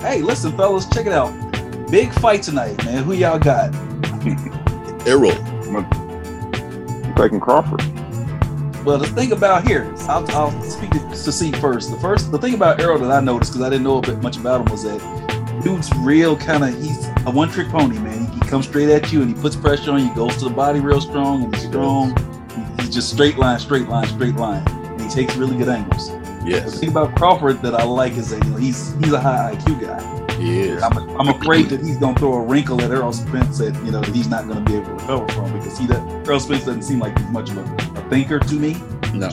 Hey, 0.00 0.20
listen, 0.22 0.56
fellas, 0.56 0.86
check 0.90 1.06
it 1.06 1.12
out. 1.12 1.32
Big 1.90 2.12
fight 2.14 2.42
tonight, 2.42 2.82
man. 2.84 3.04
Who 3.04 3.14
y'all 3.14 3.38
got? 3.38 3.74
Errol. 5.06 5.32
I'm 5.76 7.14
taking 7.14 7.40
Crawford. 7.40 7.80
Well, 8.84 8.98
the 8.98 9.06
thing 9.14 9.32
about 9.32 9.66
here, 9.66 9.90
I'll, 10.00 10.30
I'll 10.32 10.62
speak 10.62 10.90
to, 10.90 10.98
to 10.98 11.32
see 11.32 11.52
first. 11.52 11.90
The 11.90 11.96
first, 11.98 12.30
the 12.30 12.38
thing 12.38 12.52
about 12.54 12.80
Errol 12.80 12.98
that 12.98 13.10
I 13.10 13.20
noticed 13.20 13.52
because 13.52 13.66
I 13.66 13.70
didn't 13.70 13.84
know 13.84 13.98
a 13.98 14.02
bit 14.02 14.20
much 14.22 14.36
about 14.36 14.60
him 14.60 14.70
was 14.70 14.82
that 14.84 15.00
dude's 15.64 15.90
real 15.96 16.36
kind 16.36 16.64
of 16.64 16.74
he's 16.82 17.06
a 17.24 17.30
one 17.30 17.48
trick 17.48 17.68
pony, 17.68 17.98
man. 17.98 18.26
He, 18.26 18.34
he 18.34 18.40
comes 18.40 18.68
straight 18.68 18.90
at 18.90 19.10
you 19.10 19.22
and 19.22 19.34
he 19.34 19.40
puts 19.40 19.56
pressure 19.56 19.92
on 19.92 20.06
you, 20.06 20.14
goes 20.14 20.36
to 20.36 20.44
the 20.44 20.54
body 20.54 20.80
real 20.80 21.00
strong 21.00 21.44
and 21.44 21.54
he's 21.54 21.64
strong. 21.66 22.14
He- 22.50 22.82
he's 22.82 22.94
just 22.94 23.10
straight 23.14 23.38
line, 23.38 23.58
straight 23.58 23.88
line, 23.88 24.06
straight 24.06 24.34
line, 24.36 24.62
and 24.68 24.68
he 24.68 24.73
takes 25.14 25.36
really 25.36 25.56
good 25.56 25.68
angles. 25.68 26.10
Yes. 26.44 26.72
The 26.72 26.78
thing 26.78 26.88
about 26.90 27.14
Crawford 27.16 27.62
that 27.62 27.74
I 27.74 27.84
like 27.84 28.12
is 28.14 28.30
that 28.30 28.44
you 28.44 28.50
know 28.50 28.56
he's 28.58 28.92
he's 28.96 29.12
a 29.12 29.20
high 29.20 29.54
IQ 29.54 29.80
guy. 29.80 30.34
he 30.36 30.60
is. 30.60 30.82
I'm, 30.82 30.98
I'm 31.18 31.28
afraid 31.28 31.70
that 31.70 31.80
he's 31.80 31.96
gonna 31.96 32.18
throw 32.18 32.34
a 32.34 32.42
wrinkle 32.42 32.80
at 32.82 32.90
Errol 32.90 33.12
Spence 33.12 33.58
that 33.58 33.74
you 33.84 33.90
know 33.92 34.00
that 34.00 34.14
he's 34.14 34.28
not 34.28 34.46
gonna 34.46 34.60
be 34.60 34.74
able 34.76 34.86
to 34.86 34.92
recover 34.92 35.28
from 35.32 35.52
because 35.54 35.78
he 35.78 35.86
that 35.86 36.02
Errol 36.26 36.40
Spence 36.40 36.64
doesn't 36.66 36.82
seem 36.82 36.98
like 36.98 37.16
he's 37.18 37.28
much 37.30 37.48
of 37.50 37.58
a, 37.58 37.62
a 38.00 38.10
thinker 38.10 38.38
to 38.40 38.54
me. 38.54 38.76
No, 39.14 39.30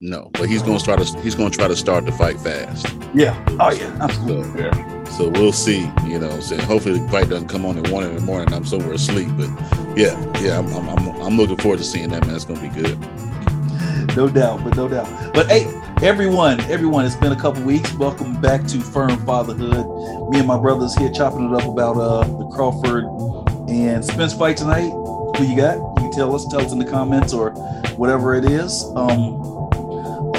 no. 0.00 0.30
But 0.32 0.48
he's 0.48 0.62
gonna 0.62 0.78
to 0.80 1.20
he's 1.20 1.34
gonna 1.36 1.50
try 1.50 1.68
to 1.68 1.76
start 1.76 2.04
the 2.06 2.12
fight 2.12 2.40
fast. 2.40 2.86
Yeah. 3.14 3.36
Oh 3.60 3.70
yeah. 3.70 3.96
Absolutely. 4.00 4.44
So, 4.44 4.58
Yeah. 4.58 5.04
so 5.04 5.28
we'll 5.28 5.52
see. 5.52 5.88
You 6.06 6.18
know, 6.18 6.30
I'm 6.30 6.42
saying 6.42 6.62
hopefully 6.62 6.98
the 6.98 7.08
fight 7.10 7.28
doesn't 7.28 7.48
come 7.48 7.64
on 7.64 7.78
at 7.78 7.88
one 7.90 8.04
in 8.04 8.14
the 8.14 8.22
morning. 8.22 8.52
I'm 8.52 8.64
somewhere 8.64 8.94
asleep. 8.94 9.28
But 9.36 9.50
yeah, 9.96 10.18
yeah. 10.40 10.58
I'm 10.58 10.66
I'm, 10.74 10.88
I'm, 10.88 11.08
I'm 11.22 11.36
looking 11.36 11.58
forward 11.58 11.78
to 11.78 11.84
seeing 11.84 12.08
that 12.10 12.26
man. 12.26 12.34
It's 12.34 12.44
gonna 12.44 12.60
be 12.60 12.68
good. 12.68 12.98
No 14.16 14.28
doubt, 14.28 14.64
but 14.64 14.76
no 14.76 14.88
doubt. 14.88 15.32
But 15.34 15.48
hey, 15.48 15.66
everyone, 16.02 16.60
everyone, 16.62 17.06
it's 17.06 17.14
been 17.14 17.32
a 17.32 17.40
couple 17.40 17.62
weeks. 17.62 17.94
Welcome 17.94 18.40
back 18.40 18.66
to 18.66 18.80
Firm 18.80 19.24
Fatherhood. 19.24 19.86
Me 20.30 20.38
and 20.40 20.48
my 20.48 20.58
brothers 20.58 20.96
here 20.96 21.10
chopping 21.10 21.52
it 21.52 21.62
up 21.62 21.68
about 21.68 21.96
uh 21.96 22.24
the 22.24 22.46
Crawford 22.48 23.04
and 23.68 24.04
Spence 24.04 24.34
fight 24.34 24.56
tonight. 24.56 24.90
Who 24.90 25.44
you 25.44 25.56
got? 25.56 25.76
You 25.76 26.08
can 26.08 26.12
tell 26.12 26.34
us, 26.34 26.46
tell 26.48 26.60
us 26.60 26.72
in 26.72 26.78
the 26.78 26.84
comments 26.84 27.32
or 27.32 27.50
whatever 27.96 28.34
it 28.34 28.44
is. 28.44 28.84
Um 28.96 29.38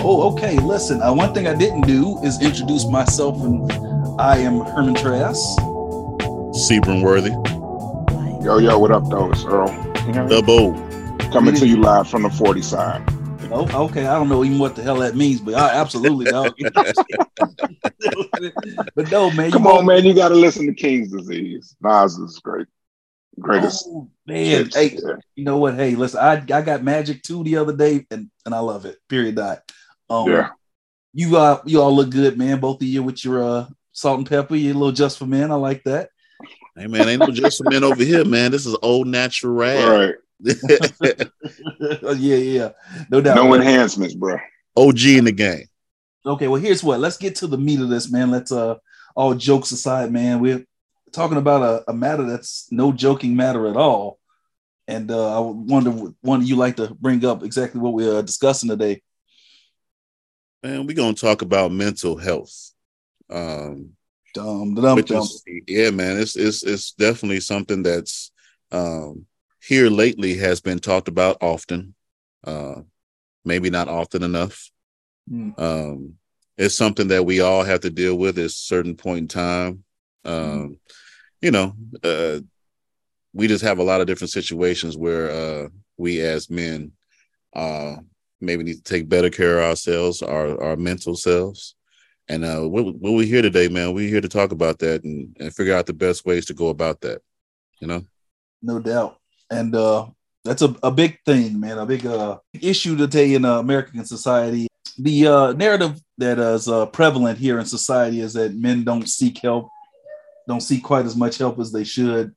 Oh, 0.03 0.33
okay. 0.33 0.57
Listen, 0.57 1.01
uh, 1.01 1.13
one 1.13 1.31
thing 1.33 1.47
I 1.47 1.53
didn't 1.53 1.81
do 1.81 2.17
is 2.23 2.41
introduce 2.41 2.87
myself, 2.87 3.39
and 3.43 3.71
I 4.19 4.37
am 4.37 4.61
Herman 4.61 4.95
Trass. 4.95 5.39
Sebring 6.57 7.03
Worthy, 7.03 7.29
Yo, 8.43 8.57
yo, 8.57 8.79
what 8.79 8.91
up, 8.91 9.07
though? 9.09 9.29
It's 9.31 9.45
Earl. 9.45 9.67
The 10.07 10.25
double. 10.27 10.73
Coming 11.31 11.53
to 11.55 11.67
you 11.67 11.77
live 11.77 12.09
from 12.09 12.23
the 12.23 12.31
40 12.31 12.63
side. 12.63 13.20
Oh, 13.53 13.83
okay. 13.85 14.05
I 14.07 14.13
don't 14.15 14.29
know 14.29 14.43
even 14.45 14.59
what 14.59 14.75
the 14.75 14.81
hell 14.81 14.99
that 14.99 15.15
means, 15.15 15.41
but 15.41 15.53
I 15.55 15.71
absolutely 15.75 16.25
don't. 16.25 16.55
but 18.95 19.11
no, 19.11 19.31
man. 19.31 19.47
you 19.47 19.51
Come 19.51 19.63
know- 19.63 19.77
on, 19.79 19.85
man. 19.85 20.05
You 20.05 20.13
got 20.13 20.29
to 20.29 20.35
listen 20.35 20.67
to 20.67 20.73
King's 20.73 21.11
Disease. 21.11 21.75
Nas 21.81 22.17
is 22.17 22.39
great. 22.39 22.67
Greatest. 23.39 23.85
Oh, 23.87 24.09
man. 24.27 24.65
shit. 24.69 24.75
Hey, 24.75 24.99
Yeah. 25.01 25.15
you 25.35 25.43
know 25.45 25.57
what? 25.57 25.75
Hey, 25.75 25.95
listen, 25.95 26.19
I 26.19 26.33
I 26.33 26.61
got 26.61 26.83
Magic 26.83 27.23
2 27.23 27.43
the 27.43 27.57
other 27.57 27.75
day, 27.75 28.05
and 28.11 28.29
and 28.45 28.53
I 28.55 28.59
love 28.59 28.85
it. 28.85 28.97
Period. 29.09 29.35
Dot. 29.35 29.59
Um, 30.09 30.29
Yeah. 30.29 30.49
You 31.13 31.37
uh, 31.37 31.61
you 31.65 31.81
all 31.81 31.93
look 31.95 32.09
good, 32.09 32.37
man. 32.37 32.59
Both 32.59 32.81
of 32.81 32.87
you 32.87 33.03
with 33.03 33.23
your 33.25 33.43
uh 33.43 33.65
salt 33.91 34.19
and 34.19 34.29
pepper. 34.29 34.55
You 34.55 34.71
a 34.71 34.75
little 34.75 34.91
just 34.93 35.17
for 35.17 35.25
men. 35.25 35.51
I 35.51 35.55
like 35.55 35.83
that. 35.83 36.09
Hey 36.77 36.87
man, 36.87 37.09
ain't 37.09 37.19
no 37.19 37.31
just 37.31 37.57
for 37.57 37.69
men 37.69 37.83
over 37.83 38.01
here, 38.03 38.23
man. 38.23 38.51
This 38.51 38.65
is 38.65 38.77
old 38.81 39.07
natural 39.07 39.53
All 39.53 39.91
right. 39.91 40.15
yeah, 42.17 42.37
yeah, 42.37 42.69
no 43.09 43.21
doubt. 43.21 43.35
No 43.35 43.53
enhancements, 43.53 44.15
bro. 44.15 44.37
OG 44.75 45.05
in 45.05 45.25
the 45.25 45.31
game. 45.31 45.65
Okay, 46.25 46.47
well, 46.47 46.61
here's 46.61 46.83
what. 46.83 46.99
Let's 46.99 47.17
get 47.17 47.35
to 47.37 47.47
the 47.47 47.57
meat 47.57 47.79
of 47.79 47.89
this, 47.89 48.11
man. 48.11 48.31
Let's 48.31 48.51
uh, 48.51 48.75
all 49.15 49.33
jokes 49.33 49.71
aside, 49.71 50.11
man. 50.11 50.39
We're 50.39 50.65
talking 51.11 51.37
about 51.37 51.61
a, 51.61 51.91
a 51.91 51.93
matter 51.93 52.23
that's 52.23 52.67
no 52.71 52.91
joking 52.91 53.35
matter 53.35 53.67
at 53.67 53.77
all. 53.77 54.19
And 54.87 55.11
uh, 55.11 55.37
I 55.37 55.39
wonder, 55.39 55.91
one 56.21 56.41
of 56.41 56.47
you 56.47 56.55
like 56.55 56.77
to 56.77 56.93
bring 56.93 57.23
up 57.25 57.43
exactly 57.43 57.79
what 57.79 57.93
we're 57.93 58.21
discussing 58.21 58.69
today. 58.69 59.01
Man, 60.63 60.85
we're 60.85 60.95
gonna 60.95 61.13
talk 61.13 61.41
about 61.41 61.71
mental 61.71 62.17
health. 62.17 62.71
Um, 63.29 63.91
Dum, 64.33 64.75
dum, 64.75 64.95
which 64.95 65.07
dum. 65.07 65.21
is 65.21 65.43
yeah, 65.67 65.89
man. 65.89 66.17
It's 66.17 66.35
it's 66.35 66.63
it's 66.63 66.91
definitely 66.93 67.41
something 67.41 67.83
that's 67.83 68.31
um 68.71 69.25
here 69.63 69.89
lately 69.89 70.37
has 70.37 70.61
been 70.61 70.79
talked 70.79 71.07
about 71.07 71.37
often. 71.41 71.93
Uh 72.43 72.81
maybe 73.43 73.69
not 73.69 73.87
often 73.87 74.23
enough. 74.23 74.69
Mm. 75.29 75.59
Um 75.59 76.13
it's 76.57 76.75
something 76.75 77.07
that 77.07 77.25
we 77.25 77.39
all 77.41 77.63
have 77.63 77.81
to 77.81 77.89
deal 77.89 78.15
with 78.15 78.37
at 78.37 78.45
a 78.45 78.49
certain 78.49 78.95
point 78.95 79.19
in 79.19 79.27
time. 79.27 79.83
Um, 80.25 80.77
you 81.41 81.51
know, 81.51 81.75
uh 82.03 82.39
we 83.33 83.47
just 83.47 83.63
have 83.63 83.79
a 83.79 83.83
lot 83.83 84.01
of 84.01 84.07
different 84.07 84.31
situations 84.31 84.97
where 84.97 85.31
uh 85.31 85.69
we 85.97 86.21
as 86.21 86.49
men 86.49 86.91
uh 87.53 87.95
maybe 88.39 88.63
need 88.63 88.77
to 88.77 88.83
take 88.83 89.07
better 89.07 89.29
care 89.29 89.59
of 89.59 89.65
ourselves, 89.65 90.21
our 90.21 90.61
our 90.61 90.75
mental 90.75 91.15
selves. 91.15 91.75
And 92.27 92.45
uh, 92.45 92.61
what, 92.61 92.85
what 92.85 93.13
we're 93.13 93.25
here 93.25 93.41
today, 93.41 93.67
man, 93.67 93.93
we're 93.93 94.07
here 94.07 94.21
to 94.21 94.29
talk 94.29 94.51
about 94.51 94.79
that 94.79 95.03
and, 95.03 95.35
and 95.39 95.53
figure 95.53 95.75
out 95.75 95.85
the 95.85 95.93
best 95.93 96.25
ways 96.25 96.45
to 96.45 96.53
go 96.53 96.69
about 96.69 97.01
that. 97.01 97.21
You 97.79 97.87
know, 97.87 98.05
No 98.61 98.79
doubt. 98.79 99.19
And 99.51 99.75
uh, 99.75 100.07
that's 100.43 100.61
a, 100.61 100.75
a 100.81 100.91
big 100.91 101.19
thing, 101.25 101.59
man. 101.59 101.77
A 101.77 101.85
big 101.85 102.05
uh, 102.05 102.39
issue 102.53 102.95
today 102.95 103.35
in 103.35 103.45
uh, 103.45 103.59
American 103.59 104.05
society. 104.05 104.67
The 104.97 105.27
uh, 105.27 105.51
narrative 105.53 106.01
that 106.17 106.39
is 106.39 106.67
uh, 106.67 106.87
prevalent 106.87 107.37
here 107.37 107.59
in 107.59 107.65
society 107.65 108.21
is 108.21 108.33
that 108.33 108.55
men 108.55 108.83
don't 108.83 109.07
seek 109.07 109.39
help, 109.39 109.69
don't 110.47 110.61
seek 110.61 110.83
quite 110.83 111.05
as 111.05 111.15
much 111.15 111.37
help 111.37 111.59
as 111.59 111.71
they 111.71 111.83
should, 111.83 112.33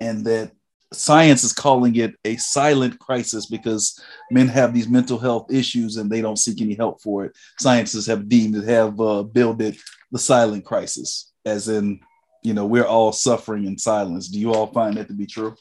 and 0.00 0.24
that 0.24 0.52
science 0.92 1.42
is 1.44 1.52
calling 1.52 1.96
it 1.96 2.14
a 2.24 2.36
silent 2.36 2.98
crisis 2.98 3.46
because 3.46 3.98
men 4.30 4.48
have 4.48 4.74
these 4.74 4.88
mental 4.88 5.18
health 5.18 5.50
issues 5.50 5.96
and 5.96 6.10
they 6.10 6.20
don't 6.20 6.38
seek 6.38 6.60
any 6.60 6.74
help 6.74 7.00
for 7.00 7.24
it. 7.24 7.32
Scientists 7.58 8.06
have 8.06 8.28
deemed 8.28 8.56
it, 8.56 8.64
have 8.64 9.00
uh, 9.00 9.24
it 9.34 9.76
the 10.10 10.18
silent 10.18 10.64
crisis, 10.64 11.32
as 11.44 11.68
in, 11.68 12.00
you 12.42 12.52
know, 12.52 12.66
we're 12.66 12.86
all 12.86 13.12
suffering 13.12 13.64
in 13.64 13.78
silence. 13.78 14.28
Do 14.28 14.38
you 14.38 14.52
all 14.52 14.66
find 14.66 14.96
that 14.96 15.08
to 15.08 15.14
be 15.14 15.26
true? 15.26 15.54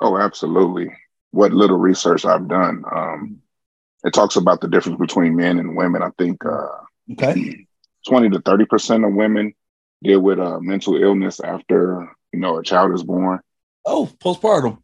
Oh, 0.00 0.16
absolutely. 0.16 0.92
What 1.32 1.52
little 1.52 1.78
research 1.78 2.24
I've 2.24 2.48
done, 2.48 2.84
um, 2.90 3.40
it 4.04 4.12
talks 4.12 4.36
about 4.36 4.60
the 4.60 4.68
difference 4.68 4.98
between 4.98 5.36
men 5.36 5.58
and 5.58 5.76
women. 5.76 6.02
I 6.02 6.10
think 6.18 6.44
uh, 6.44 6.66
Okay. 7.12 7.66
20 8.06 8.30
to 8.30 8.38
30% 8.40 9.06
of 9.06 9.14
women 9.14 9.52
deal 10.02 10.20
with 10.20 10.38
uh, 10.38 10.60
mental 10.60 10.96
illness 10.96 11.40
after, 11.40 12.10
you 12.32 12.40
know, 12.40 12.58
a 12.58 12.62
child 12.62 12.94
is 12.94 13.02
born. 13.02 13.40
Oh, 13.84 14.08
postpartum. 14.22 14.78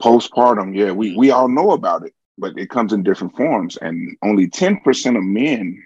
Postpartum, 0.00 0.76
yeah, 0.76 0.92
we, 0.92 1.16
we 1.16 1.30
all 1.30 1.48
know 1.48 1.72
about 1.72 2.06
it, 2.06 2.14
but 2.38 2.56
it 2.56 2.70
comes 2.70 2.92
in 2.92 3.02
different 3.02 3.36
forms. 3.36 3.76
And 3.76 4.16
only 4.22 4.48
10% 4.48 5.16
of 5.16 5.24
men, 5.24 5.82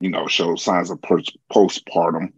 you 0.00 0.10
know, 0.10 0.26
show 0.26 0.56
signs 0.56 0.90
of 0.90 1.00
postpartum. 1.00 2.32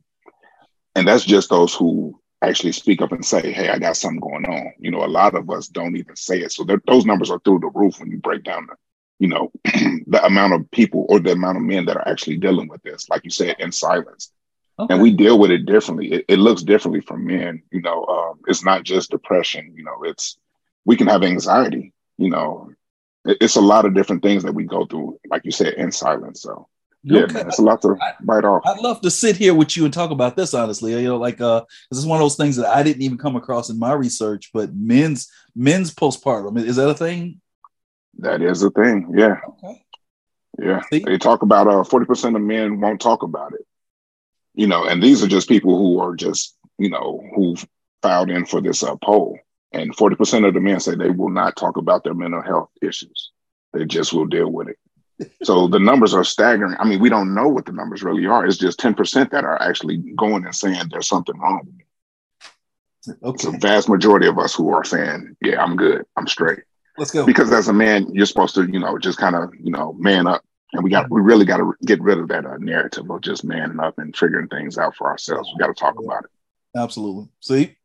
And 0.95 1.09
that's 1.09 1.25
just 1.25 1.51
those 1.51 1.75
who 1.75 2.21
actually 2.49 2.73
speak 2.73 3.03
up 3.03 3.13
and 3.13 3.25
say, 3.25 3.53
hey, 3.53 3.69
I 3.71 3.79
got 3.79 3.97
something 3.97 4.21
going 4.21 4.47
on. 4.47 4.73
You 4.79 4.91
know, 4.91 5.05
a 5.05 5.07
lot 5.09 5.35
of 5.35 5.51
us 5.51 5.69
don't 5.69 5.97
even 5.97 6.17
say 6.17 6.39
it. 6.41 6.53
So 6.53 6.65
those 6.87 7.07
numbers 7.07 7.31
are 7.31 7.41
through 7.41 7.61
the 7.61 7.71
roof 7.75 8.01
when 8.01 8.11
you 8.11 8.19
break 8.19 8.45
down 8.45 8.67
the, 8.69 8.77
you 9.19 9.29
know, 9.29 9.51
the 10.07 10.25
amount 10.25 10.55
of 10.55 10.71
people 10.71 11.07
or 11.09 11.21
the 11.21 11.33
amount 11.33 11.59
of 11.59 11.63
men 11.65 11.87
that 11.87 11.97
are 11.97 12.09
actually 12.09 12.37
dealing 12.39 12.69
with 12.69 12.83
this, 12.83 13.09
like 13.09 13.25
you 13.25 13.31
said, 13.31 13.57
in 13.59 13.73
silence 13.73 14.33
Okay. 14.79 14.89
and 14.89 15.01
we 15.01 15.13
deal 15.13 15.39
with 15.39 15.51
it 15.51 15.67
differently. 15.67 16.13
It, 16.13 16.25
it 16.29 16.39
looks 16.39 16.63
differently 16.63 17.01
from 17.01 17.27
men. 17.27 17.63
You 17.71 17.83
know, 17.83 18.05
um, 18.07 18.41
it's 18.47 18.65
not 18.65 18.85
just 18.85 19.11
depression. 19.11 19.73
You 19.77 19.85
know, 19.85 20.03
it's 20.05 20.39
we 20.85 20.97
can 20.97 21.07
have 21.09 21.23
anxiety. 21.23 21.93
You 22.19 22.31
know, 22.31 22.71
It- 23.25 23.39
it's 23.41 23.57
a 23.57 23.61
lot 23.61 23.85
of 23.87 23.95
different 23.95 24.23
things 24.23 24.43
that 24.45 24.55
we 24.55 24.65
go 24.65 24.87
through, 24.87 25.19
like 25.31 25.45
you 25.45 25.53
said, 25.53 25.75
in 25.75 25.93
silence. 25.93 26.43
So 26.43 26.69
yeah, 27.05 27.23
Okay. 27.23 27.41
it's 27.41 27.59
a 27.59 27.63
lot 27.63 27.83
to 27.83 27.97
bite 28.23 28.45
off. 28.45 28.63
I'd 28.65 28.81
love 28.81 29.01
to 29.03 29.11
sit 29.11 29.37
here 29.37 29.55
with 29.55 29.77
you 29.77 29.85
and 29.85 29.93
talk 29.93 30.11
about 30.11 30.37
this 30.37 30.55
honestly. 30.55 30.93
You 30.93 31.09
know, 31.09 31.17
like 31.17 31.41
uh 31.41 31.65
this 31.91 31.99
is 31.99 32.07
one 32.07 32.17
of 32.19 32.25
those 32.25 32.37
things 32.37 32.57
that 32.57 32.67
I 32.75 32.83
didn't 32.83 33.03
even 33.03 33.19
come 33.19 33.37
across 33.37 33.71
in 33.71 33.79
my 33.79 33.93
research, 33.93 34.51
but 34.53 34.75
men's 34.75 35.31
men's 35.55 35.95
postpartum. 35.95 36.59
Is 36.59 36.77
that 36.77 36.89
a 36.89 36.95
thing? 36.95 37.41
That 38.19 38.43
is 38.43 38.63
a 38.63 38.71
thing. 38.71 39.13
Yeah, 39.17 39.41
Okay. 39.49 39.85
yeah. 40.63 40.81
See? 40.93 41.01
They 41.01 41.19
talk 41.19 41.43
about 41.43 41.67
uh 41.67 41.85
forty 41.85 42.07
percent 42.07 42.37
of 42.37 42.43
men 42.43 42.81
won't 42.81 43.01
talk 43.01 43.23
about 43.23 43.55
it. 43.55 43.67
You 44.55 44.67
know, 44.67 44.85
and 44.85 45.03
these 45.03 45.25
are 45.25 45.29
just 45.29 45.49
people 45.49 45.77
who 45.79 45.99
are 46.01 46.15
just 46.15 46.57
you 46.79 46.91
know 46.91 47.23
who've 47.35 47.67
filed 48.03 48.31
in 48.31 48.45
for 48.45 48.61
this 48.61 48.83
uh, 48.83 48.97
poll, 48.97 49.39
and 49.73 49.97
forty 49.97 50.15
percent 50.17 50.45
of 50.45 50.53
the 50.55 50.61
men 50.61 50.79
say 50.81 50.95
they 50.95 51.11
will 51.11 51.31
not 51.31 51.57
talk 51.57 51.77
about 51.79 52.05
their 52.05 52.15
mental 52.15 52.43
health 52.43 52.69
issues. 52.83 53.31
They 53.73 53.87
just 53.87 54.13
will 54.13 54.27
deal 54.27 54.51
with 54.53 54.69
it. 54.69 54.79
So 55.43 55.67
the 55.67 55.79
numbers 55.79 56.15
are 56.15 56.25
staggering. 56.25 56.77
I 56.79 56.85
mean, 56.85 57.01
we 57.01 57.09
don't 57.09 57.35
know 57.35 57.49
what 57.49 57.67
the 57.67 57.73
numbers 57.73 58.03
really 58.03 58.27
are. 58.27 58.47
It's 58.47 58.57
just 58.59 58.79
ten 58.79 58.95
percent 58.95 59.31
that 59.31 59.45
are 59.45 59.61
actually 59.63 59.99
going 60.17 60.45
and 60.45 60.55
saying 60.55 60.89
there's 60.91 61.09
something 61.09 61.39
wrong 61.39 61.61
with 61.65 61.75
me. 61.75 61.85
It's 63.07 63.45
Okay. 63.47 63.57
a 63.57 63.59
vast 63.59 63.89
majority 63.89 64.27
of 64.29 64.39
us 64.39 64.55
who 64.55 64.71
are 64.71 64.85
saying, 64.85 65.37
"Yeah, 65.43 65.63
I'm 65.63 65.77
good. 65.77 66.05
I'm 66.17 66.27
straight." 66.27 66.61
Let's 66.99 67.11
go. 67.11 67.25
because 67.25 67.51
as 67.53 67.69
a 67.69 67.73
man 67.73 68.07
you're 68.13 68.27
supposed 68.27 68.55
to 68.57 68.71
you 68.71 68.79
know 68.79 68.99
just 68.99 69.19
kind 69.19 69.35
of 69.35 69.51
you 69.59 69.71
know 69.73 69.95
man 69.95 70.27
up 70.27 70.43
And 70.75 70.85
we 70.85 70.91
got 70.91 71.11
we 71.11 71.21
really 71.23 71.47
got 71.47 71.57
to 71.57 71.73
get 71.87 72.03
rid 72.03 72.19
of 72.19 72.29
that 72.29 72.45
uh, 72.45 72.59
narrative 72.59 73.11
of 73.11 73.21
just 73.23 73.45
manning 73.45 73.81
up 73.81 73.99
and 73.99 74.15
figuring 74.17 74.49
things 74.49 74.77
out 74.79 74.95
for 74.97 75.07
ourselves. 75.11 75.49
We 75.53 75.59
got 75.59 75.69
to 75.69 75.75
talk 75.75 75.99
about 75.99 76.25
it. 76.25 76.31
Absolutely. 76.77 77.29
See. 77.41 77.77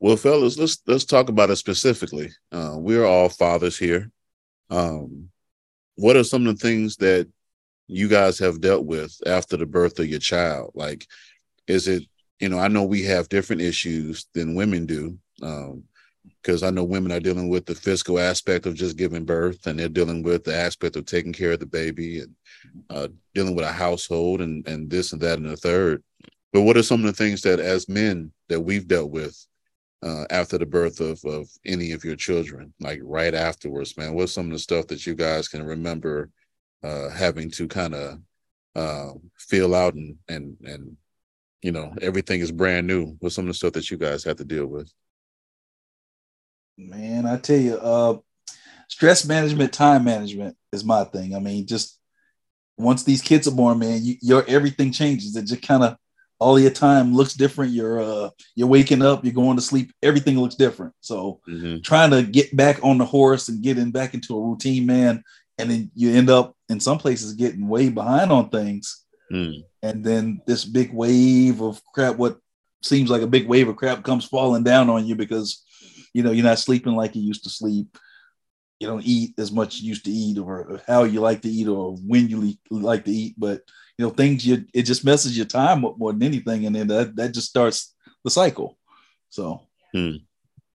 Well, 0.00 0.16
fellas, 0.16 0.58
let's 0.58 0.80
let's 0.86 1.04
talk 1.04 1.28
about 1.28 1.50
it 1.50 1.56
specifically. 1.56 2.30
Uh, 2.50 2.74
we're 2.76 3.04
all 3.04 3.28
fathers 3.28 3.76
here. 3.78 4.10
Um, 4.70 5.30
what 6.00 6.16
are 6.16 6.24
some 6.24 6.46
of 6.46 6.58
the 6.58 6.62
things 6.66 6.96
that 6.96 7.28
you 7.86 8.08
guys 8.08 8.38
have 8.38 8.60
dealt 8.60 8.86
with 8.86 9.14
after 9.26 9.56
the 9.56 9.66
birth 9.66 9.98
of 9.98 10.06
your 10.06 10.18
child? 10.18 10.72
Like, 10.74 11.06
is 11.66 11.88
it 11.88 12.04
you 12.40 12.48
know? 12.48 12.58
I 12.58 12.68
know 12.68 12.84
we 12.84 13.02
have 13.02 13.28
different 13.28 13.62
issues 13.62 14.26
than 14.34 14.54
women 14.54 14.86
do. 14.86 15.18
Um, 15.42 15.84
because 16.42 16.62
I 16.62 16.70
know 16.70 16.84
women 16.84 17.12
are 17.12 17.20
dealing 17.20 17.48
with 17.48 17.66
the 17.66 17.74
physical 17.74 18.18
aspect 18.18 18.64
of 18.64 18.74
just 18.74 18.96
giving 18.96 19.24
birth, 19.24 19.66
and 19.66 19.78
they're 19.78 19.88
dealing 19.88 20.22
with 20.22 20.44
the 20.44 20.54
aspect 20.54 20.96
of 20.96 21.04
taking 21.04 21.32
care 21.32 21.52
of 21.52 21.60
the 21.60 21.66
baby 21.66 22.20
and 22.20 22.34
uh, 22.88 23.08
dealing 23.34 23.54
with 23.54 23.64
a 23.66 23.72
household 23.72 24.40
and 24.40 24.66
and 24.66 24.88
this 24.90 25.12
and 25.12 25.20
that 25.20 25.38
and 25.38 25.48
the 25.48 25.56
third. 25.56 26.02
But 26.52 26.62
what 26.62 26.76
are 26.76 26.82
some 26.82 27.00
of 27.00 27.06
the 27.06 27.12
things 27.12 27.42
that, 27.42 27.60
as 27.60 27.88
men, 27.88 28.32
that 28.48 28.60
we've 28.60 28.88
dealt 28.88 29.10
with 29.10 29.36
uh, 30.02 30.24
after 30.30 30.58
the 30.58 30.66
birth 30.66 31.00
of 31.00 31.22
of 31.24 31.48
any 31.64 31.92
of 31.92 32.04
your 32.04 32.16
children, 32.16 32.72
like 32.80 33.00
right 33.02 33.34
afterwards, 33.34 33.96
man? 33.96 34.14
What's 34.14 34.32
some 34.32 34.46
of 34.46 34.52
the 34.52 34.58
stuff 34.58 34.86
that 34.88 35.06
you 35.06 35.14
guys 35.14 35.48
can 35.48 35.62
remember 35.62 36.30
uh, 36.82 37.10
having 37.10 37.50
to 37.52 37.68
kind 37.68 37.94
of 37.94 38.18
uh, 38.74 39.12
feel 39.38 39.74
out 39.74 39.94
and 39.94 40.16
and 40.28 40.56
and 40.64 40.96
you 41.62 41.72
know 41.72 41.92
everything 42.00 42.40
is 42.40 42.52
brand 42.52 42.86
new? 42.86 43.16
What's 43.20 43.34
some 43.34 43.44
of 43.44 43.48
the 43.48 43.54
stuff 43.54 43.74
that 43.74 43.90
you 43.90 43.98
guys 43.98 44.24
have 44.24 44.36
to 44.36 44.44
deal 44.44 44.66
with? 44.66 44.90
Man, 46.78 47.26
I 47.26 47.36
tell 47.36 47.58
you, 47.58 47.76
uh, 47.76 48.18
stress 48.88 49.26
management, 49.26 49.72
time 49.74 50.04
management 50.04 50.56
is 50.72 50.82
my 50.82 51.04
thing. 51.04 51.34
I 51.34 51.38
mean, 51.38 51.66
just 51.66 51.98
once 52.78 53.04
these 53.04 53.20
kids 53.20 53.46
are 53.46 53.54
born, 53.54 53.78
man, 53.78 54.02
you, 54.02 54.16
your 54.22 54.44
everything 54.48 54.92
changes. 54.92 55.36
It 55.36 55.44
just 55.44 55.62
kind 55.62 55.84
of 55.84 55.96
all 56.40 56.58
your 56.58 56.70
time 56.70 57.14
looks 57.14 57.34
different. 57.34 57.72
You're 57.72 58.00
uh, 58.00 58.30
you're 58.56 58.68
waking 58.68 59.02
up, 59.02 59.24
you're 59.24 59.32
going 59.32 59.56
to 59.56 59.62
sleep. 59.62 59.92
Everything 60.02 60.38
looks 60.38 60.56
different. 60.56 60.94
So 61.00 61.40
mm-hmm. 61.48 61.82
trying 61.82 62.10
to 62.10 62.22
get 62.22 62.56
back 62.56 62.82
on 62.82 62.98
the 62.98 63.04
horse 63.04 63.48
and 63.48 63.62
getting 63.62 63.90
back 63.90 64.14
into 64.14 64.36
a 64.36 64.42
routine, 64.42 64.86
man, 64.86 65.22
and 65.58 65.70
then 65.70 65.90
you 65.94 66.12
end 66.12 66.30
up 66.30 66.56
in 66.68 66.80
some 66.80 66.98
places 66.98 67.34
getting 67.34 67.68
way 67.68 67.88
behind 67.88 68.32
on 68.32 68.48
things. 68.48 69.04
Mm. 69.32 69.62
And 69.82 70.04
then 70.04 70.42
this 70.46 70.64
big 70.64 70.92
wave 70.92 71.62
of 71.62 71.80
crap, 71.94 72.16
what 72.16 72.38
seems 72.82 73.10
like 73.10 73.22
a 73.22 73.28
big 73.28 73.46
wave 73.46 73.68
of 73.68 73.76
crap, 73.76 74.02
comes 74.02 74.24
falling 74.24 74.64
down 74.64 74.90
on 74.90 75.06
you 75.06 75.14
because 75.14 75.62
you 76.12 76.22
know, 76.22 76.32
you're 76.32 76.44
not 76.44 76.58
sleeping 76.58 76.96
like 76.96 77.14
you 77.14 77.22
used 77.22 77.44
to 77.44 77.50
sleep. 77.50 77.96
You 78.78 78.86
don't 78.86 79.04
eat 79.04 79.34
as 79.38 79.52
much 79.52 79.80
you 79.80 79.88
used 79.88 80.06
to 80.06 80.10
eat, 80.10 80.38
or 80.38 80.80
how 80.86 81.04
you 81.04 81.20
like 81.20 81.42
to 81.42 81.48
eat, 81.48 81.68
or 81.68 81.96
when 81.96 82.28
you 82.28 82.54
like 82.70 83.04
to 83.04 83.10
eat. 83.10 83.34
But 83.36 83.60
you 84.00 84.06
know, 84.06 84.10
things 84.10 84.46
you 84.46 84.64
it 84.72 84.84
just 84.84 85.04
messes 85.04 85.36
your 85.36 85.44
time 85.44 85.84
up 85.84 85.98
more 85.98 86.14
than 86.14 86.22
anything, 86.22 86.64
and 86.64 86.74
then 86.74 86.86
that 86.86 87.14
that 87.16 87.34
just 87.34 87.50
starts 87.50 87.94
the 88.24 88.30
cycle. 88.30 88.78
So. 89.28 89.60
Hmm. 89.92 90.12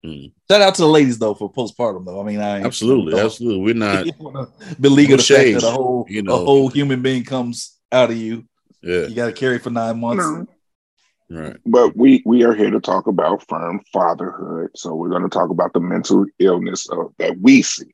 Hmm. 0.04 0.28
Shout 0.52 0.62
out 0.62 0.76
to 0.76 0.84
the 0.84 0.88
ladies 0.88 1.18
though 1.18 1.34
for 1.34 1.52
postpartum 1.52 2.06
though. 2.06 2.22
I 2.22 2.24
mean, 2.24 2.40
I 2.40 2.62
absolutely, 2.62 3.20
absolutely. 3.20 3.64
We're 3.64 3.74
not 3.74 4.06
beleaguer 4.80 5.18
the 5.18 5.24
fact 5.24 5.54
that 5.54 5.64
a 5.64 5.72
whole 5.72 6.06
you 6.08 6.22
know, 6.22 6.36
a 6.36 6.46
whole 6.46 6.68
human 6.68 7.02
being 7.02 7.24
comes 7.24 7.80
out 7.92 8.12
of 8.12 8.18
you. 8.18 8.46
Yeah, 8.84 9.08
you 9.08 9.16
got 9.16 9.26
to 9.26 9.34
carry 9.34 9.58
for 9.58 9.72
nine 9.72 10.00
months. 10.00 10.24
No. 10.24 11.42
Right. 11.42 11.58
But 11.66 11.98
we 11.98 12.22
we 12.28 12.44
are 12.44 12.54
here 12.54 12.70
to 12.70 12.80
talk 12.80 13.08
about 13.08 13.48
firm 13.50 13.82
fatherhood. 13.92 14.70
So 14.76 14.94
we're 14.94 15.10
going 15.10 15.24
to 15.24 15.30
talk 15.30 15.50
about 15.50 15.74
the 15.74 15.80
mental 15.80 16.28
illness 16.38 16.88
of, 16.92 17.12
that 17.18 17.40
we 17.40 17.64
see. 17.64 17.86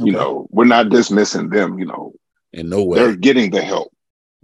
Okay. 0.00 0.10
You 0.10 0.12
know, 0.12 0.48
we're 0.50 0.64
not 0.64 0.88
dismissing 0.88 1.50
them. 1.50 1.78
You 1.78 1.86
know, 1.86 2.14
in 2.52 2.68
no 2.70 2.82
way 2.82 2.98
they're 2.98 3.14
getting 3.14 3.52
the 3.52 3.62
help 3.62 3.93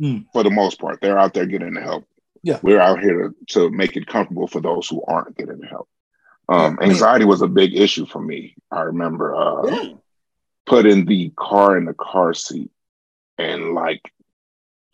mm. 0.01 0.25
for 0.33 0.43
the 0.43 0.51
most 0.51 0.81
part. 0.81 1.01
They're 1.01 1.19
out 1.19 1.35
there 1.35 1.47
getting 1.47 1.75
the 1.75 1.81
help. 1.81 2.07
Yeah, 2.43 2.59
we're 2.63 2.81
out 2.81 3.01
here 3.01 3.29
to, 3.29 3.35
to 3.55 3.71
make 3.71 3.97
it 3.97 4.07
comfortable 4.07 4.47
for 4.47 4.61
those 4.61 4.89
who 4.89 5.03
aren't 5.07 5.37
getting 5.37 5.59
the 5.59 5.67
help. 5.67 5.89
Um, 6.49 6.79
anxiety 6.81 7.25
was 7.25 7.43
a 7.43 7.47
big 7.49 7.77
issue 7.77 8.07
for 8.07 8.21
me. 8.21 8.57
I 8.73 8.83
remember 8.83 9.37
uh, 9.37 9.67
yeah. 9.67 9.93
putting 10.67 11.05
the 11.05 11.33
car 11.37 11.77
in 11.77 11.85
the 11.85 11.95
car 11.95 12.35
seat 12.35 12.73
and 13.39 13.75
like 13.75 14.01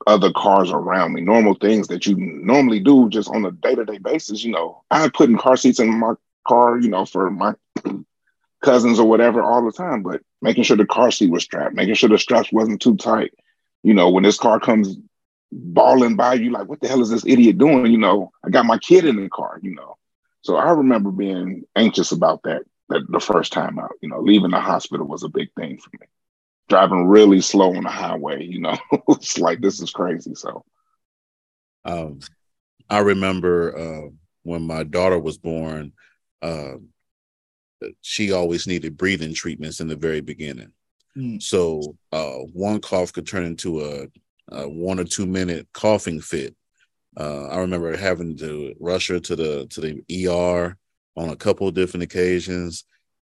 other 0.07 0.33
cars 0.33 0.71
around 0.71 1.15
me, 1.15 1.23
normal 1.23 1.55
things 1.55 1.89
that 1.89 2.07
you 2.07 2.17
normally 2.17 2.81
do 2.81 3.09
just 3.09 3.29
on 3.29 3.45
a 3.45 3.51
day 3.51 3.75
to 3.75 3.85
day 3.85 3.99
basis. 3.99 4.45
You 4.45 4.53
know, 4.53 4.85
I 4.91 5.09
putting 5.09 5.39
car 5.39 5.57
seats 5.57 5.81
in 5.81 5.99
my 5.99 6.15
car, 6.47 6.79
you 6.79 6.89
know, 6.89 7.07
for 7.07 7.31
my 7.31 7.55
cousins 8.63 9.01
or 9.01 9.09
whatever 9.09 9.43
all 9.43 9.65
the 9.65 9.73
time, 9.73 10.03
but 10.03 10.21
making 10.43 10.65
sure 10.65 10.77
the 10.77 10.87
car 10.87 11.11
seat 11.11 11.31
was 11.31 11.45
strapped, 11.45 11.75
making 11.75 11.95
sure 11.95 12.09
the 12.09 12.19
straps 12.19 12.53
wasn't 12.53 12.83
too 12.83 12.97
tight. 12.97 13.33
You 13.83 13.95
know, 13.95 14.11
when 14.11 14.25
this 14.25 14.39
car 14.39 14.59
comes 14.61 14.97
balling 15.53 16.17
by 16.17 16.35
you, 16.35 16.51
like, 16.51 16.69
what 16.69 16.81
the 16.81 16.89
hell 16.89 17.03
is 17.03 17.11
this 17.11 17.27
idiot 17.27 17.59
doing? 17.59 17.87
You 17.87 17.99
know, 17.99 18.33
I 18.45 18.51
got 18.51 18.67
my 18.67 18.79
kid 18.79 19.05
in 19.05 19.17
the 19.17 19.29
car, 19.29 19.61
you 19.63 19.75
know. 19.75 19.97
So 20.43 20.57
I 20.57 20.71
remember 20.71 21.11
being 21.11 21.65
anxious 21.75 22.13
about 22.13 22.43
that, 22.45 22.63
that 22.89 23.03
the 23.11 23.21
first 23.21 23.53
time 23.53 23.79
out, 23.79 23.93
you 24.01 24.09
know, 24.09 24.21
leaving 24.21 24.51
the 24.51 24.61
hospital 24.61 25.07
was 25.07 25.23
a 25.23 25.29
big 25.29 25.49
thing 25.57 25.79
for 25.79 25.91
me 26.01 26.07
driving 26.69 27.07
really 27.07 27.41
slow 27.41 27.75
on 27.75 27.85
the 27.85 27.91
highway. 27.91 28.45
You 28.45 28.61
know, 28.61 28.77
it's 29.09 29.39
like 29.39 29.61
this 29.61 29.81
is 29.81 29.91
crazy. 29.91 30.35
So, 30.35 30.65
um, 31.85 32.21
I 32.89 32.99
remember 32.99 33.77
uh, 33.77 34.11
when 34.43 34.63
my 34.67 34.85
daughter 34.85 35.19
was 35.19 35.39
born, 35.39 35.93
uh, 36.43 36.75
she 38.01 38.33
always 38.33 38.67
needed 38.67 38.97
breathing 38.97 39.35
treatments 39.35 39.81
in 39.81 39.89
the 39.89 39.97
very 39.97 40.21
beginning. 40.21 40.73
Mm. 41.17 41.43
So, 41.43 41.97
uh, 42.13 42.39
one 42.53 42.81
cough 42.81 43.13
could 43.13 43.27
turn 43.27 43.45
into 43.45 43.81
a, 43.85 44.07
a, 44.55 44.69
one 44.69 45.01
or 45.01 45.05
two 45.05 45.27
minute 45.27 45.67
coughing 45.73 46.21
fit. 46.21 46.55
Uh, 47.19 47.47
I 47.49 47.59
remember 47.59 47.97
having 47.97 48.37
to 48.39 48.75
rush 48.79 49.09
her 49.09 49.19
to 49.21 49.37
the 49.37 49.67
to 49.71 49.81
the 49.81 50.29
ER 50.29 50.77
on 51.17 51.31
a 51.31 51.37
couple 51.37 51.67
of 51.67 51.75
different 51.75 52.05
occasions, 52.05 52.85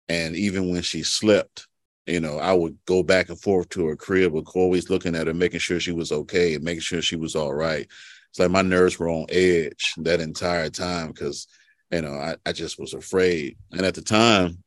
and 0.08 0.36
even 0.36 0.68
when 0.70 0.82
she 0.82 1.02
slept, 1.02 1.66
you 2.06 2.20
know, 2.20 2.38
I 2.38 2.52
would 2.52 2.76
go 2.86 3.02
back 3.02 3.28
and 3.28 3.40
forth 3.40 3.68
to 3.70 3.86
her 3.86 3.96
crib, 3.96 4.32
but 4.32 4.44
always 4.54 4.90
looking 4.90 5.14
at 5.14 5.26
her, 5.26 5.34
making 5.34 5.60
sure 5.60 5.80
she 5.80 5.92
was 5.92 6.12
okay 6.12 6.54
and 6.54 6.64
making 6.64 6.80
sure 6.80 7.02
she 7.02 7.16
was 7.16 7.34
all 7.34 7.54
right. 7.54 7.86
It's 8.30 8.38
like 8.38 8.50
my 8.50 8.62
nerves 8.62 8.98
were 8.98 9.08
on 9.08 9.26
edge 9.30 9.94
that 9.98 10.20
entire 10.20 10.70
time 10.70 11.08
because, 11.08 11.46
you 11.90 12.02
know, 12.02 12.14
I, 12.14 12.36
I 12.44 12.52
just 12.52 12.78
was 12.78 12.94
afraid. 12.94 13.56
And 13.72 13.82
at 13.82 13.94
the 13.94 14.02
time, 14.02 14.62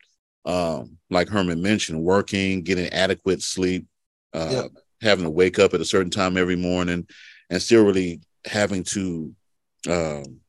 um, 0.45 0.97
like 1.09 1.29
Herman 1.29 1.61
mentioned, 1.61 2.03
working, 2.03 2.63
getting 2.63 2.87
adequate 2.87 3.41
sleep, 3.41 3.87
uh, 4.33 4.49
yeah. 4.51 4.67
having 5.01 5.25
to 5.25 5.31
wake 5.31 5.59
up 5.59 5.73
at 5.73 5.81
a 5.81 5.85
certain 5.85 6.11
time 6.11 6.37
every 6.37 6.55
morning, 6.55 7.07
and 7.49 7.61
still 7.61 7.85
really 7.85 8.21
having 8.45 8.83
to 8.83 9.33
um, 9.89 10.39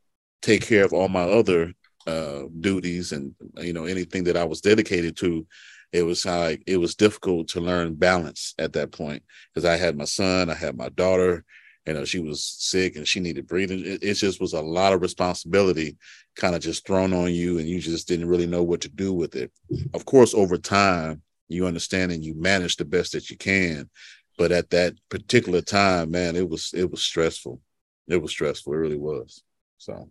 take 0.40 0.62
care 0.62 0.84
of 0.84 0.92
all 0.92 1.08
my 1.08 1.24
other 1.24 1.72
uh, 2.06 2.42
duties 2.60 3.12
and 3.12 3.34
you 3.58 3.72
know 3.72 3.84
anything 3.84 4.24
that 4.24 4.36
I 4.36 4.44
was 4.44 4.60
dedicated 4.60 5.16
to 5.18 5.46
it 5.92 6.02
was 6.02 6.24
like 6.24 6.62
it 6.66 6.78
was 6.78 6.94
difficult 6.94 7.48
to 7.48 7.60
learn 7.60 7.94
balance 7.94 8.54
at 8.58 8.72
that 8.72 8.92
point 8.92 9.22
because 9.52 9.66
I 9.66 9.76
had 9.76 9.96
my 9.96 10.06
son, 10.06 10.48
I 10.48 10.54
had 10.54 10.76
my 10.76 10.88
daughter, 10.88 11.44
you 11.86 11.94
know, 11.94 12.04
she 12.04 12.20
was 12.20 12.44
sick 12.44 12.96
and 12.96 13.06
she 13.06 13.20
needed 13.20 13.46
breathing. 13.46 13.80
It, 13.80 14.02
it 14.02 14.14
just 14.14 14.40
was 14.40 14.52
a 14.52 14.60
lot 14.60 14.92
of 14.92 15.02
responsibility 15.02 15.96
kind 16.36 16.54
of 16.54 16.62
just 16.62 16.86
thrown 16.86 17.12
on 17.12 17.32
you, 17.32 17.58
and 17.58 17.68
you 17.68 17.80
just 17.80 18.08
didn't 18.08 18.28
really 18.28 18.46
know 18.46 18.62
what 18.62 18.80
to 18.82 18.88
do 18.88 19.12
with 19.12 19.36
it. 19.36 19.52
Of 19.92 20.04
course, 20.04 20.34
over 20.34 20.56
time, 20.56 21.22
you 21.48 21.66
understand 21.66 22.12
and 22.12 22.24
you 22.24 22.34
manage 22.34 22.76
the 22.76 22.84
best 22.84 23.12
that 23.12 23.30
you 23.30 23.36
can. 23.36 23.90
But 24.38 24.52
at 24.52 24.70
that 24.70 24.94
particular 25.08 25.60
time, 25.60 26.10
man, 26.10 26.36
it 26.36 26.48
was 26.48 26.72
it 26.74 26.90
was 26.90 27.02
stressful. 27.02 27.60
It 28.08 28.22
was 28.22 28.30
stressful. 28.30 28.72
It 28.72 28.76
really 28.76 28.96
was. 28.96 29.42
So 29.78 30.08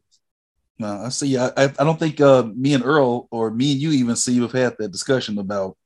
no, 0.77 1.03
I 1.05 1.09
see. 1.09 1.37
I, 1.37 1.51
I 1.57 1.67
don't 1.67 1.99
think 1.99 2.19
uh, 2.19 2.43
me 2.55 2.73
and 2.73 2.83
Earl 2.83 3.27
or 3.31 3.51
me 3.51 3.71
and 3.73 3.81
you 3.81 3.91
even 3.91 4.15
see 4.15 4.33
you 4.33 4.43
have 4.43 4.51
had 4.51 4.75
that 4.79 4.91
discussion 4.91 5.37
about 5.37 5.77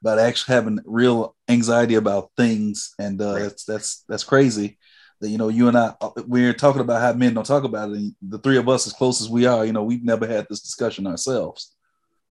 about 0.00 0.18
actually 0.18 0.54
having 0.54 0.80
real 0.84 1.36
anxiety 1.48 1.94
about 1.94 2.30
things, 2.36 2.94
and 2.98 3.20
uh, 3.20 3.32
right. 3.32 3.42
that's 3.42 3.64
that's 3.64 4.04
that's 4.08 4.24
crazy. 4.24 4.78
That 5.20 5.28
you 5.28 5.38
know, 5.38 5.48
you 5.48 5.68
and 5.68 5.76
I 5.76 5.94
uh, 6.00 6.10
we're 6.26 6.54
talking 6.54 6.80
about 6.80 7.02
how 7.02 7.12
men 7.12 7.34
don't 7.34 7.46
talk 7.46 7.64
about 7.64 7.90
it. 7.90 7.96
And 7.96 8.14
the 8.22 8.38
three 8.38 8.56
of 8.56 8.68
us, 8.68 8.86
as 8.86 8.92
close 8.92 9.20
as 9.20 9.28
we 9.28 9.46
are, 9.46 9.64
you 9.66 9.72
know, 9.72 9.82
we've 9.82 10.04
never 10.04 10.26
had 10.26 10.46
this 10.48 10.60
discussion 10.60 11.06
ourselves. 11.06 11.74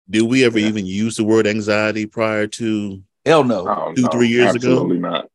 Did 0.08 0.22
we 0.22 0.44
ever 0.44 0.58
yeah. 0.58 0.68
even 0.68 0.84
use 0.84 1.16
the 1.16 1.24
word 1.24 1.46
anxiety 1.46 2.06
prior 2.06 2.46
to? 2.46 3.02
Hell 3.24 3.44
no. 3.44 3.66
Oh, 3.66 3.92
two, 3.94 4.02
no, 4.02 4.08
three 4.08 4.28
years 4.28 4.54
ago? 4.54 4.72
absolutely 4.72 4.98
ago. 4.98 5.08
Not. 5.08 5.30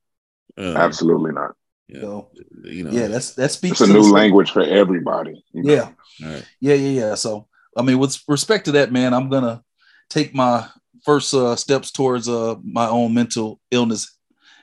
Uh, 0.58 0.78
absolutely 0.78 1.32
not. 1.32 1.56
Yeah. 1.88 2.02
So, 2.02 2.30
you 2.64 2.84
know, 2.84 2.92
yeah, 2.92 3.08
that's 3.08 3.34
that 3.34 3.50
speaks. 3.50 3.82
It's 3.82 3.90
a 3.90 3.94
new 3.94 4.12
language 4.12 4.52
for 4.52 4.62
everybody. 4.62 5.44
You 5.54 5.64
know? 5.64 5.74
Yeah, 5.74 5.90
Right. 6.22 6.46
Yeah, 6.60 6.76
yeah, 6.76 7.00
yeah. 7.00 7.16
So, 7.16 7.48
I 7.76 7.82
mean, 7.82 7.98
with 7.98 8.22
respect 8.28 8.66
to 8.66 8.74
that, 8.74 8.92
man, 8.92 9.14
I'm 9.14 9.30
gonna 9.30 9.64
take 10.10 10.36
my 10.36 10.68
first 11.04 11.34
uh, 11.34 11.56
steps 11.56 11.92
towards 11.92 12.30
uh, 12.30 12.56
my 12.64 12.88
own 12.88 13.14
mental 13.14 13.60
illness, 13.72 14.18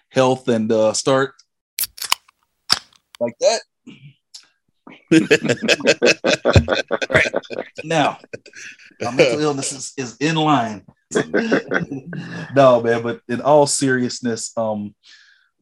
health, 0.09 0.49
and 0.49 0.71
uh, 0.71 0.93
start 0.93 1.35
like 3.21 3.37
that. 3.41 3.61
right. 7.11 7.33
Now, 7.85 8.19
my 9.01 9.11
mental 9.11 9.41
illness 9.41 9.73
is, 9.73 9.93
is 9.97 10.17
in 10.19 10.37
line. 10.37 10.85
no, 12.55 12.83
man, 12.83 13.03
but 13.03 13.21
in 13.29 13.41
all 13.41 13.67
seriousness, 13.67 14.53
um, 14.57 14.95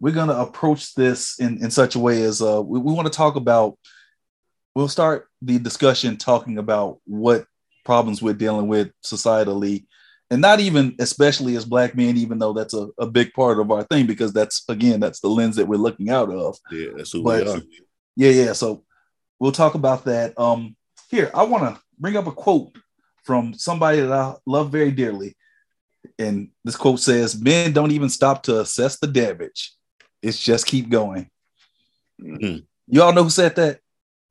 we're 0.00 0.14
going 0.14 0.28
to 0.28 0.38
approach 0.38 0.94
this 0.94 1.38
in, 1.38 1.62
in 1.62 1.70
such 1.70 1.94
a 1.94 1.98
way 1.98 2.22
as 2.22 2.42
uh, 2.42 2.62
we, 2.62 2.78
we 2.78 2.92
want 2.92 3.06
to 3.06 3.16
talk 3.16 3.36
about, 3.36 3.78
we'll 4.74 4.88
start 4.88 5.28
the 5.42 5.58
discussion 5.58 6.16
talking 6.16 6.58
about 6.58 6.98
what 7.06 7.46
problems 7.84 8.22
we're 8.22 8.34
dealing 8.34 8.66
with 8.66 8.90
societally 9.02 9.86
and 10.30 10.40
not 10.40 10.60
even 10.60 10.94
especially 10.98 11.56
as 11.56 11.64
black 11.64 11.94
men 11.94 12.16
even 12.16 12.38
though 12.38 12.52
that's 12.52 12.74
a, 12.74 12.88
a 12.98 13.06
big 13.06 13.32
part 13.32 13.58
of 13.60 13.70
our 13.70 13.82
thing 13.84 14.06
because 14.06 14.32
that's 14.32 14.64
again 14.68 15.00
that's 15.00 15.20
the 15.20 15.28
lens 15.28 15.56
that 15.56 15.66
we're 15.66 15.76
looking 15.76 16.10
out 16.10 16.30
of. 16.30 16.56
Yeah 16.70 16.90
that's 16.96 17.12
who 17.12 17.22
but, 17.22 17.44
we 17.44 17.50
are. 17.50 17.62
yeah 18.16 18.30
yeah 18.30 18.52
so 18.52 18.84
we'll 19.38 19.52
talk 19.52 19.74
about 19.74 20.04
that. 20.04 20.38
Um 20.38 20.76
here 21.10 21.30
i 21.34 21.42
want 21.44 21.62
to 21.62 21.80
bring 21.98 22.16
up 22.16 22.26
a 22.26 22.32
quote 22.32 22.76
from 23.24 23.54
somebody 23.54 24.00
that 24.00 24.12
i 24.12 24.34
love 24.46 24.70
very 24.70 24.90
dearly. 24.90 25.36
And 26.18 26.50
this 26.64 26.76
quote 26.76 27.00
says 27.00 27.40
men 27.40 27.72
don't 27.72 27.92
even 27.92 28.08
stop 28.08 28.42
to 28.44 28.60
assess 28.60 28.98
the 28.98 29.06
damage. 29.06 29.72
It's 30.22 30.42
just 30.42 30.66
keep 30.66 30.88
going. 30.88 31.30
Mhm. 32.20 32.64
you 32.86 33.02
all 33.02 33.12
know 33.12 33.24
who 33.24 33.30
said 33.30 33.56
that? 33.56 33.80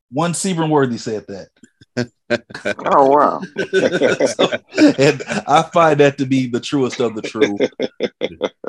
One 0.10 0.34
Sebring 0.34 0.70
Worthy 0.70 0.98
said 0.98 1.26
that 1.28 1.50
Oh 1.98 3.10
wow. 3.10 3.42
So- 4.28 4.50
and 4.98 5.22
I 5.48 5.70
find 5.74 6.00
that 6.00 6.16
to 6.18 6.26
be 6.26 6.48
the 6.48 6.60
truest 6.60 7.00
of 7.00 7.16
the 7.16 7.22
true. 7.22 7.58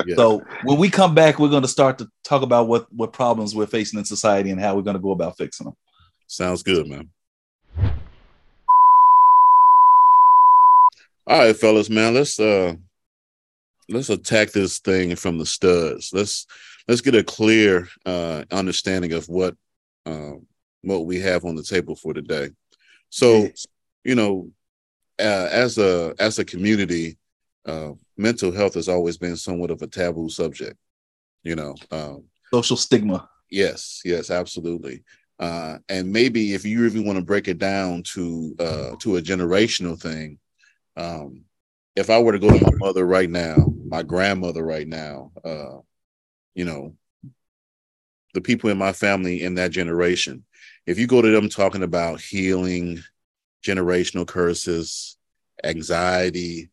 Yeah. 0.05 0.15
So 0.15 0.43
when 0.63 0.77
we 0.77 0.89
come 0.89 1.15
back, 1.15 1.39
we're 1.39 1.49
going 1.49 1.63
to 1.63 1.67
start 1.67 1.97
to 1.99 2.09
talk 2.23 2.43
about 2.43 2.67
what 2.67 2.91
what 2.93 3.13
problems 3.13 3.55
we're 3.55 3.65
facing 3.65 3.97
in 3.99 4.05
society 4.05 4.51
and 4.51 4.59
how 4.61 4.75
we're 4.75 4.83
going 4.83 4.95
to 4.95 5.01
go 5.01 5.11
about 5.11 5.37
fixing 5.37 5.65
them. 5.65 5.75
Sounds 6.27 6.61
good, 6.63 6.87
man. 6.87 7.09
All 11.27 11.39
right, 11.39 11.55
fellas, 11.55 11.89
man. 11.89 12.13
Let's 12.13 12.39
uh 12.39 12.75
let's 13.89 14.09
attack 14.09 14.51
this 14.51 14.79
thing 14.79 15.15
from 15.15 15.39
the 15.39 15.45
studs. 15.45 16.11
Let's 16.13 16.45
let's 16.87 17.01
get 17.01 17.15
a 17.15 17.23
clear 17.23 17.87
uh 18.05 18.43
understanding 18.51 19.13
of 19.13 19.27
what 19.27 19.55
um 20.05 20.45
what 20.83 21.07
we 21.07 21.19
have 21.21 21.45
on 21.45 21.55
the 21.55 21.63
table 21.63 21.95
for 21.95 22.13
today. 22.13 22.49
So, 23.15 23.49
you 24.03 24.13
know, 24.15 24.51
uh, 25.17 25.47
as 25.49 25.77
a 25.77 26.13
as 26.19 26.37
a 26.37 26.43
community, 26.43 27.17
uh 27.65 27.91
mental 28.17 28.51
health 28.51 28.73
has 28.73 28.89
always 28.89 29.17
been 29.17 29.37
somewhat 29.37 29.71
of 29.71 29.81
a 29.81 29.87
taboo 29.87 30.27
subject. 30.27 30.75
You 31.41 31.55
know, 31.55 31.75
um 31.91 32.25
Social 32.53 32.75
stigma. 32.75 33.29
Yes, 33.49 34.01
yes, 34.03 34.29
absolutely. 34.29 35.03
Uh, 35.39 35.77
and 35.87 36.11
maybe 36.11 36.53
if 36.53 36.65
you 36.65 36.85
even 36.85 37.05
want 37.05 37.17
to 37.17 37.23
break 37.23 37.47
it 37.47 37.57
down 37.57 38.03
to 38.03 38.53
uh, 38.59 38.95
to 38.99 39.15
a 39.15 39.21
generational 39.21 39.97
thing, 39.97 40.37
um, 40.97 41.45
if 41.95 42.09
I 42.09 42.19
were 42.19 42.33
to 42.33 42.39
go 42.39 42.49
to 42.49 42.63
my 42.65 42.77
mother 42.77 43.05
right 43.05 43.29
now, 43.29 43.73
my 43.87 44.03
grandmother 44.03 44.63
right 44.63 44.87
now, 44.87 45.31
uh, 45.43 45.77
you 46.53 46.65
know, 46.65 46.95
the 48.33 48.41
people 48.41 48.69
in 48.69 48.77
my 48.77 48.91
family 48.91 49.41
in 49.41 49.55
that 49.55 49.71
generation, 49.71 50.43
if 50.85 50.99
you 50.99 51.07
go 51.07 51.21
to 51.21 51.29
them 51.29 51.49
talking 51.49 51.83
about 51.83 52.21
healing, 52.21 53.03
generational 53.65 54.27
curses, 54.27 55.17
anxiety, 55.63 56.69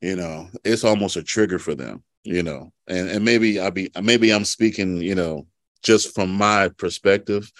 you 0.00 0.16
know, 0.16 0.48
it's 0.64 0.84
almost 0.84 1.16
a 1.16 1.22
trigger 1.22 1.58
for 1.58 1.74
them, 1.74 2.02
you 2.24 2.42
know. 2.42 2.72
And 2.88 3.08
and 3.08 3.24
maybe 3.24 3.60
I'll 3.60 3.70
be 3.70 3.90
maybe 4.02 4.32
I'm 4.32 4.44
speaking, 4.44 4.96
you 4.98 5.14
know, 5.14 5.46
just 5.82 6.14
from 6.14 6.32
my 6.32 6.68
perspective, 6.78 7.50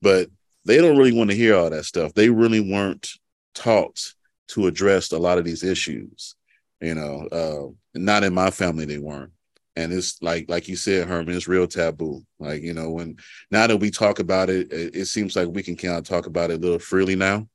but 0.00 0.28
they 0.64 0.78
don't 0.78 0.96
really 0.96 1.16
want 1.16 1.30
to 1.30 1.36
hear 1.36 1.56
all 1.56 1.70
that 1.70 1.84
stuff. 1.84 2.14
They 2.14 2.30
really 2.30 2.60
weren't 2.60 3.08
taught 3.54 4.14
to 4.48 4.66
address 4.66 5.12
a 5.12 5.18
lot 5.18 5.38
of 5.38 5.44
these 5.44 5.64
issues, 5.64 6.36
you 6.80 6.94
know. 6.94 7.26
Uh, 7.32 7.74
not 7.94 8.22
in 8.22 8.32
my 8.34 8.50
family, 8.50 8.84
they 8.84 8.98
weren't. 8.98 9.32
And 9.78 9.92
it's 9.92 10.20
like, 10.20 10.46
like 10.48 10.66
you 10.66 10.74
said, 10.74 11.06
Herman, 11.06 11.36
it's 11.36 11.46
real 11.46 11.68
taboo. 11.68 12.24
Like, 12.40 12.62
you 12.62 12.74
know, 12.74 12.90
when 12.90 13.16
now 13.52 13.68
that 13.68 13.76
we 13.76 13.92
talk 13.92 14.18
about 14.18 14.50
it, 14.50 14.72
it, 14.72 14.96
it 14.96 15.04
seems 15.04 15.36
like 15.36 15.46
we 15.46 15.62
can 15.62 15.76
kind 15.76 15.94
of 15.94 16.02
talk 16.02 16.26
about 16.26 16.50
it 16.50 16.54
a 16.54 16.60
little 16.60 16.80
freely 16.80 17.14
now. 17.14 17.48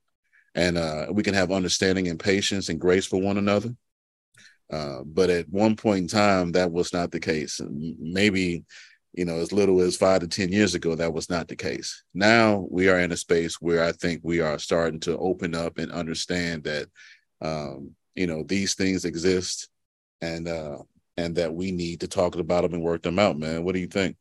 And 0.55 0.77
uh, 0.77 1.07
we 1.11 1.21
can 1.21 1.33
have 1.33 1.51
understanding 1.51 2.07
and 2.07 2.17
patience 2.17 2.69
and 2.69 2.79
grace 2.79 3.05
for 3.05 3.19
one 3.19 3.37
another. 3.37 3.75
Uh, 4.71 4.99
but 5.05 5.29
at 5.29 5.49
one 5.49 5.75
point 5.75 6.03
in 6.03 6.07
time, 6.07 6.53
that 6.53 6.71
was 6.71 6.93
not 6.93 7.11
the 7.11 7.19
case. 7.19 7.59
And 7.59 7.97
maybe 7.99 8.63
you 9.15 9.25
know, 9.25 9.35
as 9.35 9.51
little 9.51 9.79
as 9.81 9.95
five 9.95 10.21
to 10.21 10.27
10 10.27 10.51
years 10.51 10.73
ago, 10.73 10.95
that 10.95 11.13
was 11.13 11.29
not 11.29 11.47
the 11.47 11.55
case. 11.55 12.03
Now 12.15 12.65
we 12.71 12.89
are 12.89 12.99
in 12.99 13.11
a 13.11 13.17
space 13.17 13.61
where 13.61 13.83
I 13.83 13.91
think 13.91 14.21
we 14.23 14.39
are 14.39 14.57
starting 14.57 14.99
to 15.01 15.17
open 15.19 15.53
up 15.53 15.77
and 15.77 15.91
understand 15.91 16.63
that, 16.63 16.87
um, 17.39 17.91
you 18.15 18.25
know, 18.25 18.43
these 18.43 18.73
things 18.73 19.05
exist 19.05 19.69
and, 20.21 20.47
uh, 20.47 20.79
and 21.17 21.35
that 21.35 21.53
we 21.53 21.71
need 21.71 22.01
to 22.01 22.07
talk 22.07 22.35
about 22.35 22.63
them 22.63 22.73
and 22.73 22.83
work 22.83 23.01
them 23.03 23.19
out, 23.19 23.37
man. 23.37 23.63
What 23.63 23.73
do 23.75 23.79
you 23.79 23.87
think? 23.87 24.17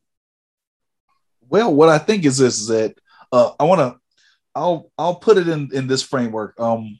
Well, 1.49 1.73
what 1.73 1.89
I 1.89 1.97
think 1.97 2.25
is 2.25 2.37
this 2.37 2.59
is 2.59 2.67
that 2.67 2.97
uh, 3.31 3.51
I 3.59 3.63
want 3.63 3.79
to 3.79 3.99
I'll 4.55 4.91
I'll 4.97 5.15
put 5.15 5.37
it 5.37 5.47
in 5.47 5.69
in 5.73 5.87
this 5.87 6.03
framework. 6.03 6.59
Um, 6.59 6.99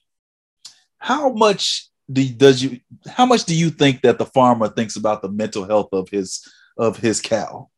how 0.97 1.33
much 1.33 1.89
do, 2.11 2.27
does 2.27 2.63
you 2.63 2.79
how 3.07 3.25
much 3.25 3.45
do 3.45 3.55
you 3.55 3.69
think 3.69 4.01
that 4.01 4.17
the 4.17 4.25
farmer 4.25 4.67
thinks 4.67 4.95
about 4.95 5.21
the 5.21 5.29
mental 5.29 5.63
health 5.63 5.89
of 5.93 6.09
his 6.09 6.47
of 6.77 6.97
his 6.97 7.21
cow? 7.21 7.69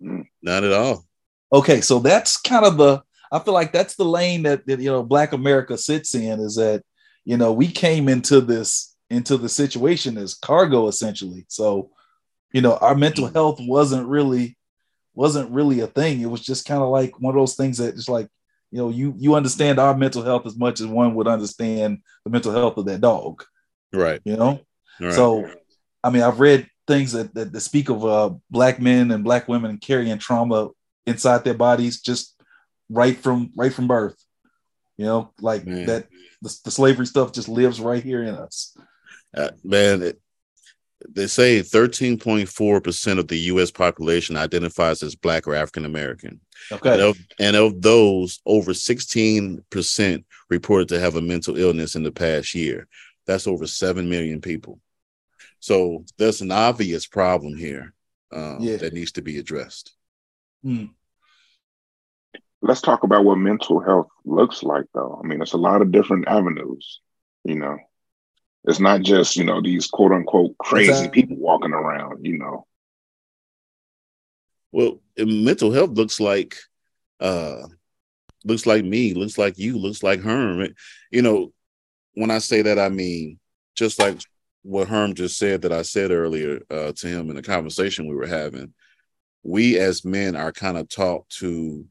Not 0.00 0.64
at 0.64 0.72
all. 0.72 1.04
Okay, 1.52 1.80
so 1.80 1.98
that's 1.98 2.36
kind 2.36 2.64
of 2.64 2.76
the 2.76 3.02
I 3.32 3.38
feel 3.38 3.54
like 3.54 3.72
that's 3.72 3.96
the 3.96 4.04
lane 4.04 4.44
that, 4.44 4.66
that 4.66 4.80
you 4.80 4.90
know 4.90 5.02
Black 5.02 5.32
America 5.32 5.76
sits 5.76 6.14
in 6.14 6.40
is 6.40 6.56
that 6.56 6.82
you 7.24 7.36
know 7.36 7.52
we 7.52 7.68
came 7.68 8.08
into 8.08 8.40
this 8.40 8.89
into 9.10 9.36
the 9.36 9.48
situation 9.48 10.16
as 10.16 10.34
cargo 10.34 10.88
essentially. 10.88 11.44
So 11.48 11.90
you 12.52 12.60
know 12.60 12.76
our 12.76 12.94
mental 12.94 13.26
health 13.28 13.58
wasn't 13.60 14.08
really 14.08 14.56
wasn't 15.14 15.50
really 15.50 15.80
a 15.80 15.86
thing. 15.86 16.20
It 16.20 16.30
was 16.30 16.40
just 16.40 16.66
kind 16.66 16.82
of 16.82 16.88
like 16.88 17.20
one 17.20 17.34
of 17.34 17.40
those 17.40 17.56
things 17.56 17.78
that 17.78 17.96
just 17.96 18.08
like 18.08 18.28
you 18.70 18.78
know 18.78 18.88
you 18.88 19.14
you 19.18 19.34
understand 19.34 19.78
our 19.78 19.96
mental 19.96 20.22
health 20.22 20.46
as 20.46 20.56
much 20.56 20.80
as 20.80 20.86
one 20.86 21.14
would 21.14 21.28
understand 21.28 21.98
the 22.24 22.30
mental 22.30 22.52
health 22.52 22.76
of 22.76 22.86
that 22.86 23.00
dog. 23.00 23.44
Right. 23.92 24.20
You 24.24 24.36
know. 24.36 24.60
Right. 25.00 25.12
So, 25.12 25.50
I 26.04 26.10
mean, 26.10 26.22
I've 26.22 26.40
read 26.40 26.68
things 26.86 27.12
that, 27.12 27.34
that, 27.34 27.52
that 27.52 27.60
speak 27.60 27.88
of 27.88 28.04
uh, 28.04 28.30
black 28.50 28.80
men 28.80 29.10
and 29.10 29.24
black 29.24 29.48
women 29.48 29.78
carrying 29.78 30.18
trauma 30.18 30.70
inside 31.06 31.44
their 31.44 31.54
bodies 31.54 32.00
just 32.00 32.40
right 32.88 33.16
from 33.16 33.50
right 33.56 33.72
from 33.72 33.88
birth. 33.88 34.22
You 34.96 35.06
know, 35.06 35.32
like 35.40 35.66
Man. 35.66 35.86
that 35.86 36.08
the, 36.42 36.54
the 36.64 36.70
slavery 36.70 37.06
stuff 37.06 37.32
just 37.32 37.48
lives 37.48 37.80
right 37.80 38.02
here 38.02 38.22
in 38.22 38.34
us. 38.34 38.76
Uh, 39.36 39.50
man, 39.64 40.02
it, 40.02 40.20
they 41.08 41.26
say 41.26 41.60
13.4% 41.60 43.18
of 43.18 43.28
the 43.28 43.38
U.S. 43.38 43.70
population 43.70 44.36
identifies 44.36 45.02
as 45.02 45.14
Black 45.14 45.46
or 45.46 45.54
African 45.54 45.84
American. 45.84 46.40
And, 46.70 46.80
Okay. 46.82 47.00
of, 47.08 47.16
and 47.38 47.56
of 47.56 47.80
those, 47.80 48.40
over 48.44 48.72
16% 48.72 50.24
reported 50.50 50.88
to 50.88 51.00
have 51.00 51.16
a 51.16 51.22
mental 51.22 51.56
illness 51.56 51.94
in 51.94 52.02
the 52.02 52.12
past 52.12 52.54
year. 52.54 52.86
That's 53.26 53.46
over 53.46 53.66
7 53.66 54.08
million 54.10 54.40
people. 54.40 54.78
So 55.60 56.04
there's 56.18 56.40
an 56.42 56.52
obvious 56.52 57.06
problem 57.06 57.56
here 57.56 57.94
um, 58.32 58.58
Yeah. 58.60 58.76
that 58.76 58.92
needs 58.92 59.12
to 59.12 59.22
be 59.22 59.38
addressed. 59.38 59.92
Hmm. 60.62 60.86
Let's 62.62 62.82
talk 62.82 63.04
about 63.04 63.24
what 63.24 63.36
mental 63.38 63.80
health 63.80 64.08
looks 64.26 64.62
like, 64.62 64.84
though. 64.92 65.18
I 65.22 65.26
mean, 65.26 65.40
it's 65.40 65.54
a 65.54 65.58
lot 65.58 65.80
of 65.80 65.92
different 65.92 66.28
avenues. 66.28 67.00
You 67.44 67.54
know, 67.54 67.78
it's 68.64 68.80
not 68.80 69.02
just 69.02 69.36
you 69.36 69.44
know 69.44 69.60
these 69.62 69.86
quote 69.86 70.12
unquote 70.12 70.56
crazy 70.58 70.90
Exactly. 70.90 71.22
people 71.22 71.36
walking 71.38 71.72
around. 71.72 72.24
You 72.24 72.38
know, 72.38 72.66
Well, 74.72 75.00
mental 75.18 75.72
health 75.72 75.90
looks 75.90 76.20
like 76.20 76.56
uh 77.20 77.62
looks 78.44 78.66
like 78.66 78.84
me, 78.84 79.14
looks 79.14 79.36
like 79.38 79.58
you, 79.58 79.78
looks 79.78 80.02
like 80.02 80.20
Herm. 80.20 80.66
You 81.10 81.22
know, 81.22 81.52
when 82.14 82.30
I 82.30 82.38
say 82.38 82.62
that 82.62 82.78
I 82.78 82.88
mean 82.88 83.38
just 83.76 83.98
like 83.98 84.18
what 84.62 84.88
Herm 84.88 85.14
just 85.14 85.38
said 85.38 85.62
that 85.62 85.72
I 85.72 85.82
said 85.82 86.10
earlier 86.10 86.60
uh 86.70 86.92
to 86.96 87.08
him 87.08 87.30
in 87.30 87.36
the 87.36 87.42
conversation 87.42 88.06
we 88.08 88.14
were 88.16 88.26
having. 88.26 88.74
We 89.42 89.78
as 89.78 90.04
men 90.04 90.36
are 90.36 90.52
kind 90.52 90.76
of 90.76 90.88
taught 90.88 91.28
to 91.40 91.86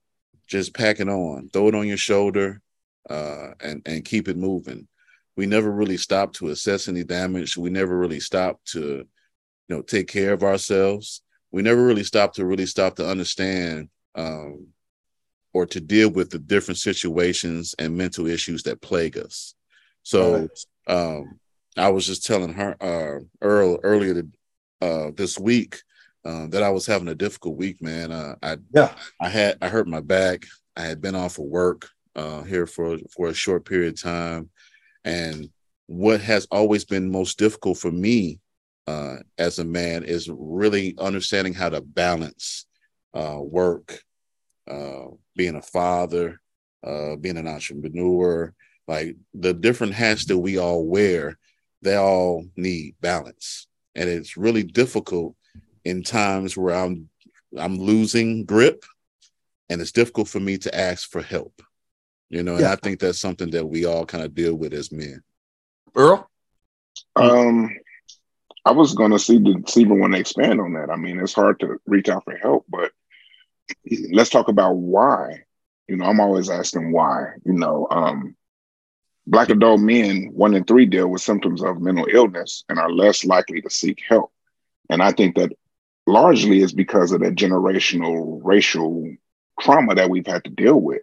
just 0.47 0.73
pack 0.75 0.99
it 0.99 1.09
on, 1.09 1.49
throw 1.51 1.67
it 1.69 1.75
on 1.75 1.87
your 1.87 1.97
shoulder, 1.97 2.61
uh, 3.09 3.51
and 3.61 3.81
and 3.87 4.05
keep 4.05 4.27
it 4.27 4.37
moving. 4.37 4.88
We 5.39 5.45
never 5.45 5.71
really 5.71 5.97
stop 5.97 6.33
to 6.33 6.49
assess 6.49 6.87
any 6.87 7.03
damage. 7.03 7.57
We 7.57 7.69
never 7.69 7.97
really 7.97 8.19
stop 8.19 8.59
to, 8.73 8.79
you 8.79 9.05
know, 9.69 9.81
take 9.81 10.07
care 10.07 10.33
of 10.33 10.43
ourselves 10.43 11.21
we 11.51 11.61
never 11.61 11.83
really 11.83 12.03
stopped 12.03 12.35
to 12.35 12.45
really 12.45 12.65
stop 12.65 12.95
to 12.97 13.07
understand 13.07 13.89
um, 14.15 14.67
or 15.53 15.65
to 15.65 15.79
deal 15.79 16.09
with 16.09 16.29
the 16.29 16.39
different 16.39 16.77
situations 16.77 17.75
and 17.79 17.97
mental 17.97 18.27
issues 18.27 18.63
that 18.63 18.81
plague 18.81 19.17
us. 19.17 19.55
So 20.03 20.47
um, 20.87 21.39
I 21.75 21.89
was 21.89 22.05
just 22.05 22.25
telling 22.25 22.53
her 22.53 22.75
uh, 22.81 23.23
Earl 23.41 23.79
earlier 23.83 24.13
to, 24.15 24.27
uh, 24.81 25.11
this 25.15 25.39
week 25.39 25.81
uh, 26.23 26.47
that 26.47 26.63
I 26.63 26.69
was 26.69 26.85
having 26.85 27.07
a 27.07 27.15
difficult 27.15 27.57
week, 27.57 27.81
man. 27.81 28.11
Uh, 28.11 28.35
I 28.41 28.57
Yeah. 28.73 28.93
I 29.19 29.29
had 29.29 29.57
I 29.61 29.69
hurt 29.69 29.87
my 29.87 30.01
back. 30.01 30.45
I 30.75 30.81
had 30.81 31.01
been 31.01 31.15
off 31.15 31.39
of 31.39 31.45
work 31.45 31.89
uh, 32.15 32.43
here 32.43 32.67
for 32.67 32.97
for 33.15 33.27
a 33.27 33.33
short 33.33 33.65
period 33.65 33.95
of 33.95 34.01
time, 34.01 34.49
and 35.05 35.49
what 35.87 36.21
has 36.21 36.47
always 36.51 36.85
been 36.85 37.11
most 37.11 37.39
difficult 37.39 37.77
for 37.77 37.91
me 37.91 38.39
uh, 38.87 39.17
as 39.37 39.59
a 39.59 39.63
man 39.63 40.03
is 40.03 40.29
really 40.31 40.95
understanding 40.99 41.53
how 41.53 41.69
to 41.69 41.81
balance 41.81 42.65
uh, 43.13 43.39
work, 43.39 44.01
uh, 44.69 45.05
being 45.35 45.55
a 45.55 45.61
father, 45.61 46.39
uh, 46.85 47.15
being 47.15 47.37
an 47.37 47.47
entrepreneur, 47.47 48.53
like 48.87 49.15
the 49.33 49.53
different 49.53 49.93
hats 49.93 50.25
that 50.25 50.37
we 50.37 50.57
all 50.57 50.85
wear, 50.85 51.37
they 51.81 51.95
all 51.95 52.45
need 52.55 52.95
balance. 53.01 53.67
And 53.95 54.09
it's 54.09 54.37
really 54.37 54.63
difficult 54.63 55.35
in 55.85 56.03
times 56.03 56.57
where 56.57 56.75
I'm 56.75 57.09
I'm 57.57 57.77
losing 57.77 58.45
grip 58.45 58.85
and 59.69 59.81
it's 59.81 59.91
difficult 59.91 60.27
for 60.27 60.39
me 60.39 60.57
to 60.59 60.75
ask 60.75 61.09
for 61.09 61.21
help. 61.21 61.61
You 62.29 62.43
know, 62.43 62.53
and 62.53 62.61
yeah. 62.61 62.71
I 62.71 62.75
think 62.75 62.99
that's 62.99 63.19
something 63.19 63.49
that 63.51 63.65
we 63.65 63.85
all 63.85 64.05
kind 64.05 64.23
of 64.23 64.35
deal 64.35 64.55
with 64.55 64.73
as 64.73 64.91
men. 64.91 65.23
Earl? 65.95 66.29
Um 67.15 67.75
I 68.65 68.71
was 68.71 68.93
gonna 68.93 69.19
see 69.19 69.39
the 69.39 69.63
see 69.67 69.83
if 69.83 69.87
want 69.89 70.13
to 70.13 70.19
expand 70.19 70.61
on 70.61 70.73
that. 70.73 70.89
I 70.91 70.95
mean, 70.95 71.19
it's 71.19 71.33
hard 71.33 71.59
to 71.61 71.79
reach 71.85 72.09
out 72.09 72.25
for 72.25 72.35
help, 72.35 72.65
but 72.69 72.91
let's 74.11 74.29
talk 74.29 74.47
about 74.47 74.75
why. 74.75 75.43
You 75.87 75.97
know, 75.97 76.05
I'm 76.05 76.19
always 76.19 76.49
asking 76.49 76.91
why. 76.91 77.33
You 77.45 77.53
know, 77.53 77.87
um, 77.89 78.35
black 79.25 79.49
adult 79.49 79.79
men, 79.79 80.29
one 80.33 80.53
in 80.53 80.65
three 80.65 80.85
deal 80.85 81.07
with 81.07 81.21
symptoms 81.21 81.63
of 81.63 81.81
mental 81.81 82.07
illness 82.11 82.63
and 82.69 82.77
are 82.77 82.91
less 82.91 83.25
likely 83.25 83.61
to 83.61 83.69
seek 83.69 84.01
help. 84.07 84.31
And 84.89 85.01
I 85.01 85.11
think 85.11 85.35
that 85.35 85.51
largely 86.05 86.61
is 86.61 86.73
because 86.73 87.11
of 87.11 87.21
that 87.21 87.35
generational 87.35 88.39
racial 88.43 89.15
trauma 89.59 89.95
that 89.95 90.09
we've 90.09 90.27
had 90.27 90.43
to 90.43 90.49
deal 90.49 90.79
with. 90.79 91.01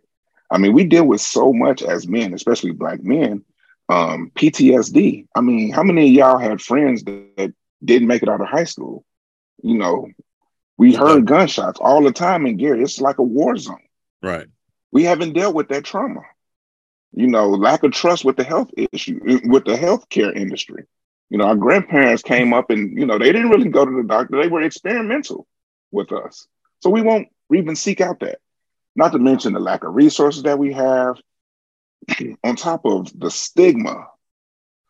I 0.51 0.59
mean, 0.59 0.73
we 0.73 0.85
deal 0.85 1.05
with 1.05 1.21
so 1.21 1.53
much 1.53 1.83
as 1.83 2.07
men, 2.07 2.35
especially 2.35 2.73
black 2.73 3.03
men, 3.03 3.45
um, 3.89 4.31
PTSD. 4.35 5.27
I 5.35 5.41
mean, 5.41 5.73
how 5.73 5.83
many 5.83 6.09
of 6.09 6.13
y'all 6.13 6.39
had 6.39 6.61
friends 6.61 7.03
that, 7.05 7.37
that 7.37 7.55
didn't 7.85 8.09
make 8.09 8.23
it 8.23 8.29
out 8.29 8.41
of 8.41 8.49
high 8.49 8.65
school? 8.65 9.05
You 9.63 9.79
know, 9.79 10.09
we 10.77 10.95
heard 10.95 11.27
gunshots 11.27 11.81
all 11.81 12.03
the 12.03 12.13
time 12.13 12.47
in 12.47 12.57
Gary. 12.57 12.83
It's 12.83 13.01
like 13.01 13.19
a 13.19 13.23
war 13.23 13.57
zone. 13.57 13.79
Right. 14.23 14.47
We 14.93 15.05
haven't 15.05 15.33
dealt 15.33 15.55
with 15.55 15.69
that 15.69 15.85
trauma. 15.85 16.23
You 17.13 17.27
know, 17.29 17.49
lack 17.49 17.83
of 17.83 17.93
trust 17.93 18.25
with 18.25 18.37
the 18.37 18.45
health 18.45 18.71
issue, 18.93 19.21
with 19.45 19.65
the 19.65 19.77
healthcare 19.77 20.37
industry. 20.37 20.85
You 21.31 21.39
know, 21.39 21.47
our 21.47 21.57
grandparents 21.57 22.23
came 22.23 22.53
up 22.53 22.71
and, 22.71 22.97
you 22.97 23.07
know, 23.07 23.19
they 23.19 23.33
didn't 23.33 23.51
really 23.51 23.69
go 23.69 23.85
to 23.85 23.91
the 23.91 24.07
doctor. 24.07 24.41
They 24.41 24.49
were 24.49 24.63
experimental 24.63 25.47
with 25.91 26.13
us. 26.13 26.47
So 26.81 26.91
we 26.91 27.03
won't 27.03 27.29
even 27.53 27.75
seek 27.75 28.01
out 28.01 28.21
that. 28.21 28.39
Not 28.97 29.13
to 29.13 29.19
mention 29.19 29.53
the 29.53 29.61
lack 29.61 29.85
of 29.85 29.95
resources 29.95 30.43
that 30.45 30.59
we 30.59 30.73
have, 30.73 31.17
on 32.45 32.57
top 32.57 32.85
of 32.85 33.17
the 33.19 33.31
stigma 33.31 34.09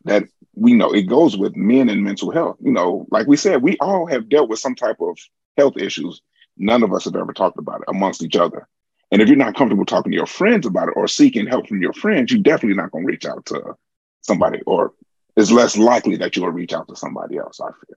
that 0.04 0.24
we 0.54 0.72
know 0.72 0.92
it 0.92 1.02
goes 1.02 1.36
with 1.36 1.56
men 1.56 1.88
and 1.88 2.02
mental 2.02 2.30
health. 2.30 2.56
You 2.60 2.72
know, 2.72 3.06
like 3.10 3.26
we 3.26 3.36
said, 3.36 3.62
we 3.62 3.76
all 3.78 4.06
have 4.06 4.28
dealt 4.28 4.48
with 4.48 4.60
some 4.60 4.74
type 4.74 4.96
of 5.00 5.18
health 5.56 5.76
issues. 5.76 6.22
None 6.56 6.82
of 6.82 6.92
us 6.92 7.04
have 7.04 7.16
ever 7.16 7.32
talked 7.32 7.58
about 7.58 7.80
it 7.80 7.88
amongst 7.88 8.22
each 8.22 8.36
other. 8.36 8.68
And 9.12 9.20
if 9.20 9.28
you're 9.28 9.36
not 9.36 9.54
comfortable 9.54 9.84
talking 9.84 10.12
to 10.12 10.16
your 10.16 10.26
friends 10.26 10.66
about 10.66 10.88
it 10.88 10.94
or 10.96 11.06
seeking 11.06 11.46
help 11.46 11.68
from 11.68 11.82
your 11.82 11.92
friends, 11.92 12.32
you're 12.32 12.42
definitely 12.42 12.76
not 12.76 12.90
going 12.90 13.04
to 13.04 13.12
reach 13.12 13.26
out 13.26 13.44
to 13.46 13.76
somebody, 14.22 14.60
or 14.66 14.92
it's 15.36 15.50
less 15.50 15.76
likely 15.76 16.16
that 16.16 16.34
you'll 16.34 16.50
reach 16.50 16.72
out 16.72 16.88
to 16.88 16.96
somebody 16.96 17.36
else. 17.36 17.60
I 17.60 17.66
feel. 17.66 17.96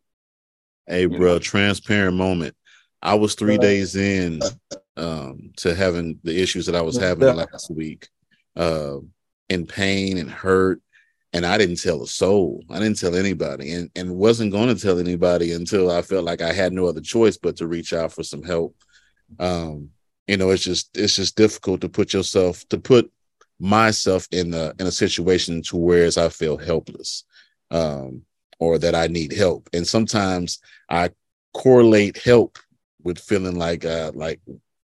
Hey, 0.87 1.01
you 1.01 1.09
bro, 1.09 1.33
know? 1.33 1.39
transparent 1.39 2.17
moment. 2.17 2.55
I 3.01 3.15
was 3.15 3.35
three 3.35 3.57
days 3.57 3.95
in 3.95 4.41
um, 4.97 5.51
to 5.57 5.75
having 5.75 6.19
the 6.23 6.41
issues 6.41 6.65
that 6.65 6.75
I 6.75 6.81
was 6.81 6.97
having 6.97 7.35
last 7.35 7.71
week, 7.71 8.09
uh, 8.55 8.97
in 9.49 9.65
pain 9.65 10.17
and 10.17 10.29
hurt. 10.29 10.81
And 11.31 11.45
I 11.45 11.59
didn't 11.59 11.79
tell 11.81 12.01
a 12.01 12.07
soul. 12.07 12.63
I 12.71 12.79
didn't 12.79 12.97
tell 12.97 13.15
anybody, 13.15 13.73
and 13.73 13.91
and 13.95 14.15
wasn't 14.15 14.51
going 14.51 14.75
to 14.75 14.81
tell 14.81 14.97
anybody 14.97 15.51
until 15.51 15.91
I 15.91 16.01
felt 16.01 16.25
like 16.25 16.41
I 16.41 16.51
had 16.51 16.73
no 16.73 16.87
other 16.87 17.01
choice 17.01 17.37
but 17.37 17.55
to 17.57 17.67
reach 17.67 17.93
out 17.93 18.11
for 18.11 18.23
some 18.23 18.41
help. 18.41 18.75
Um, 19.37 19.91
you 20.27 20.37
know, 20.37 20.49
it's 20.49 20.63
just 20.63 20.97
it's 20.97 21.15
just 21.15 21.35
difficult 21.35 21.81
to 21.81 21.89
put 21.89 22.13
yourself 22.13 22.67
to 22.69 22.79
put 22.79 23.11
myself 23.59 24.27
in 24.31 24.53
a 24.53 24.73
in 24.79 24.87
a 24.87 24.91
situation 24.91 25.61
to 25.63 25.77
whereas 25.77 26.17
I 26.17 26.29
feel 26.29 26.57
helpless, 26.57 27.25
um, 27.69 28.23
or 28.59 28.79
that 28.79 28.95
I 28.95 29.05
need 29.07 29.31
help, 29.31 29.69
and 29.71 29.87
sometimes 29.87 30.59
I 30.89 31.11
correlate 31.53 32.17
help 32.17 32.57
with 33.03 33.19
feeling 33.19 33.55
like 33.55 33.85
uh 33.85 34.11
like 34.13 34.39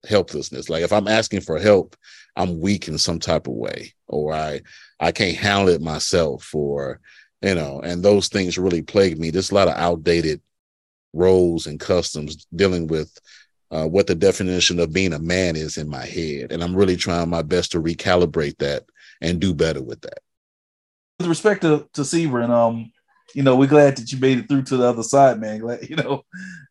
helplessness. 0.09 0.69
Like 0.69 0.83
if 0.83 0.93
I'm 0.93 1.09
asking 1.09 1.43
for 1.43 1.59
help, 1.59 1.97
I'm 2.37 2.61
weak 2.61 2.89
in 2.89 2.99
some 2.99 3.19
type 3.19 3.47
of 3.47 3.55
way, 3.55 3.95
or 4.07 4.33
I 4.33 4.63
I 5.01 5.13
can't 5.13 5.37
handle 5.37 5.69
it 5.69 5.81
myself, 5.81 6.55
or 6.55 7.01
you 7.43 7.55
know, 7.55 7.81
and 7.81 8.03
those 8.03 8.29
things 8.29 8.59
really 8.59 8.83
plague 8.83 9.19
me. 9.19 9.31
There's 9.31 9.51
a 9.51 9.55
lot 9.55 9.69
of 9.69 9.75
outdated 9.75 10.41
roles 11.13 11.67
and 11.67 11.79
customs 11.79 12.47
dealing 12.55 12.87
with 12.87 13.19
uh, 13.71 13.87
what 13.87 14.07
the 14.07 14.15
definition 14.15 14.79
of 14.81 14.93
being 14.93 15.13
a 15.13 15.19
man 15.19 15.57
is 15.57 15.77
in 15.77 15.89
my 15.89 16.05
head, 16.05 16.53
and 16.53 16.63
I'm 16.63 16.77
really 16.77 16.97
trying 16.97 17.29
my 17.29 17.43
best 17.43 17.73
to 17.73 17.83
recalibrate 17.83 18.59
that 18.59 18.85
and 19.21 19.41
do 19.41 19.55
better 19.55 19.83
with 19.83 20.01
that. 20.03 20.19
With 21.19 21.29
respect 21.29 21.63
to 21.63 21.89
to 21.95 22.03
Sebring, 22.03 22.51
um, 22.51 22.93
you 23.35 23.43
know, 23.43 23.57
we're 23.57 23.69
glad 23.69 23.97
that 23.97 24.13
you 24.13 24.19
made 24.19 24.39
it 24.39 24.49
through 24.49 24.63
to 24.63 24.77
the 24.77 24.89
other 24.89 25.03
side, 25.03 25.41
man. 25.41 25.61
Glad, 25.61 25.89
you 25.89 25.97
know, 25.97 26.25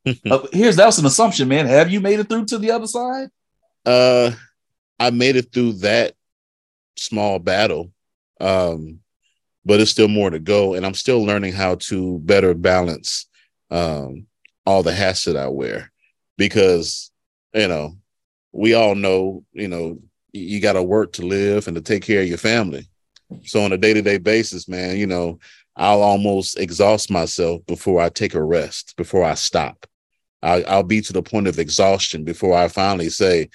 uh, 0.29 0.47
here's 0.51 0.77
was 0.77 0.99
an 0.99 1.05
assumption, 1.05 1.47
man. 1.47 1.65
Have 1.65 1.91
you 1.91 1.99
made 1.99 2.19
it 2.19 2.29
through 2.29 2.45
to 2.45 2.57
the 2.57 2.71
other 2.71 2.87
side? 2.87 3.29
Uh, 3.85 4.31
I 4.99 5.09
made 5.09 5.35
it 5.35 5.51
through 5.51 5.73
that 5.73 6.13
small 6.95 7.39
battle, 7.39 7.91
um, 8.39 8.99
but 9.65 9.79
it's 9.79 9.91
still 9.91 10.07
more 10.07 10.29
to 10.29 10.39
go, 10.39 10.73
and 10.75 10.85
I'm 10.85 10.93
still 10.93 11.23
learning 11.23 11.53
how 11.53 11.75
to 11.75 12.19
better 12.19 12.53
balance 12.53 13.27
um, 13.69 14.27
all 14.65 14.83
the 14.83 14.93
hats 14.93 15.25
that 15.25 15.37
I 15.37 15.47
wear 15.47 15.91
because 16.37 17.11
you 17.53 17.67
know 17.67 17.95
we 18.51 18.73
all 18.73 18.95
know 18.95 19.43
you 19.53 19.67
know 19.67 19.99
you 20.33 20.59
got 20.61 20.73
to 20.73 20.83
work 20.83 21.13
to 21.13 21.25
live 21.25 21.67
and 21.67 21.75
to 21.75 21.81
take 21.81 22.03
care 22.03 22.21
of 22.21 22.27
your 22.27 22.37
family. 22.37 22.87
So 23.43 23.63
on 23.63 23.73
a 23.73 23.77
day 23.77 23.93
to 23.93 24.01
day 24.01 24.17
basis, 24.17 24.67
man, 24.67 24.97
you 24.97 25.07
know 25.07 25.39
I'll 25.75 26.01
almost 26.01 26.59
exhaust 26.59 27.09
myself 27.09 27.65
before 27.65 28.01
I 28.01 28.09
take 28.09 28.33
a 28.33 28.43
rest, 28.43 28.95
before 28.97 29.23
I 29.23 29.35
stop. 29.35 29.85
I'll, 30.43 30.63
I'll 30.67 30.83
be 30.83 31.01
to 31.01 31.13
the 31.13 31.21
point 31.21 31.47
of 31.47 31.59
exhaustion 31.59 32.23
before 32.23 32.55
I 32.55 32.67
finally 32.67 33.09
say, 33.09 33.49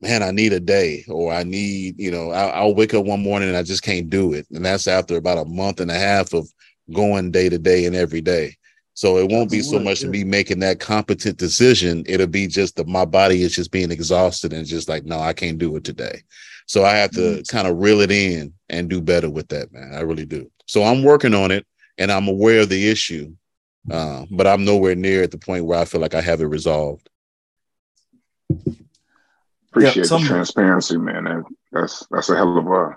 man, 0.00 0.22
I 0.22 0.32
need 0.32 0.52
a 0.52 0.60
day 0.60 1.04
or 1.08 1.32
I 1.32 1.44
need, 1.44 1.98
you 1.98 2.10
know, 2.10 2.30
I'll, 2.30 2.50
I'll, 2.50 2.74
wake 2.74 2.94
up 2.94 3.04
one 3.04 3.22
morning 3.22 3.48
and 3.48 3.56
I 3.56 3.62
just 3.62 3.82
can't 3.84 4.10
do 4.10 4.32
it. 4.32 4.46
And 4.50 4.64
that's 4.64 4.88
after 4.88 5.16
about 5.16 5.38
a 5.38 5.44
month 5.44 5.80
and 5.80 5.90
a 5.90 5.98
half 5.98 6.32
of 6.32 6.48
going 6.92 7.30
day 7.30 7.48
to 7.48 7.58
day 7.58 7.86
and 7.86 7.94
every 7.94 8.20
day. 8.20 8.56
So 8.94 9.16
it 9.18 9.30
won't 9.30 9.50
be 9.50 9.62
so 9.62 9.78
much 9.78 10.00
to 10.00 10.08
me 10.08 10.22
making 10.22 10.58
that 10.60 10.80
competent 10.80 11.38
decision. 11.38 12.04
It'll 12.06 12.26
be 12.26 12.46
just 12.46 12.76
that 12.76 12.86
my 12.86 13.06
body 13.06 13.42
is 13.42 13.54
just 13.54 13.70
being 13.70 13.90
exhausted 13.90 14.52
and 14.52 14.66
just 14.66 14.88
like, 14.88 15.04
no, 15.04 15.18
I 15.18 15.32
can't 15.32 15.56
do 15.56 15.74
it 15.76 15.84
today. 15.84 16.22
So 16.66 16.84
I 16.84 16.96
have 16.96 17.10
to 17.12 17.20
mm-hmm. 17.20 17.56
kind 17.56 17.68
of 17.68 17.78
reel 17.78 18.00
it 18.00 18.10
in 18.10 18.52
and 18.68 18.88
do 18.88 19.00
better 19.00 19.30
with 19.30 19.48
that, 19.48 19.72
man. 19.72 19.92
I 19.94 20.00
really 20.00 20.26
do. 20.26 20.50
So 20.66 20.82
I'm 20.82 21.02
working 21.02 21.34
on 21.34 21.50
it 21.50 21.66
and 21.98 22.10
I'm 22.10 22.28
aware 22.28 22.60
of 22.60 22.68
the 22.68 22.88
issue, 22.88 23.34
uh, 23.90 24.24
but 24.30 24.46
I'm 24.46 24.64
nowhere 24.64 24.94
near 24.94 25.22
at 25.22 25.30
the 25.30 25.38
point 25.38 25.64
where 25.64 25.78
I 25.78 25.84
feel 25.84 26.00
like 26.00 26.14
I 26.14 26.20
have 26.20 26.40
it 26.40 26.46
resolved. 26.46 27.08
Appreciate 29.70 29.96
yeah, 29.96 30.02
some, 30.02 30.22
the 30.22 30.28
transparency, 30.28 30.98
man. 30.98 31.44
That's 31.70 32.06
that's 32.10 32.28
a 32.28 32.36
hell 32.36 32.58
of 32.58 32.66
a 32.66 32.96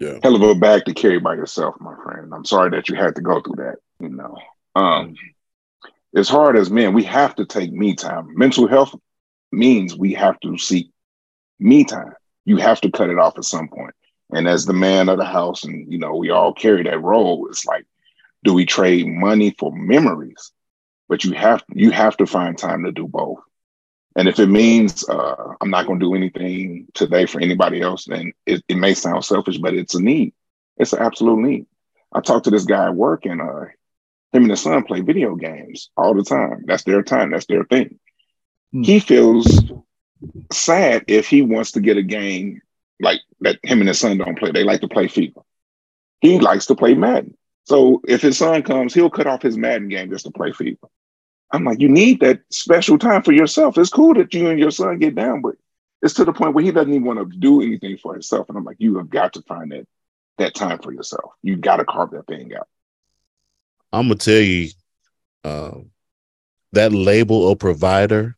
yeah. 0.00 0.18
hell 0.22 0.34
of 0.34 0.42
a 0.42 0.54
bag 0.54 0.84
to 0.86 0.94
carry 0.94 1.20
by 1.20 1.34
yourself, 1.34 1.76
my 1.80 1.94
friend. 2.02 2.32
I'm 2.34 2.44
sorry 2.44 2.70
that 2.70 2.88
you 2.88 2.96
had 2.96 3.14
to 3.14 3.22
go 3.22 3.40
through 3.40 3.64
that. 3.64 3.76
You 4.00 4.08
know, 4.08 4.36
um, 4.74 5.14
as 6.14 6.28
hard 6.28 6.56
as 6.56 6.70
men, 6.70 6.92
we 6.92 7.04
have 7.04 7.36
to 7.36 7.44
take 7.44 7.72
me 7.72 7.94
time. 7.94 8.36
Mental 8.36 8.66
health 8.66 8.94
means 9.52 9.96
we 9.96 10.14
have 10.14 10.38
to 10.40 10.58
seek 10.58 10.90
me 11.58 11.84
time. 11.84 12.14
You 12.44 12.56
have 12.56 12.80
to 12.82 12.90
cut 12.90 13.10
it 13.10 13.18
off 13.18 13.38
at 13.38 13.44
some 13.44 13.68
point. 13.68 13.94
And 14.30 14.46
as 14.46 14.66
the 14.66 14.72
man 14.72 15.08
of 15.08 15.18
the 15.18 15.24
house, 15.24 15.64
and 15.64 15.90
you 15.90 15.98
know, 15.98 16.14
we 16.14 16.30
all 16.30 16.52
carry 16.52 16.82
that 16.84 17.02
role. 17.02 17.46
It's 17.48 17.64
like, 17.64 17.86
do 18.44 18.54
we 18.54 18.66
trade 18.66 19.06
money 19.06 19.54
for 19.58 19.72
memories? 19.74 20.52
But 21.08 21.24
you 21.24 21.32
have 21.32 21.62
you 21.72 21.90
have 21.90 22.16
to 22.18 22.26
find 22.26 22.56
time 22.56 22.84
to 22.84 22.92
do 22.92 23.06
both. 23.06 23.40
And 24.16 24.28
if 24.28 24.38
it 24.38 24.48
means 24.48 25.08
uh, 25.08 25.54
I'm 25.60 25.70
not 25.70 25.86
going 25.86 26.00
to 26.00 26.06
do 26.06 26.14
anything 26.14 26.88
today 26.92 27.24
for 27.26 27.40
anybody 27.40 27.80
else, 27.80 28.04
then 28.04 28.32
it, 28.46 28.64
it, 28.68 28.76
may 28.76 28.92
sound 28.92 29.24
selfish, 29.24 29.58
but 29.58 29.74
it's 29.74 29.94
a 29.94 30.02
need. 30.02 30.34
It's 30.76 30.92
an 30.92 31.00
absolute 31.00 31.38
need. 31.38 31.66
I 32.12 32.20
talked 32.20 32.44
to 32.44 32.50
this 32.50 32.64
guy 32.64 32.86
at 32.86 32.96
work, 32.96 33.26
and 33.26 33.40
uh, 33.40 33.66
him 34.32 34.42
and 34.42 34.50
his 34.50 34.62
son 34.62 34.82
play 34.82 35.02
video 35.02 35.36
games 35.36 35.90
all 35.96 36.14
the 36.14 36.24
time. 36.24 36.64
That's 36.66 36.82
their 36.82 37.02
time. 37.02 37.30
That's 37.30 37.46
their 37.46 37.64
thing. 37.64 38.00
Mm. 38.74 38.84
He 38.84 38.98
feels 38.98 39.70
sad 40.52 41.04
if 41.08 41.28
he 41.28 41.42
wants 41.42 41.72
to 41.72 41.80
get 41.80 41.96
a 41.96 42.02
game 42.02 42.60
like 43.00 43.20
that 43.40 43.58
him 43.62 43.80
and 43.80 43.88
his 43.88 43.98
son 43.98 44.18
don't 44.18 44.38
play. 44.38 44.50
They 44.50 44.64
like 44.64 44.80
to 44.80 44.88
play 44.88 45.06
FIFA. 45.06 45.42
He 46.20 46.38
likes 46.40 46.66
to 46.66 46.74
play 46.74 46.94
Madden. 46.94 47.36
So 47.64 48.00
if 48.08 48.22
his 48.22 48.38
son 48.38 48.62
comes, 48.62 48.94
he'll 48.94 49.10
cut 49.10 49.26
off 49.26 49.42
his 49.42 49.56
Madden 49.56 49.88
game 49.88 50.10
just 50.10 50.24
to 50.24 50.30
play 50.30 50.50
FIFA. 50.50 50.88
I'm 51.52 51.64
like, 51.64 51.80
you 51.80 51.88
need 51.88 52.20
that 52.20 52.40
special 52.50 52.98
time 52.98 53.22
for 53.22 53.32
yourself. 53.32 53.78
It's 53.78 53.90
cool 53.90 54.14
that 54.14 54.34
you 54.34 54.48
and 54.48 54.58
your 54.58 54.70
son 54.70 54.98
get 54.98 55.14
down, 55.14 55.40
but 55.40 55.54
it's 56.02 56.14
to 56.14 56.24
the 56.24 56.32
point 56.32 56.54
where 56.54 56.64
he 56.64 56.72
doesn't 56.72 56.92
even 56.92 57.04
want 57.04 57.18
to 57.18 57.38
do 57.38 57.62
anything 57.62 57.96
for 57.98 58.12
himself. 58.12 58.48
And 58.48 58.58
I'm 58.58 58.64
like, 58.64 58.76
you 58.78 58.98
have 58.98 59.10
got 59.10 59.34
to 59.34 59.42
find 59.42 59.72
that 59.72 59.86
that 60.38 60.54
time 60.54 60.78
for 60.78 60.92
yourself. 60.92 61.32
You 61.42 61.56
got 61.56 61.76
to 61.76 61.84
carve 61.84 62.12
that 62.12 62.26
thing 62.26 62.54
out. 62.54 62.68
I'm 63.92 64.04
gonna 64.06 64.16
tell 64.16 64.40
you, 64.40 64.68
um, 65.44 65.90
that 66.72 66.92
label 66.92 67.50
of 67.50 67.58
provider 67.58 68.37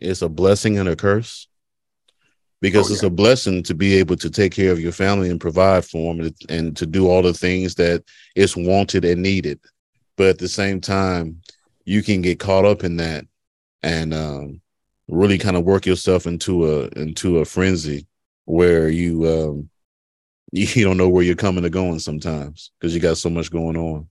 is 0.00 0.22
a 0.22 0.28
blessing 0.28 0.78
and 0.78 0.88
a 0.88 0.96
curse 0.96 1.48
because 2.60 2.90
oh, 2.90 2.94
it's 2.94 3.02
a 3.02 3.10
blessing 3.10 3.62
to 3.62 3.74
be 3.74 3.94
able 3.96 4.16
to 4.16 4.30
take 4.30 4.52
care 4.52 4.72
of 4.72 4.80
your 4.80 4.92
family 4.92 5.30
and 5.30 5.40
provide 5.40 5.84
for 5.84 6.12
them 6.12 6.26
and, 6.26 6.34
and 6.48 6.76
to 6.76 6.86
do 6.86 7.08
all 7.08 7.22
the 7.22 7.32
things 7.32 7.74
that 7.76 8.04
is 8.34 8.56
wanted 8.56 9.04
and 9.04 9.22
needed. 9.22 9.58
But 10.16 10.28
at 10.28 10.38
the 10.38 10.48
same 10.48 10.80
time, 10.80 11.40
you 11.84 12.02
can 12.02 12.20
get 12.20 12.38
caught 12.38 12.64
up 12.64 12.84
in 12.84 12.96
that 12.98 13.24
and 13.82 14.12
um, 14.12 14.60
really 15.08 15.38
kind 15.38 15.56
of 15.56 15.64
work 15.64 15.86
yourself 15.86 16.26
into 16.26 16.66
a 16.66 16.88
into 17.00 17.38
a 17.38 17.44
frenzy 17.44 18.06
where 18.44 18.88
you 18.88 19.26
um, 19.26 19.70
you 20.52 20.84
don't 20.84 20.96
know 20.96 21.08
where 21.08 21.24
you're 21.24 21.34
coming 21.34 21.64
or 21.64 21.70
going 21.70 21.98
sometimes 21.98 22.72
because 22.78 22.94
you 22.94 23.00
got 23.00 23.16
so 23.16 23.30
much 23.30 23.50
going 23.50 23.76
on. 23.76 24.08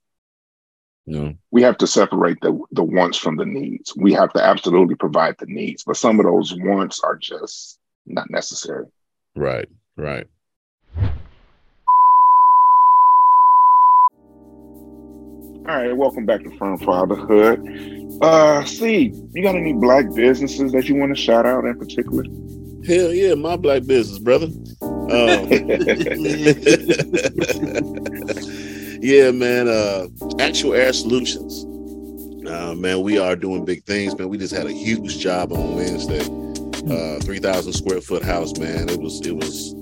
You 1.05 1.19
know? 1.19 1.33
We 1.51 1.61
have 1.63 1.77
to 1.77 1.87
separate 1.87 2.39
the 2.41 2.59
the 2.71 2.83
wants 2.83 3.17
from 3.17 3.37
the 3.37 3.45
needs. 3.45 3.95
We 3.95 4.13
have 4.13 4.31
to 4.33 4.43
absolutely 4.43 4.95
provide 4.95 5.35
the 5.39 5.47
needs, 5.47 5.83
but 5.83 5.97
some 5.97 6.19
of 6.19 6.25
those 6.25 6.53
wants 6.57 6.99
are 6.99 7.15
just 7.15 7.79
not 8.05 8.29
necessary. 8.29 8.85
Right, 9.35 9.67
right. 9.95 10.27
All 15.67 15.75
right, 15.75 15.95
welcome 15.95 16.25
back 16.25 16.43
to 16.43 16.57
Firm 16.57 16.79
Fatherhood. 16.79 17.59
Uh, 18.21 18.63
see, 18.65 19.13
you 19.33 19.43
got 19.43 19.55
any 19.55 19.73
black 19.73 20.13
businesses 20.13 20.71
that 20.71 20.89
you 20.89 20.95
want 20.95 21.15
to 21.15 21.21
shout 21.21 21.45
out 21.45 21.65
in 21.65 21.77
particular? 21.77 22.23
Hell 22.87 23.13
yeah, 23.13 23.35
my 23.35 23.55
black 23.55 23.85
business, 23.85 24.19
brother. 24.19 24.47
Um, 24.81 25.49
yeah, 29.01 29.31
man. 29.31 29.67
Uh, 29.67 30.07
Actual 30.39 30.73
Air 30.73 30.93
Solutions. 30.93 31.65
Uh, 32.47 32.73
man, 32.75 33.01
we 33.01 33.19
are 33.19 33.35
doing 33.35 33.63
big 33.65 33.83
things, 33.85 34.17
man. 34.17 34.29
We 34.29 34.37
just 34.37 34.53
had 34.53 34.65
a 34.65 34.73
huge 34.73 35.19
job 35.19 35.53
on 35.53 35.75
Wednesday. 35.75 36.21
Uh, 36.89 37.19
three 37.19 37.39
thousand 37.39 37.73
square 37.73 38.01
foot 38.01 38.23
house, 38.23 38.57
man. 38.57 38.89
It 38.89 38.99
was 38.99 39.25
it 39.25 39.35
was 39.35 39.73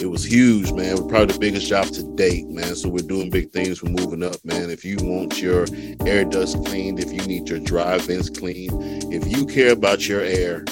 it 0.00 0.10
was 0.10 0.24
huge, 0.24 0.72
man. 0.72 0.92
Was 0.92 1.06
probably 1.08 1.32
the 1.32 1.38
biggest 1.38 1.68
job 1.68 1.86
to 1.86 2.02
date, 2.14 2.48
man. 2.48 2.74
So 2.74 2.88
we're 2.88 3.06
doing 3.06 3.30
big 3.30 3.50
things. 3.50 3.82
We're 3.82 3.90
moving 3.92 4.22
up, 4.22 4.36
man. 4.44 4.70
If 4.70 4.84
you 4.84 4.96
want 5.00 5.40
your 5.40 5.66
air 6.06 6.24
dust 6.24 6.64
cleaned, 6.64 7.00
if 7.00 7.12
you 7.12 7.20
need 7.26 7.48
your 7.48 7.60
dry 7.60 7.98
vents 7.98 8.28
cleaned, 8.28 8.72
if 9.12 9.26
you 9.26 9.46
care 9.46 9.72
about 9.72 10.08
your 10.08 10.20
air, 10.20 10.64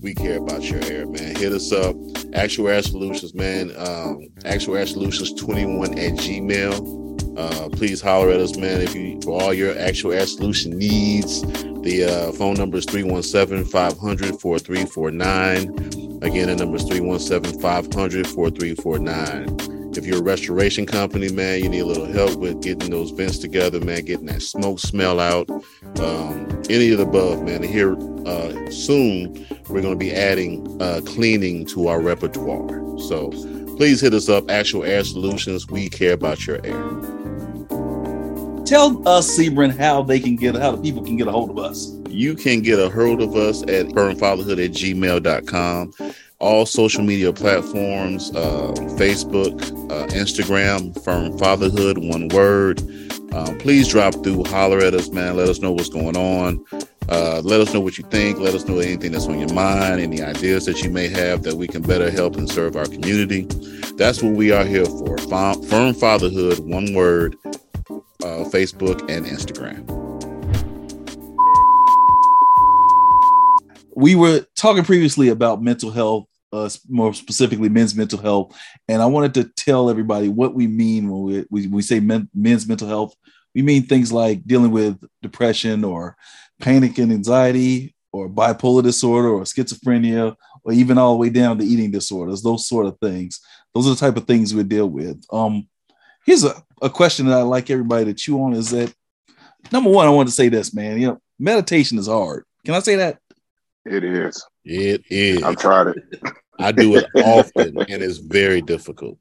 we 0.00 0.14
care 0.14 0.38
about 0.38 0.64
your 0.64 0.82
air, 0.84 1.06
man. 1.06 1.36
Hit 1.36 1.52
us 1.52 1.72
up. 1.72 1.94
Actual 2.34 2.68
Air 2.68 2.82
Solutions, 2.82 3.34
man. 3.34 3.72
Um, 3.76 4.28
Actual 4.44 4.76
Air 4.76 4.86
Solutions 4.86 5.32
21 5.34 5.98
at 5.98 6.14
Gmail. 6.14 7.11
Uh, 7.36 7.68
please 7.70 8.00
holler 8.00 8.30
at 8.30 8.40
us, 8.40 8.56
man. 8.56 8.80
If 8.80 8.94
you 8.94 9.20
for 9.22 9.40
all 9.40 9.54
your 9.54 9.78
actual 9.78 10.12
air 10.12 10.26
solution 10.26 10.76
needs, 10.78 11.42
the 11.82 12.04
uh, 12.04 12.32
phone 12.32 12.54
number 12.54 12.76
is 12.78 12.84
317 12.84 13.64
500 13.64 14.40
4349. 14.40 16.22
Again, 16.22 16.48
the 16.48 16.56
number 16.56 16.76
is 16.76 16.84
317 16.84 17.60
500 17.60 18.26
4349. 18.26 19.72
If 19.96 20.06
you're 20.06 20.20
a 20.20 20.22
restoration 20.22 20.86
company, 20.86 21.30
man, 21.30 21.62
you 21.62 21.68
need 21.68 21.80
a 21.80 21.86
little 21.86 22.06
help 22.06 22.36
with 22.36 22.62
getting 22.62 22.90
those 22.90 23.10
vents 23.10 23.38
together, 23.38 23.80
man, 23.80 24.04
getting 24.04 24.26
that 24.26 24.40
smoke 24.42 24.78
smell 24.78 25.20
out, 25.20 25.50
um, 26.00 26.62
any 26.70 26.92
of 26.92 26.98
the 26.98 27.04
above, 27.06 27.42
man. 27.42 27.62
And 27.62 27.64
here 27.64 27.96
uh, 28.26 28.70
soon, 28.70 29.46
we're 29.68 29.82
going 29.82 29.94
to 29.94 30.04
be 30.04 30.14
adding 30.14 30.80
uh, 30.80 31.02
cleaning 31.04 31.66
to 31.66 31.88
our 31.88 32.00
repertoire. 32.00 32.68
So 33.00 33.30
please 33.76 34.00
hit 34.00 34.14
us 34.14 34.28
up, 34.28 34.50
Actual 34.50 34.84
Air 34.84 35.04
Solutions. 35.04 35.68
We 35.68 35.90
care 35.90 36.14
about 36.14 36.46
your 36.46 36.64
air. 36.64 37.21
Tell 38.72 39.06
us, 39.06 39.38
Sebring, 39.38 39.76
how 39.76 40.02
they 40.02 40.18
can 40.18 40.34
get, 40.36 40.54
how 40.54 40.70
the 40.70 40.80
people 40.80 41.04
can 41.04 41.18
get 41.18 41.26
a 41.28 41.30
hold 41.30 41.50
of 41.50 41.58
us 41.58 41.92
you 42.12 42.34
can 42.34 42.60
get 42.60 42.78
a 42.78 42.88
hold 42.90 43.22
of 43.22 43.34
us 43.34 43.62
at 43.62 43.86
firmfatherhood 43.86 44.62
at 44.64 44.72
gmail.com. 44.72 46.14
All 46.38 46.66
social 46.66 47.02
media 47.02 47.32
platforms, 47.32 48.34
uh, 48.34 48.72
Facebook, 48.96 49.60
uh, 49.90 50.06
Instagram, 50.08 51.02
Firm 51.04 51.38
Fatherhood, 51.38 51.98
one 51.98 52.28
word. 52.28 52.82
Uh, 53.32 53.54
please 53.58 53.88
drop 53.88 54.12
through, 54.22 54.44
holler 54.44 54.78
at 54.78 54.92
us, 54.94 55.08
man. 55.10 55.36
Let 55.36 55.48
us 55.48 55.60
know 55.60 55.72
what's 55.72 55.88
going 55.88 56.16
on. 56.16 56.64
Uh, 57.08 57.40
let 57.44 57.60
us 57.60 57.72
know 57.72 57.80
what 57.80 57.96
you 57.96 58.04
think. 58.04 58.38
Let 58.38 58.54
us 58.54 58.66
know 58.66 58.78
anything 58.78 59.12
that's 59.12 59.26
on 59.26 59.38
your 59.38 59.52
mind, 59.54 60.00
any 60.00 60.20
ideas 60.20 60.66
that 60.66 60.82
you 60.82 60.90
may 60.90 61.08
have 61.08 61.42
that 61.44 61.54
we 61.54 61.66
can 61.66 61.82
better 61.82 62.10
help 62.10 62.36
and 62.36 62.50
serve 62.50 62.76
our 62.76 62.86
community. 62.86 63.46
That's 63.96 64.22
what 64.22 64.32
we 64.32 64.52
are 64.52 64.64
here 64.64 64.84
for. 64.84 65.16
Firm 65.18 65.94
Fatherhood, 65.94 66.58
one 66.60 66.92
word, 66.92 67.38
uh, 68.24 68.48
Facebook 68.48 69.00
and 69.10 69.26
Instagram. 69.26 70.02
we 73.94 74.14
were 74.14 74.44
talking 74.56 74.84
previously 74.84 75.28
about 75.28 75.62
mental 75.62 75.90
health, 75.90 76.26
uh, 76.52 76.68
more 76.88 77.14
specifically 77.14 77.68
men's 77.68 77.94
mental 77.94 78.18
health, 78.18 78.58
and 78.88 79.00
I 79.00 79.06
wanted 79.06 79.34
to 79.34 79.44
tell 79.56 79.88
everybody 79.88 80.28
what 80.28 80.54
we 80.54 80.66
mean 80.66 81.08
when 81.08 81.22
we 81.22 81.46
we, 81.50 81.66
we 81.68 81.82
say 81.82 82.00
men, 82.00 82.28
men's 82.34 82.66
mental 82.66 82.88
health. 82.88 83.14
We 83.54 83.62
mean 83.62 83.84
things 83.84 84.12
like 84.12 84.44
dealing 84.44 84.70
with 84.70 84.98
depression 85.22 85.84
or 85.84 86.16
panic 86.60 86.98
and 86.98 87.12
anxiety 87.12 87.94
or 88.12 88.28
bipolar 88.28 88.82
disorder 88.82 89.28
or 89.28 89.42
schizophrenia 89.42 90.34
or 90.64 90.72
even 90.72 90.98
all 90.98 91.12
the 91.12 91.18
way 91.18 91.30
down 91.30 91.58
to 91.58 91.64
eating 91.64 91.90
disorders, 91.90 92.42
those 92.42 92.66
sort 92.66 92.86
of 92.86 92.98
things. 92.98 93.40
Those 93.74 93.86
are 93.86 93.90
the 93.90 93.96
type 93.96 94.16
of 94.16 94.26
things 94.26 94.54
we 94.54 94.62
deal 94.62 94.88
with. 94.88 95.22
Um, 95.32 95.68
here's 96.24 96.44
a, 96.44 96.54
a 96.80 96.90
question 96.90 97.26
that 97.26 97.38
I 97.38 97.42
like 97.42 97.70
everybody 97.70 98.06
to 98.06 98.14
chew 98.14 98.42
on 98.42 98.52
is 98.52 98.70
that 98.70 98.92
number 99.70 99.90
one, 99.90 100.06
I 100.06 100.10
want 100.10 100.28
to 100.28 100.34
say 100.34 100.48
this, 100.48 100.74
man. 100.74 101.00
You 101.00 101.06
know, 101.08 101.20
meditation 101.38 101.98
is 101.98 102.06
hard. 102.06 102.44
Can 102.64 102.74
I 102.74 102.80
say 102.80 102.96
that? 102.96 103.18
It 103.84 104.04
is. 104.04 104.44
It 104.64 105.02
is. 105.10 105.42
I've 105.42 105.56
tried 105.56 105.88
it. 105.88 105.96
I 106.58 106.70
do 106.70 106.96
it 106.96 107.06
often, 107.16 107.76
and 107.78 108.02
it's 108.02 108.18
very 108.18 108.62
difficult. 108.62 109.18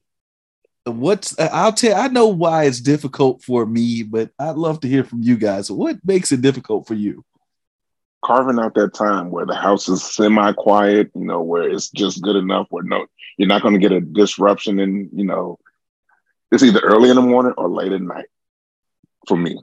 What's 0.85 1.39
I'll 1.39 1.73
tell 1.73 1.99
I 1.99 2.07
know 2.07 2.27
why 2.27 2.65
it's 2.65 2.81
difficult 2.81 3.43
for 3.43 3.65
me, 3.65 4.03
but 4.03 4.31
I'd 4.39 4.55
love 4.55 4.79
to 4.81 4.87
hear 4.87 5.03
from 5.03 5.21
you 5.21 5.37
guys. 5.37 5.69
What 5.71 5.97
makes 6.03 6.31
it 6.31 6.41
difficult 6.41 6.87
for 6.87 6.95
you? 6.95 7.23
Carving 8.23 8.59
out 8.59 8.75
that 8.75 8.93
time 8.93 9.31
where 9.31 9.45
the 9.45 9.55
house 9.55 9.89
is 9.89 10.03
semi-quiet, 10.03 11.11
you 11.15 11.25
know, 11.25 11.41
where 11.41 11.69
it's 11.69 11.89
just 11.89 12.21
good 12.21 12.35
enough 12.35 12.67
where 12.69 12.83
no 12.83 13.05
you're 13.37 13.47
not 13.47 13.61
going 13.61 13.73
to 13.73 13.79
get 13.79 13.91
a 13.91 14.01
disruption 14.01 14.79
in, 14.79 15.09
you 15.13 15.25
know, 15.25 15.57
it's 16.51 16.63
either 16.63 16.79
early 16.79 17.09
in 17.09 17.15
the 17.15 17.21
morning 17.21 17.53
or 17.57 17.69
late 17.69 17.91
at 17.91 18.01
night 18.01 18.27
for 19.27 19.37
me. 19.37 19.57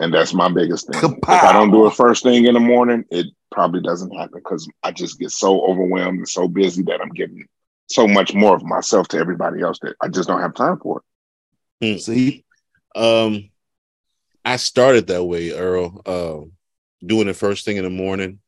And 0.00 0.12
that's 0.12 0.34
my 0.34 0.48
biggest 0.48 0.88
thing. 0.90 1.00
Kapow. 1.00 1.36
If 1.36 1.44
I 1.44 1.52
don't 1.52 1.70
do 1.70 1.86
it 1.86 1.94
first 1.94 2.22
thing 2.22 2.46
in 2.46 2.54
the 2.54 2.60
morning, 2.60 3.04
it 3.10 3.26
probably 3.50 3.82
doesn't 3.82 4.10
happen 4.10 4.40
because 4.42 4.68
I 4.82 4.90
just 4.90 5.18
get 5.18 5.30
so 5.30 5.64
overwhelmed 5.64 6.18
and 6.18 6.28
so 6.28 6.48
busy 6.48 6.82
that 6.84 7.00
I'm 7.00 7.10
giving 7.10 7.46
so 7.88 8.08
much 8.08 8.34
more 8.34 8.56
of 8.56 8.64
myself 8.64 9.08
to 9.08 9.18
everybody 9.18 9.62
else 9.62 9.78
that 9.82 9.94
I 10.00 10.08
just 10.08 10.28
don't 10.28 10.40
have 10.40 10.54
time 10.54 10.78
for 10.78 11.02
it. 11.80 11.94
Hmm. 11.94 11.98
See, 11.98 12.44
um, 12.94 13.50
I 14.44 14.56
started 14.56 15.06
that 15.08 15.24
way, 15.24 15.52
Earl, 15.52 16.02
uh, 16.06 17.06
doing 17.06 17.28
it 17.28 17.34
first 17.34 17.64
thing 17.64 17.76
in 17.76 17.84
the 17.84 17.90
morning. 17.90 18.40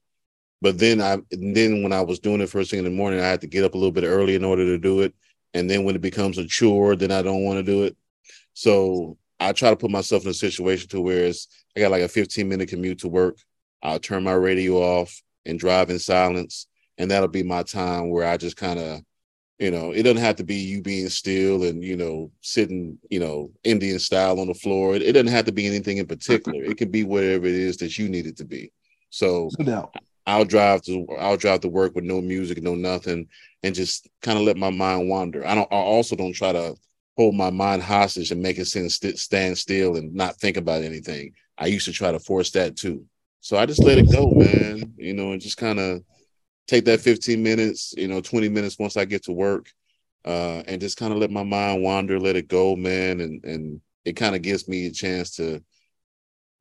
But 0.63 0.79
then 0.79 1.01
I 1.01 1.19
then 1.31 1.83
when 1.83 1.93
I 1.93 2.01
was 2.01 2.21
doing 2.21 2.41
it 2.41 2.49
first 2.49 2.71
thing 2.71 2.79
in 2.79 2.85
the 2.85 2.91
morning, 2.91 3.21
I 3.21 3.27
had 3.27 3.43
to 3.43 3.47
get 3.47 3.65
up 3.65 3.75
a 3.75 3.77
little 3.77 3.93
bit 3.93 4.05
early 4.05 4.35
in 4.35 4.45
order 4.45 4.65
to 4.65 4.79
do 4.79 5.03
it. 5.03 5.15
And 5.55 5.71
then 5.71 5.85
when 5.85 5.95
it 5.95 6.03
becomes 6.03 6.37
a 6.37 6.47
chore, 6.47 6.97
then 6.97 7.11
I 7.11 7.23
don't 7.23 7.45
want 7.45 7.59
to 7.59 7.63
do 7.63 7.85
it. 7.85 7.97
So 8.53 9.17
I 9.41 9.53
try 9.53 9.71
to 9.71 9.77
put 9.77 9.91
myself 9.91 10.25
in 10.25 10.31
a 10.31 10.35
situation 10.35 10.89
to 10.91 11.01
where 11.01 11.25
it's 11.25 11.49
I 11.77 11.81
got 11.81 11.91
like 11.91 12.03
a 12.03 12.09
15 12.09 12.49
minute 12.49 12.69
commute 12.69 12.99
to 13.01 13.09
work. 13.09 13.39
I'll 13.83 13.99
turn 13.99 14.25
my 14.25 14.33
radio 14.33 14.75
off 14.77 15.23
and 15.47 15.59
drive 15.59 15.91
in 15.91 15.99
silence. 15.99 16.67
And 16.99 17.11
that'll 17.11 17.29
be 17.29 17.43
my 17.43 17.63
time 17.63 18.11
where 18.11 18.27
I 18.27 18.37
just 18.37 18.57
kind 18.57 18.79
of, 18.79 19.01
you 19.59 19.71
know, 19.71 19.93
it 19.93 20.05
doesn't 20.05 20.23
have 20.23 20.37
to 20.37 20.45
be 20.45 20.57
you 20.57 20.81
being 20.81 21.09
still 21.09 21.65
and, 21.65 21.83
you 21.83 21.97
know, 21.97 22.31
sitting, 22.41 22.99
you 23.11 23.19
know, 23.21 23.51
Indian 23.65 23.99
style 23.99 24.41
on 24.41 24.47
the 24.47 24.55
floor. 24.55 24.95
It, 24.95 25.03
it 25.03 25.13
doesn't 25.13 25.29
have 25.29 25.45
to 25.47 25.53
be 25.53 25.67
anything 25.67 25.99
in 25.99 26.07
particular. 26.07 26.63
It 26.63 26.77
can 26.77 26.91
be 26.91 27.05
whatever 27.05 27.47
it 27.47 27.55
is 27.55 27.77
that 27.79 27.99
you 27.99 28.09
need 28.09 28.27
it 28.27 28.37
to 28.39 28.45
be. 28.45 28.73
So 29.11 29.51
no 29.59 29.91
I'll 30.27 30.45
drive 30.45 30.83
to 30.83 31.07
I'll 31.19 31.37
drive 31.37 31.61
to 31.61 31.69
work 31.69 31.95
with 31.95 32.05
no 32.05 32.21
music, 32.21 32.63
no 32.63 32.75
nothing, 32.75 33.29
and 33.63 33.75
just 33.75 34.09
kind 34.23 34.39
of 34.39 34.45
let 34.45 34.57
my 34.57 34.71
mind 34.71 35.09
wander. 35.09 35.47
I 35.47 35.55
don't 35.55 35.71
I 35.73 35.77
also 35.77 36.17
don't 36.17 36.33
try 36.33 36.53
to 36.53 36.75
hold 37.17 37.35
my 37.35 37.51
mind 37.51 37.83
hostage 37.83 38.31
and 38.31 38.43
make 38.43 38.59
it 38.59 38.67
stand 38.67 39.59
still 39.59 39.97
and 39.97 40.15
not 40.15 40.37
think 40.37 40.57
about 40.57 40.83
anything. 40.83 41.33
I 41.57 41.67
used 41.67 41.85
to 41.87 41.93
try 41.93 42.11
to 42.11 42.19
force 42.19 42.51
that 42.53 42.77
too. 42.77 43.05
So 43.41 43.57
I 43.57 43.67
just 43.67 43.83
let 43.83 43.99
it 43.99 44.11
go, 44.11 44.31
man, 44.31 44.95
you 44.97 45.13
know, 45.13 45.33
and 45.33 45.41
just 45.41 45.59
kind 45.59 45.79
of 45.79 46.03
take 46.67 46.87
that 46.87 47.01
15 47.01 47.43
minutes, 47.43 47.93
you 47.97 48.09
know, 48.09 48.21
20 48.21 48.49
minutes 48.49 48.79
once 48.79 48.97
I 48.97 49.05
get 49.05 49.25
to 49.25 49.33
work, 49.33 49.71
uh, 50.25 50.63
and 50.67 50.81
just 50.81 50.97
kind 50.97 51.13
of 51.13 51.19
let 51.19 51.31
my 51.31 51.43
mind 51.43 51.83
wander, 51.83 52.19
let 52.19 52.37
it 52.37 52.49
go, 52.49 52.75
man. 52.75 53.21
And 53.21 53.45
and 53.45 53.81
it 54.05 54.15
kind 54.15 54.35
of 54.35 54.43
gives 54.43 54.69
me 54.69 54.87
a 54.87 54.91
chance 54.91 55.37
to 55.37 55.63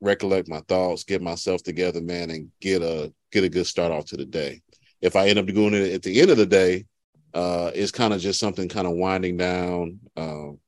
recollect 0.04 0.48
my 0.48 0.60
thoughts, 0.68 1.04
get 1.04 1.22
myself 1.22 1.62
together, 1.62 2.00
man, 2.00 2.30
and 2.30 2.50
get 2.60 2.82
a 2.82 3.12
get 3.32 3.44
a 3.44 3.48
good 3.48 3.66
start 3.66 3.92
off 3.92 4.06
to 4.06 4.16
the 4.16 4.24
day. 4.24 4.62
If 5.00 5.16
I 5.16 5.28
end 5.28 5.38
up 5.38 5.46
doing 5.46 5.74
it 5.74 5.92
at 5.92 6.02
the 6.02 6.20
end 6.20 6.30
of 6.30 6.36
the 6.36 6.46
day, 6.46 6.86
uh, 7.32 7.70
it's 7.74 7.90
kind 7.90 8.14
of 8.14 8.20
just 8.20 8.38
something 8.38 8.68
kind 8.68 8.86
of 8.86 8.94
winding 8.94 9.36
down, 9.36 10.00
um, 10.16 10.58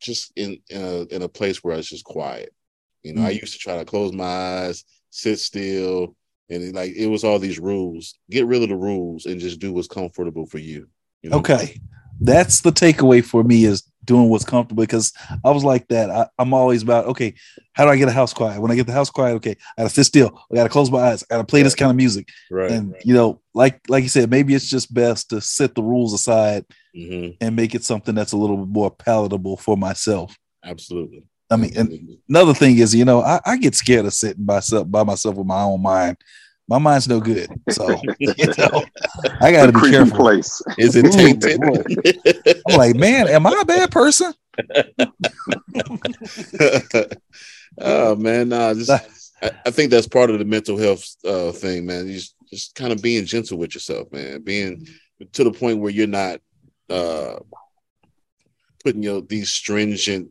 just 0.00 0.32
in 0.36 0.58
in 0.70 0.82
a, 0.82 1.14
in 1.14 1.22
a 1.22 1.28
place 1.28 1.64
where 1.64 1.76
it's 1.76 1.88
just 1.88 2.04
quiet. 2.04 2.54
You 3.02 3.14
know, 3.14 3.22
mm. 3.22 3.26
I 3.26 3.30
used 3.30 3.52
to 3.52 3.58
try 3.58 3.76
to 3.76 3.84
close 3.84 4.12
my 4.12 4.24
eyes, 4.24 4.84
sit 5.10 5.38
still, 5.38 6.16
and 6.48 6.74
like 6.74 6.92
it 6.94 7.08
was 7.08 7.24
all 7.24 7.38
these 7.38 7.58
rules. 7.58 8.18
Get 8.30 8.46
rid 8.46 8.62
of 8.62 8.68
the 8.68 8.76
rules 8.76 9.26
and 9.26 9.40
just 9.40 9.60
do 9.60 9.72
what's 9.72 9.88
comfortable 9.88 10.46
for 10.46 10.58
you. 10.58 10.88
you 11.22 11.30
know? 11.30 11.38
Okay. 11.38 11.80
That's 12.20 12.60
the 12.60 12.72
takeaway 12.72 13.24
for 13.24 13.42
me 13.44 13.64
is 13.64 13.82
doing 14.04 14.28
what's 14.28 14.44
comfortable 14.44 14.82
because 14.82 15.12
I 15.44 15.50
was 15.50 15.64
like 15.64 15.88
that. 15.88 16.10
I, 16.10 16.28
am 16.38 16.52
always 16.52 16.82
about, 16.82 17.06
okay, 17.06 17.34
how 17.72 17.84
do 17.84 17.90
I 17.90 17.96
get 17.96 18.08
a 18.08 18.12
house 18.12 18.32
quiet? 18.34 18.60
When 18.60 18.70
I 18.70 18.74
get 18.74 18.86
the 18.86 18.92
house 18.92 19.10
quiet, 19.10 19.34
okay, 19.36 19.56
I 19.76 19.82
gotta 19.82 19.94
sit 19.94 20.04
still. 20.04 20.40
I 20.50 20.54
gotta 20.54 20.68
close 20.68 20.90
my 20.90 20.98
eyes. 20.98 21.22
I 21.24 21.34
gotta 21.34 21.44
play 21.44 21.62
this 21.62 21.74
kind 21.74 21.90
of 21.90 21.96
music. 21.96 22.28
Right. 22.50 22.70
And 22.70 22.92
right. 22.92 23.02
you 23.04 23.14
know, 23.14 23.40
like 23.54 23.80
like 23.88 24.02
you 24.02 24.08
said, 24.08 24.30
maybe 24.30 24.54
it's 24.54 24.68
just 24.68 24.92
best 24.92 25.30
to 25.30 25.40
set 25.40 25.74
the 25.74 25.82
rules 25.82 26.12
aside 26.12 26.64
Mhm. 26.96 27.36
and 27.40 27.56
make 27.56 27.74
it 27.74 27.82
something 27.84 28.14
that's 28.14 28.32
a 28.32 28.36
little 28.36 28.58
bit 28.58 28.68
more 28.68 28.90
palatable 28.90 29.56
for 29.56 29.76
myself. 29.76 30.36
Absolutely. 30.64 31.24
I 31.50 31.56
mean, 31.56 31.76
Absolutely. 31.76 32.18
another 32.28 32.54
thing 32.54 32.78
is, 32.78 32.94
you 32.94 33.04
know, 33.04 33.20
I, 33.20 33.40
I 33.44 33.56
get 33.56 33.74
scared 33.74 34.06
of 34.06 34.14
sitting 34.14 34.44
by 34.44 34.56
myself 34.56 34.90
by 34.90 35.02
myself 35.04 35.36
with 35.36 35.46
my 35.46 35.62
own 35.62 35.82
mind. 35.82 36.16
My 36.68 36.78
mind's 36.78 37.08
no 37.08 37.20
good. 37.20 37.48
So 37.70 38.00
you 38.18 38.34
know, 38.58 38.84
I 39.40 39.52
gotta 39.52 39.72
The 39.72 39.80
be 39.82 39.90
careful. 39.90 40.16
place. 40.16 40.62
is 40.78 40.96
it 40.96 41.12
tainted? 41.12 41.60
I'm 42.68 42.76
like, 42.78 42.96
man, 42.96 43.28
am 43.28 43.46
I 43.46 43.58
a 43.60 43.64
bad 43.64 43.90
person? 43.90 44.32
oh 47.78 48.16
man, 48.16 48.48
nah, 48.48 48.72
just 48.74 48.90
I, 48.90 49.00
I 49.66 49.70
think 49.70 49.90
that's 49.90 50.06
part 50.08 50.30
of 50.30 50.38
the 50.38 50.44
mental 50.44 50.78
health 50.78 51.06
uh, 51.24 51.52
thing, 51.52 51.86
man. 51.86 52.06
You 52.06 52.14
just, 52.14 52.34
just 52.50 52.74
kind 52.74 52.92
of 52.92 53.02
being 53.02 53.26
gentle 53.26 53.58
with 53.58 53.74
yourself, 53.74 54.10
man. 54.12 54.42
Being 54.42 54.86
to 55.32 55.44
the 55.44 55.52
point 55.52 55.80
where 55.80 55.90
you're 55.90 56.06
not 56.06 56.40
uh, 56.88 57.36
putting 58.84 59.02
your 59.02 59.20
these 59.22 59.50
stringent, 59.50 60.30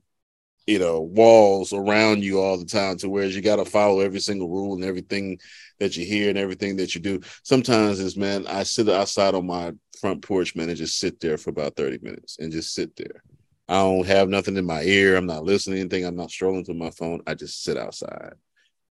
you 0.66 0.80
know, 0.80 1.02
walls 1.02 1.74
around 1.74 2.24
you 2.24 2.40
all 2.40 2.58
the 2.58 2.66
time, 2.66 2.98
to 2.98 3.10
where 3.10 3.26
you 3.26 3.42
got 3.42 3.58
to 3.58 3.66
follow 3.66 4.00
every 4.00 4.20
single 4.20 4.50
rule 4.50 4.74
and 4.76 4.84
everything 4.84 5.40
that 5.80 5.98
you 5.98 6.06
hear 6.06 6.30
and 6.30 6.38
everything 6.38 6.76
that 6.78 6.96
you 6.96 7.02
do. 7.02 7.22
Sometimes 7.44 8.00
is 8.00 8.18
man, 8.18 8.48
I 8.48 8.64
sit 8.64 8.90
outside 8.90 9.36
on 9.36 9.46
my 9.46 9.74
front 10.00 10.22
porch, 10.22 10.56
man, 10.56 10.70
and 10.70 10.78
just 10.78 10.98
sit 11.00 11.20
there 11.20 11.38
for 11.38 11.50
about 11.50 11.76
thirty 11.76 12.00
minutes 12.02 12.38
and 12.40 12.52
just 12.52 12.74
sit 12.74 12.96
there. 12.96 13.24
I 13.68 13.76
don't 13.76 14.06
have 14.06 14.30
nothing 14.30 14.58
in 14.58 14.66
my 14.66 14.84
ear. 14.84 15.16
I'm 15.16 15.26
not 15.26 15.46
listening 15.46 15.76
to 15.76 15.82
anything. 15.82 16.06
I'm 16.06 16.16
not 16.16 16.32
strolling 16.32 16.66
through 16.66 16.76
my 16.76 16.92
phone. 16.92 17.22
I 17.26 17.34
just 17.34 17.64
sit 17.64 17.78
outside. 17.78 18.34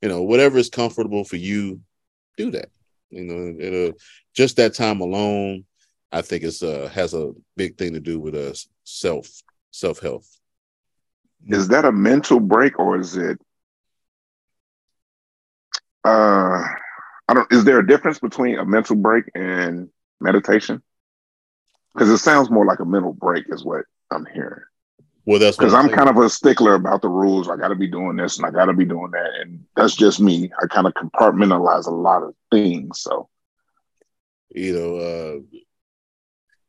You 0.01 0.09
know, 0.09 0.23
whatever 0.23 0.59
is 0.59 0.71
comfortable 0.71 1.25
for 1.25 1.37
you, 1.37 1.81
do 2.37 2.51
that. 2.53 2.71
You 3.11 3.25
know, 3.25 3.55
it'll 3.61 3.93
just 4.35 4.57
that 4.57 4.75
time 4.75 5.01
alone, 5.01 5.65
I 6.11 6.23
think 6.23 6.43
it's 6.43 6.63
uh 6.63 6.91
has 6.93 7.15
a 7.15 7.33
big 7.57 7.77
thing 7.77 7.93
to 7.93 8.01
do 8.01 8.19
with 8.19 8.35
us 8.35 8.69
self 8.85 9.29
self 9.71 10.01
health. 10.01 10.29
Is 11.47 11.69
that 11.69 11.85
a 11.85 11.93
mental 11.93 12.41
break 12.41 12.79
or 12.79 12.99
is 12.99 13.17
it 13.17 13.39
uh 16.05 16.65
I 17.29 17.35
don't 17.35 17.53
is 17.53 17.65
there 17.65 17.79
a 17.79 17.87
difference 17.87 18.19
between 18.19 18.59
a 18.59 18.65
mental 18.65 18.97
break 18.97 19.25
and 19.35 19.89
meditation? 20.21 20.83
Because 21.95 22.09
it 22.09 22.19
sounds 22.19 22.51
more 22.51 22.67
like 22.67 22.81
a 22.81 22.85
mental 22.85 23.13
break 23.13 23.45
is 23.49 23.65
what 23.65 23.85
I'm 24.11 24.27
hearing. 24.27 24.63
Well, 25.25 25.39
that's 25.39 25.57
Because 25.57 25.75
I'm 25.75 25.89
kind 25.89 26.09
of 26.09 26.17
a 26.17 26.29
stickler 26.29 26.75
about 26.75 27.03
the 27.03 27.09
rules. 27.09 27.49
I 27.49 27.57
gotta 27.57 27.77
be 27.77 27.87
doing 27.87 28.17
this 28.17 28.39
and 28.39 28.47
I 28.47 28.51
gotta 28.51 28.73
be 28.73 28.85
doing 28.85 29.11
that. 29.13 29.31
And 29.41 29.65
that's 29.77 29.95
just 29.95 30.21
me. 30.21 30.51
I 30.61 30.67
kind 30.67 30.87
of 30.87 30.95
compartmentalize 30.95 31.87
a 31.87 31.91
lot 31.91 32.23
of 32.23 32.35
things. 32.51 33.01
So 33.01 33.29
you 34.55 34.73
know, 34.75 34.97
uh, 34.97 35.59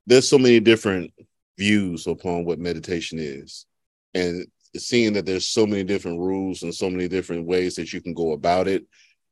there's 0.05 0.29
so 0.29 0.37
many 0.37 0.59
different 0.59 1.11
views 1.57 2.07
upon 2.07 2.45
what 2.45 2.59
meditation 2.59 3.19
is, 3.19 3.65
and 4.13 4.45
seeing 4.77 5.13
that 5.13 5.25
there's 5.25 5.47
so 5.47 5.65
many 5.65 5.83
different 5.83 6.19
rules 6.19 6.63
and 6.63 6.73
so 6.73 6.89
many 6.89 7.07
different 7.07 7.45
ways 7.45 7.75
that 7.75 7.93
you 7.93 8.01
can 8.01 8.13
go 8.13 8.31
about 8.31 8.67
it, 8.67 8.85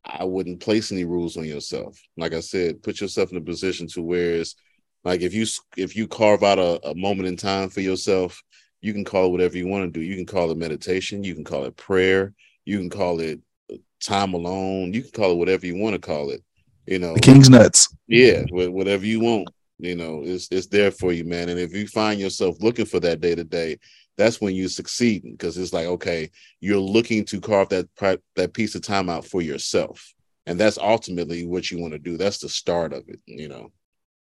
I 0.06 0.24
wouldn't 0.24 0.60
place 0.62 0.92
any 0.92 1.06
rules 1.06 1.38
on 1.38 1.46
yourself. 1.46 2.00
Like 2.18 2.34
I 2.34 2.40
said, 2.40 2.82
put 2.82 3.02
yourself 3.02 3.32
in 3.32 3.38
a 3.38 3.42
position 3.42 3.88
to 3.90 4.02
where 4.02 4.32
it's 4.36 4.56
like 5.04 5.22
if 5.22 5.34
you 5.34 5.46
if 5.78 5.96
you 5.96 6.08
carve 6.08 6.44
out 6.44 6.60
a, 6.60 6.90
a 6.90 6.96
moment 6.96 7.28
in 7.28 7.38
time 7.38 7.70
for 7.70 7.82
yourself, 7.82 8.42
you 8.82 8.94
can 8.94 9.04
call 9.06 9.28
it 9.28 9.32
whatever 9.32 9.58
you 9.58 9.68
want 9.68 9.92
to 9.94 10.00
do. 10.00 10.04
You 10.04 10.16
can 10.16 10.26
call 10.26 10.52
it 10.52 10.58
meditation, 10.58 11.24
you 11.24 11.36
can 11.36 11.44
call 11.44 11.66
it 11.66 11.76
prayer, 11.78 12.34
you 12.66 12.78
can 12.80 12.90
call 12.90 13.20
it 13.20 13.40
uh, 13.72 13.78
time 14.02 14.34
alone, 14.34 14.94
you 14.94 15.02
can 15.04 15.12
call 15.12 15.32
it 15.32 15.38
whatever 15.38 15.66
you 15.66 15.76
want 15.78 15.94
to 15.94 16.00
call 16.00 16.32
it. 16.32 16.44
You 16.88 17.00
know, 17.00 17.14
The 17.14 17.20
king's 17.22 17.50
nuts. 17.50 17.96
yeah, 18.08 18.44
whatever 18.50 19.06
you 19.06 19.20
want, 19.20 19.50
you 19.78 19.96
know, 19.96 20.22
it's 20.24 20.48
it's 20.52 20.68
there 20.68 20.92
for 20.92 21.12
you, 21.14 21.24
man. 21.24 21.50
And 21.50 21.60
if 21.60 21.74
you 21.74 21.88
find 21.88 22.20
yourself 22.20 22.58
looking 22.62 22.86
for 22.86 23.00
that 23.02 23.22
day 23.22 23.36
to 23.36 23.44
day, 23.44 23.78
that's 24.18 24.42
when 24.42 24.56
you 24.56 24.68
succeed 24.68 25.24
because 25.24 25.58
it's 25.58 25.74
like, 25.74 25.88
okay, 25.88 26.30
you're 26.60 26.78
looking 26.78 27.26
to 27.26 27.40
carve 27.40 27.70
that 27.70 27.88
that 28.36 28.54
piece 28.54 28.76
of 28.76 28.82
time 28.82 29.10
out 29.10 29.26
for 29.26 29.42
yourself, 29.42 30.14
and 30.46 30.60
that's 30.60 30.78
ultimately 30.78 31.46
what 31.46 31.72
you 31.72 31.80
want 31.80 31.94
to 31.94 32.00
do. 32.00 32.18
That's 32.18 32.40
the 32.40 32.50
start 32.50 32.94
of 32.94 33.08
it, 33.08 33.20
you 33.26 33.48
know. 33.48 33.72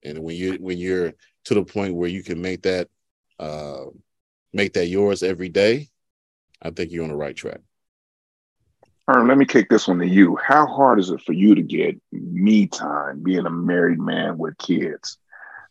And 0.03 0.19
when 0.19 0.35
you 0.35 0.53
when 0.53 0.77
you're 0.77 1.13
to 1.45 1.53
the 1.53 1.63
point 1.63 1.95
where 1.95 2.09
you 2.09 2.23
can 2.23 2.41
make 2.41 2.63
that 2.63 2.87
uh, 3.39 3.85
make 4.53 4.73
that 4.73 4.87
yours 4.87 5.23
every 5.23 5.49
day, 5.49 5.89
I 6.61 6.71
think 6.71 6.91
you're 6.91 7.03
on 7.03 7.09
the 7.09 7.15
right 7.15 7.35
track. 7.35 7.59
all 9.07 9.15
right 9.15 9.27
let 9.27 9.37
me 9.37 9.45
kick 9.45 9.69
this 9.69 9.87
one 9.87 9.99
to 9.99 10.07
you. 10.07 10.37
How 10.37 10.65
hard 10.65 10.99
is 10.99 11.09
it 11.09 11.21
for 11.21 11.33
you 11.33 11.55
to 11.55 11.61
get 11.61 11.99
me 12.11 12.67
time 12.67 13.21
being 13.23 13.45
a 13.45 13.51
married 13.51 13.99
man 13.99 14.37
with 14.37 14.57
kids? 14.57 15.17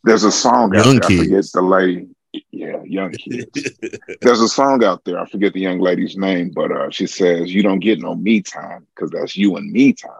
There's 0.04 0.24
a 0.24 0.32
song 0.32 0.74
out 0.76 0.86
Young 0.86 1.00
there. 1.00 1.10
I 1.10 1.24
forget 1.24 1.44
the 1.52 1.62
lady. 1.62 2.08
Yeah, 2.32 2.82
young 2.84 3.12
kids. 3.12 3.72
There's 4.20 4.40
a 4.40 4.48
song 4.48 4.84
out 4.84 5.04
there. 5.04 5.18
I 5.18 5.26
forget 5.26 5.52
the 5.52 5.60
young 5.60 5.80
lady's 5.80 6.16
name, 6.16 6.50
but 6.54 6.70
uh, 6.70 6.90
she 6.90 7.06
says, 7.06 7.52
"You 7.52 7.62
don't 7.62 7.80
get 7.80 7.98
no 7.98 8.14
me 8.14 8.40
time 8.40 8.86
because 8.94 9.10
that's 9.10 9.36
you 9.36 9.56
and 9.56 9.70
me 9.70 9.92
time." 9.92 10.12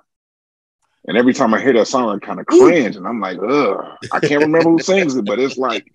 And 1.07 1.17
every 1.17 1.33
time 1.33 1.55
I 1.55 1.61
hear 1.61 1.73
that 1.75 1.87
song, 1.87 2.09
I 2.09 2.25
kind 2.25 2.41
of 2.41 2.47
cringe, 2.47 2.97
and 2.97 3.07
I'm 3.07 3.21
like, 3.21 3.39
"Ugh!" 3.39 3.97
I 4.13 4.21
can't 4.21 4.43
remember 4.43 4.71
who 4.71 4.79
sings 4.81 5.15
it, 5.15 5.25
but 5.25 5.39
it's 5.39 5.57
like, 5.57 5.93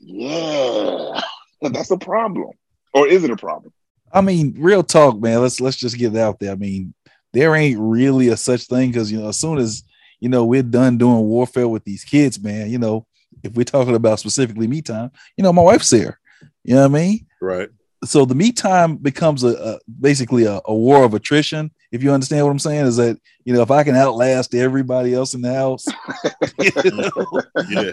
"Yeah, 0.00 1.20
that's 1.62 1.90
a 1.90 1.98
problem." 1.98 2.52
Or 2.94 3.08
is 3.08 3.24
it 3.24 3.30
a 3.30 3.36
problem? 3.36 3.72
I 4.12 4.20
mean, 4.20 4.54
real 4.58 4.82
talk, 4.82 5.20
man. 5.20 5.40
Let's 5.40 5.60
let's 5.60 5.76
just 5.76 5.98
get 5.98 6.14
it 6.14 6.18
out 6.18 6.38
there. 6.38 6.52
I 6.52 6.56
mean, 6.56 6.94
there 7.32 7.54
ain't 7.54 7.80
really 7.80 8.28
a 8.28 8.36
such 8.36 8.64
thing 8.64 8.90
because 8.90 9.10
you 9.10 9.20
know, 9.20 9.28
as 9.28 9.40
soon 9.40 9.58
as 9.58 9.82
you 10.20 10.28
know 10.28 10.44
we're 10.44 10.62
done 10.62 10.98
doing 10.98 11.20
warfare 11.20 11.68
with 11.68 11.84
these 11.84 12.04
kids, 12.04 12.40
man, 12.40 12.70
you 12.70 12.78
know, 12.78 13.06
if 13.42 13.52
we're 13.54 13.64
talking 13.64 13.94
about 13.94 14.18
specifically 14.20 14.66
me 14.66 14.82
time, 14.82 15.10
you 15.36 15.42
know, 15.44 15.52
my 15.52 15.62
wife's 15.62 15.90
there. 15.90 16.18
You 16.64 16.74
know 16.74 16.88
what 16.88 16.98
I 16.98 17.02
mean? 17.02 17.26
right. 17.40 17.68
So 18.04 18.24
the 18.24 18.34
me 18.34 18.50
time 18.50 18.96
becomes 18.96 19.44
a, 19.44 19.50
a 19.74 19.78
basically 20.00 20.42
a, 20.44 20.60
a 20.64 20.74
war 20.74 21.04
of 21.04 21.14
attrition. 21.14 21.70
If 21.92 22.02
you 22.02 22.10
understand 22.12 22.44
what 22.44 22.50
I'm 22.50 22.58
saying, 22.58 22.86
is 22.86 22.96
that 22.96 23.16
you 23.44 23.54
know 23.54 23.62
if 23.62 23.70
I 23.70 23.84
can 23.84 23.94
outlast 23.94 24.56
everybody 24.56 25.14
else 25.14 25.34
in 25.34 25.40
the 25.42 25.54
house, 25.54 25.86
you 26.58 26.70
know, 26.90 27.42
Yeah. 27.70 27.92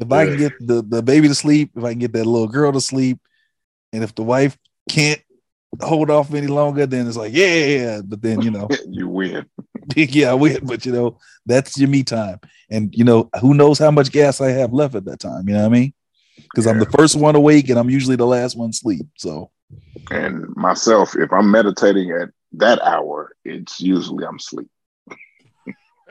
if 0.00 0.10
I 0.10 0.26
can 0.26 0.36
get 0.36 0.52
the, 0.58 0.82
the 0.82 1.00
baby 1.00 1.28
to 1.28 1.34
sleep, 1.36 1.70
if 1.76 1.84
I 1.84 1.90
can 1.90 2.00
get 2.00 2.12
that 2.14 2.26
little 2.26 2.48
girl 2.48 2.72
to 2.72 2.80
sleep, 2.80 3.20
and 3.92 4.02
if 4.02 4.12
the 4.16 4.24
wife 4.24 4.58
can't 4.88 5.20
hold 5.80 6.10
off 6.10 6.34
any 6.34 6.48
longer, 6.48 6.84
then 6.86 7.06
it's 7.06 7.16
like, 7.16 7.32
yeah, 7.32 7.54
yeah, 7.54 7.66
yeah. 7.78 8.00
But 8.04 8.22
then, 8.22 8.40
you 8.42 8.50
know, 8.50 8.66
you 8.88 9.06
win. 9.06 9.46
yeah, 9.96 10.30
I 10.30 10.34
win. 10.34 10.64
But, 10.64 10.86
you 10.86 10.92
know, 10.92 11.18
that's 11.46 11.78
your 11.78 11.88
me 11.88 12.02
time. 12.02 12.40
And, 12.70 12.94
you 12.94 13.04
know, 13.04 13.30
who 13.40 13.54
knows 13.54 13.78
how 13.78 13.90
much 13.90 14.12
gas 14.12 14.40
I 14.40 14.50
have 14.50 14.72
left 14.72 14.94
at 14.94 15.04
that 15.06 15.20
time. 15.20 15.48
You 15.48 15.54
know 15.54 15.60
what 15.60 15.66
I 15.66 15.70
mean? 15.70 15.94
Because 16.36 16.66
I'm 16.66 16.78
the 16.78 16.86
first 16.86 17.16
one 17.16 17.36
awake 17.36 17.68
and 17.68 17.78
I'm 17.78 17.90
usually 17.90 18.16
the 18.16 18.26
last 18.26 18.56
one 18.56 18.70
asleep. 18.70 19.06
So, 19.16 19.50
And 20.10 20.46
myself, 20.56 21.14
if 21.16 21.32
I'm 21.32 21.50
meditating 21.50 22.10
at 22.10 22.30
that 22.52 22.80
hour, 22.82 23.34
it's 23.44 23.80
usually 23.80 24.24
I'm 24.24 24.36
asleep. 24.36 24.68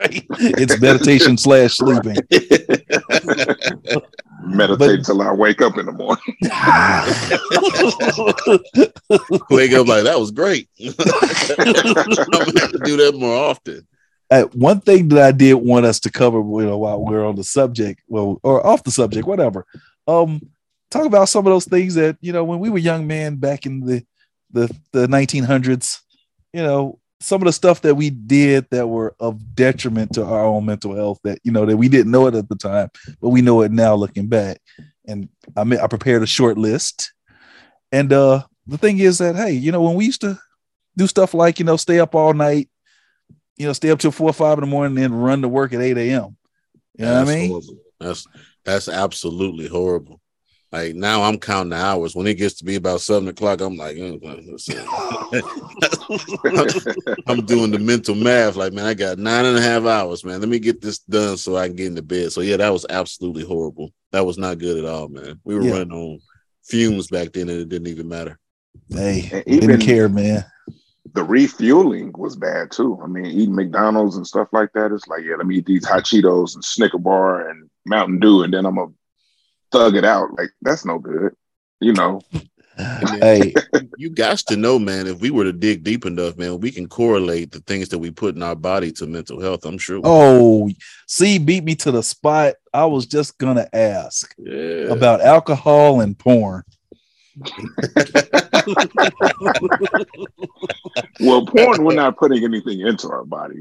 it's 0.00 0.80
meditation 0.80 1.36
slash 1.36 1.76
sleeping. 1.76 2.16
Meditate 4.42 5.00
But- 5.00 5.06
till 5.06 5.22
I 5.22 5.32
wake 5.32 5.62
up 5.62 5.78
in 5.78 5.86
the 5.86 5.92
morning. 5.92 6.36
Wake 9.50 9.72
up 9.72 9.86
like 9.86 10.04
that 10.04 10.18
was 10.18 10.30
great. 10.30 10.68
I'm 10.80 10.94
gonna 10.94 12.60
have 12.60 12.72
to 12.72 12.80
do 12.84 12.96
that 12.98 13.14
more 13.18 13.34
often. 13.36 13.86
uh, 14.30 14.44
one 14.54 14.80
thing 14.80 15.08
that 15.08 15.22
I 15.22 15.32
did 15.32 15.54
want 15.54 15.86
us 15.86 16.00
to 16.00 16.10
cover, 16.10 16.38
you 16.38 16.66
know, 16.66 16.78
while 16.78 17.04
we're 17.04 17.26
on 17.26 17.34
the 17.36 17.44
subject, 17.44 18.00
well, 18.08 18.38
or 18.42 18.64
off 18.64 18.84
the 18.84 18.90
subject, 18.92 19.26
whatever. 19.26 19.66
Um, 20.06 20.40
talk 20.90 21.04
about 21.06 21.28
some 21.28 21.46
of 21.46 21.52
those 21.52 21.64
things 21.66 21.94
that 21.96 22.16
you 22.20 22.32
know 22.32 22.44
when 22.44 22.60
we 22.60 22.70
were 22.70 22.78
young 22.78 23.06
men 23.06 23.36
back 23.36 23.66
in 23.66 23.80
the 23.80 24.04
the 24.52 24.74
the 24.92 25.06
1900s. 25.08 25.98
You 26.52 26.62
know, 26.62 26.98
some 27.20 27.42
of 27.42 27.46
the 27.46 27.52
stuff 27.52 27.82
that 27.82 27.94
we 27.94 28.10
did 28.10 28.66
that 28.70 28.88
were 28.88 29.14
of 29.20 29.54
detriment 29.54 30.14
to 30.14 30.24
our 30.24 30.44
own 30.44 30.64
mental 30.66 30.94
health. 30.94 31.20
That 31.24 31.38
you 31.44 31.52
know 31.52 31.66
that 31.66 31.76
we 31.76 31.88
didn't 31.88 32.12
know 32.12 32.26
it 32.26 32.34
at 32.34 32.48
the 32.48 32.56
time, 32.56 32.90
but 33.20 33.28
we 33.30 33.42
know 33.42 33.62
it 33.62 33.72
now 33.72 33.94
looking 33.94 34.26
back. 34.26 34.60
And 35.06 35.28
I 35.56 35.64
mean, 35.64 35.80
I 35.80 35.86
prepared 35.86 36.22
a 36.22 36.26
short 36.26 36.56
list. 36.58 37.12
And 37.92 38.12
uh, 38.12 38.44
the 38.66 38.78
thing 38.78 38.98
is 38.98 39.18
that 39.18 39.36
hey, 39.36 39.52
you 39.52 39.72
know, 39.72 39.82
when 39.82 39.94
we 39.96 40.06
used 40.06 40.20
to 40.22 40.38
do 40.96 41.06
stuff 41.06 41.34
like 41.34 41.58
you 41.58 41.64
know 41.64 41.76
stay 41.76 42.00
up 42.00 42.14
all 42.14 42.34
night 42.34 42.68
you 43.60 43.66
know, 43.66 43.74
stay 43.74 43.90
up 43.90 43.98
till 43.98 44.10
four 44.10 44.30
or 44.30 44.32
five 44.32 44.56
in 44.56 44.62
the 44.62 44.66
morning 44.66 44.96
and 44.96 45.12
then 45.12 45.20
run 45.20 45.42
to 45.42 45.48
work 45.48 45.74
at 45.74 45.82
8 45.82 45.98
a.m. 45.98 46.34
You 46.96 47.04
know 47.04 47.14
That's 47.14 47.26
what 47.26 47.32
I 47.32 47.38
mean? 47.38 47.50
horrible. 47.50 47.76
That's 48.00 48.26
that's 48.64 48.88
absolutely 48.88 49.68
horrible. 49.68 50.19
Like 50.72 50.94
now, 50.94 51.22
I'm 51.22 51.38
counting 51.38 51.70
the 51.70 51.76
hours. 51.76 52.14
When 52.14 52.28
it 52.28 52.34
gets 52.34 52.54
to 52.56 52.64
be 52.64 52.76
about 52.76 53.00
seven 53.00 53.26
o'clock, 53.28 53.60
I'm 53.60 53.76
like, 53.76 53.96
uh, 53.98 54.10
I'm 57.26 57.44
doing 57.44 57.72
the 57.72 57.78
mental 57.80 58.14
math. 58.14 58.54
Like, 58.56 58.72
man, 58.72 58.84
I 58.86 58.94
got 58.94 59.18
nine 59.18 59.46
and 59.46 59.56
a 59.58 59.60
half 59.60 59.84
hours, 59.84 60.24
man. 60.24 60.38
Let 60.40 60.48
me 60.48 60.58
get 60.60 60.80
this 60.80 60.98
done 61.00 61.36
so 61.36 61.56
I 61.56 61.66
can 61.66 61.76
get 61.76 61.86
into 61.88 62.02
bed. 62.02 62.32
So 62.32 62.40
yeah, 62.40 62.56
that 62.56 62.70
was 62.72 62.86
absolutely 62.88 63.44
horrible. 63.44 63.90
That 64.12 64.24
was 64.26 64.38
not 64.38 64.58
good 64.58 64.78
at 64.78 64.84
all, 64.88 65.08
man. 65.08 65.40
We 65.44 65.56
were 65.56 65.62
Yeah. 65.64 65.72
running 65.72 65.92
on 65.92 66.20
fumes 66.64 67.08
back 67.08 67.32
then, 67.32 67.48
and 67.48 67.60
it 67.60 67.68
didn't 67.68 67.88
even 67.88 68.08
matter. 68.08 68.38
Hey, 68.90 69.42
And 69.46 69.60
didn't 69.60 69.80
care, 69.80 70.08
man. 70.08 70.44
the 71.14 71.24
refueling 71.24 72.12
was 72.16 72.36
bad 72.36 72.70
too. 72.70 72.96
I 73.02 73.08
mean, 73.08 73.26
eating 73.26 73.54
McDonald's 73.56 74.16
and 74.16 74.26
stuff 74.26 74.48
like 74.52 74.72
that. 74.74 74.92
It's 74.92 75.08
like, 75.08 75.24
yeah, 75.24 75.34
let 75.36 75.46
me 75.46 75.56
eat 75.56 75.66
these 75.66 75.84
hot 75.86 76.04
Cheetos 76.04 76.54
and 76.54 76.64
Snicker 76.64 76.98
bar 76.98 77.48
and 77.48 77.68
Mountain 77.86 78.20
Dew, 78.20 78.42
and 78.44 78.54
then 78.54 78.66
I'm 78.66 78.76
gonna 78.76 78.92
thug 79.72 79.96
it 79.96 80.04
out. 80.04 80.36
Like 80.36 80.50
that's 80.62 80.84
no 80.84 80.98
good. 80.98 81.34
You 81.80 81.94
know, 81.94 82.20
Hey, 83.20 83.54
You 83.96 84.10
got 84.10 84.38
to 84.38 84.56
know, 84.56 84.78
man. 84.78 85.06
If 85.06 85.20
we 85.20 85.30
were 85.30 85.44
to 85.44 85.52
dig 85.52 85.84
deep 85.84 86.06
enough, 86.06 86.36
man, 86.36 86.60
we 86.60 86.70
can 86.70 86.88
correlate 86.88 87.52
the 87.52 87.60
things 87.60 87.88
that 87.90 87.98
we 87.98 88.10
put 88.10 88.34
in 88.36 88.42
our 88.42 88.54
body 88.54 88.92
to 88.92 89.06
mental 89.06 89.40
health. 89.40 89.64
I'm 89.64 89.78
sure. 89.78 90.00
oh, 90.04 90.70
see, 91.06 91.38
beat 91.38 91.64
me 91.64 91.74
to 91.76 91.90
the 91.90 92.02
spot. 92.02 92.54
I 92.72 92.86
was 92.86 93.06
just 93.06 93.38
gonna 93.38 93.68
ask 93.72 94.34
yeah. 94.38 94.92
about 94.92 95.20
alcohol 95.20 96.00
and 96.00 96.18
porn. 96.18 96.62
well, 101.20 101.46
porn, 101.46 101.84
we're 101.84 101.94
not 101.94 102.16
putting 102.16 102.44
anything 102.44 102.80
into 102.80 103.10
our 103.10 103.24
body. 103.24 103.60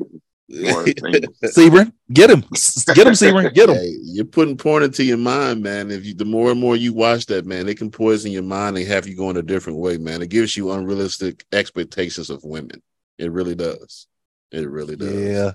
More. 0.50 0.84
Sebring, 1.44 1.94
get 2.12 2.32
him, 2.32 2.40
get 2.96 3.06
him, 3.06 3.14
Sebring, 3.14 3.54
get 3.54 3.70
him. 3.70 3.76
Hey, 3.76 3.94
you're 4.02 4.26
putting 4.26 4.58
porn 4.58 4.82
into 4.82 5.04
your 5.04 5.18
mind, 5.18 5.62
man. 5.62 5.92
If 5.92 6.06
you, 6.06 6.16
the 6.16 6.26
more 6.26 6.50
and 6.50 6.60
more 6.60 6.76
you 6.76 6.92
watch 6.92 7.28
that, 7.28 7.46
man, 7.46 7.70
it 7.70 7.78
can 7.78 7.92
poison 7.92 8.32
your 8.32 8.44
mind 8.44 8.76
and 8.78 8.88
have 8.88 9.08
you 9.08 9.16
going 9.16 9.38
a 9.38 9.44
different 9.44 9.78
way, 9.78 9.98
man. 9.98 10.24
It 10.24 10.30
gives 10.30 10.58
you 10.58 10.72
unrealistic 10.72 11.46
expectations 11.52 12.32
of 12.32 12.44
women. 12.44 12.82
It 13.20 13.32
really 13.32 13.54
does. 13.54 14.08
It 14.52 14.68
really 14.68 14.96
does. 14.96 15.14
Yeah, 15.14 15.52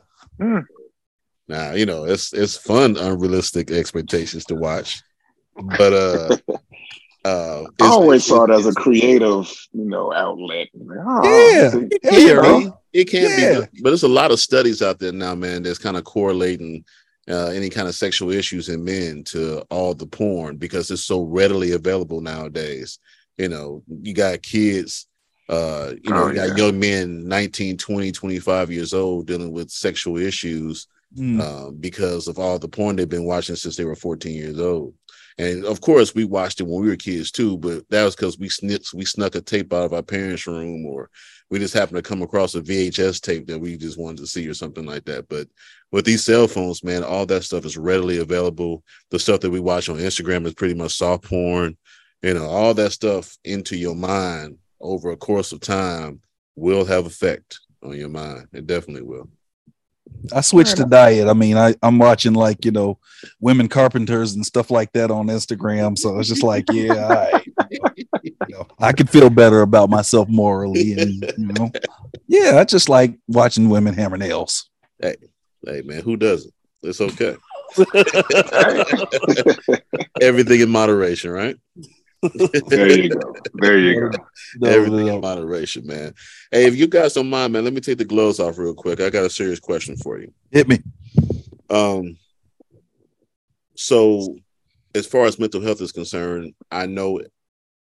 Now, 1.48 1.72
you 1.72 1.86
know, 1.86 2.04
it's 2.04 2.32
it's 2.32 2.56
fun, 2.56 2.96
unrealistic 2.96 3.72
expectations 3.72 4.44
to 4.46 4.54
watch, 4.54 5.02
but 5.56 5.92
uh, 5.92 6.36
uh, 7.24 7.62
I 7.62 7.64
it's- 7.64 7.90
always 7.90 8.24
saw 8.24 8.44
it 8.44 8.50
as 8.50 8.66
a 8.66 8.72
creative, 8.72 9.50
you 9.72 9.84
know, 9.84 10.12
outlet. 10.12 10.68
Like, 10.74 10.98
oh, 11.06 11.50
Yeah. 11.54 11.70
see? 11.70 11.78
It 11.90 12.00
Hell 12.04 12.12
can 12.12 12.26
yeah, 12.28 12.34
bro. 12.34 12.60
be. 12.60 12.70
It 13.00 13.04
can 13.10 13.22
Yeah. 13.40 13.60
be, 13.72 13.80
but 13.82 13.90
there's 13.90 14.02
a 14.02 14.08
lot 14.08 14.30
of 14.30 14.40
studies 14.40 14.82
out 14.82 14.98
there 14.98 15.12
now, 15.12 15.34
man, 15.34 15.62
that's 15.62 15.78
kind 15.78 15.96
of 15.96 16.04
correlating 16.04 16.84
uh, 17.26 17.46
any 17.54 17.70
kind 17.70 17.88
of 17.88 17.94
sexual 17.94 18.30
issues 18.30 18.68
in 18.68 18.84
men 18.84 19.24
to 19.24 19.60
all 19.70 19.94
the 19.94 20.06
porn 20.06 20.58
because 20.58 20.90
it's 20.90 21.04
so 21.04 21.22
readily 21.22 21.72
available 21.72 22.20
nowadays. 22.20 22.98
You 23.38 23.48
know, 23.48 23.82
you 24.02 24.12
got 24.12 24.42
kids, 24.42 25.06
uh, 25.48 25.94
you 26.02 26.10
know, 26.10 26.24
Oh, 26.24 26.28
you 26.28 26.34
got 26.34 26.48
yeah. 26.48 26.56
young 26.66 26.78
men, 26.78 27.26
19, 27.26 27.78
20, 27.78 28.12
25 28.12 28.70
years 28.70 28.92
old, 28.92 29.26
dealing 29.26 29.52
with 29.52 29.70
sexual 29.70 30.18
issues 30.18 30.86
Mm. 31.16 31.40
um, 31.40 31.76
because 31.76 32.26
of 32.28 32.38
all 32.40 32.58
the 32.58 32.66
porn 32.68 32.96
they've 32.96 33.08
been 33.08 33.24
watching 33.24 33.54
since 33.56 33.76
they 33.76 33.84
were 33.84 33.94
14 33.94 34.34
years 34.34 34.58
old. 34.58 34.92
And 35.38 35.64
of 35.64 35.80
course, 35.80 36.14
we 36.14 36.24
watched 36.24 36.60
it 36.60 36.66
when 36.66 36.82
we 36.82 36.88
were 36.88 36.96
kids 36.96 37.30
too, 37.30 37.58
but 37.58 37.88
that 37.90 38.04
was 38.04 38.14
because 38.14 38.38
we 38.38 38.48
snipped, 38.48 38.94
we 38.94 39.04
snuck 39.04 39.34
a 39.34 39.40
tape 39.40 39.72
out 39.72 39.84
of 39.84 39.92
our 39.92 40.02
parents' 40.02 40.46
room, 40.46 40.86
or 40.86 41.10
we 41.50 41.58
just 41.58 41.74
happened 41.74 41.96
to 41.96 42.08
come 42.08 42.22
across 42.22 42.54
a 42.54 42.60
VHS 42.60 43.20
tape 43.20 43.46
that 43.48 43.58
we 43.58 43.76
just 43.76 43.98
wanted 43.98 44.18
to 44.18 44.26
see, 44.26 44.46
or 44.48 44.54
something 44.54 44.86
like 44.86 45.04
that. 45.06 45.28
But 45.28 45.48
with 45.90 46.04
these 46.04 46.24
cell 46.24 46.46
phones, 46.46 46.84
man, 46.84 47.02
all 47.02 47.26
that 47.26 47.44
stuff 47.44 47.64
is 47.64 47.76
readily 47.76 48.18
available. 48.18 48.84
The 49.10 49.18
stuff 49.18 49.40
that 49.40 49.50
we 49.50 49.60
watch 49.60 49.88
on 49.88 49.96
Instagram 49.96 50.46
is 50.46 50.54
pretty 50.54 50.74
much 50.74 50.94
soft 50.94 51.24
porn. 51.24 51.76
You 52.22 52.34
know, 52.34 52.46
all 52.46 52.72
that 52.74 52.92
stuff 52.92 53.36
into 53.44 53.76
your 53.76 53.94
mind 53.94 54.58
over 54.80 55.10
a 55.10 55.16
course 55.16 55.52
of 55.52 55.60
time 55.60 56.20
will 56.56 56.84
have 56.84 57.06
effect 57.06 57.60
on 57.82 57.96
your 57.96 58.08
mind. 58.08 58.48
It 58.52 58.66
definitely 58.66 59.02
will. 59.02 59.28
I 60.32 60.40
switched 60.40 60.76
to 60.78 60.84
diet. 60.84 61.28
I 61.28 61.32
mean, 61.32 61.56
I, 61.56 61.74
I'm 61.82 61.98
watching 61.98 62.34
like, 62.34 62.64
you 62.64 62.70
know, 62.70 62.98
women 63.40 63.68
carpenters 63.68 64.34
and 64.34 64.44
stuff 64.44 64.70
like 64.70 64.92
that 64.92 65.10
on 65.10 65.26
Instagram. 65.26 65.98
So 65.98 66.18
it's 66.18 66.28
just 66.28 66.42
like, 66.42 66.64
yeah, 66.72 67.04
all 67.04 67.08
right. 67.08 67.46
You 68.22 68.34
know, 68.48 68.66
I 68.78 68.92
could 68.92 69.10
feel 69.10 69.30
better 69.30 69.62
about 69.62 69.90
myself 69.90 70.28
morally. 70.28 70.92
And, 70.92 71.32
you 71.36 71.52
know, 71.52 71.70
yeah, 72.26 72.58
I 72.58 72.64
just 72.64 72.88
like 72.88 73.18
watching 73.28 73.68
women 73.68 73.94
hammer 73.94 74.16
nails. 74.16 74.70
Hey, 75.00 75.16
Hey, 75.66 75.82
man, 75.82 76.02
who 76.02 76.16
doesn't? 76.16 76.52
It's 76.82 77.00
okay. 77.00 77.36
Everything 80.20 80.60
in 80.60 80.70
moderation, 80.70 81.30
right? 81.30 81.56
There 82.68 82.88
you 82.88 83.08
go. 83.08 83.34
There 83.54 83.78
you 83.78 84.00
go. 84.00 84.10
No, 84.56 84.68
Everything 84.68 85.06
no. 85.06 85.16
in 85.16 85.20
moderation, 85.20 85.86
man. 85.86 86.14
Hey, 86.52 86.66
if 86.66 86.76
you 86.76 86.86
guys 86.86 87.14
don't 87.14 87.28
mind, 87.28 87.52
man, 87.52 87.64
let 87.64 87.72
me 87.72 87.80
take 87.80 87.98
the 87.98 88.04
gloves 88.04 88.38
off 88.38 88.56
real 88.56 88.74
quick. 88.74 89.00
I 89.00 89.10
got 89.10 89.24
a 89.24 89.30
serious 89.30 89.58
question 89.58 89.96
for 89.96 90.18
you. 90.18 90.32
Hit 90.52 90.68
me. 90.68 90.78
Um, 91.70 92.16
so 93.74 94.36
as 94.94 95.06
far 95.06 95.24
as 95.24 95.38
mental 95.38 95.60
health 95.60 95.80
is 95.80 95.90
concerned, 95.90 96.54
I 96.70 96.86
know 96.86 97.20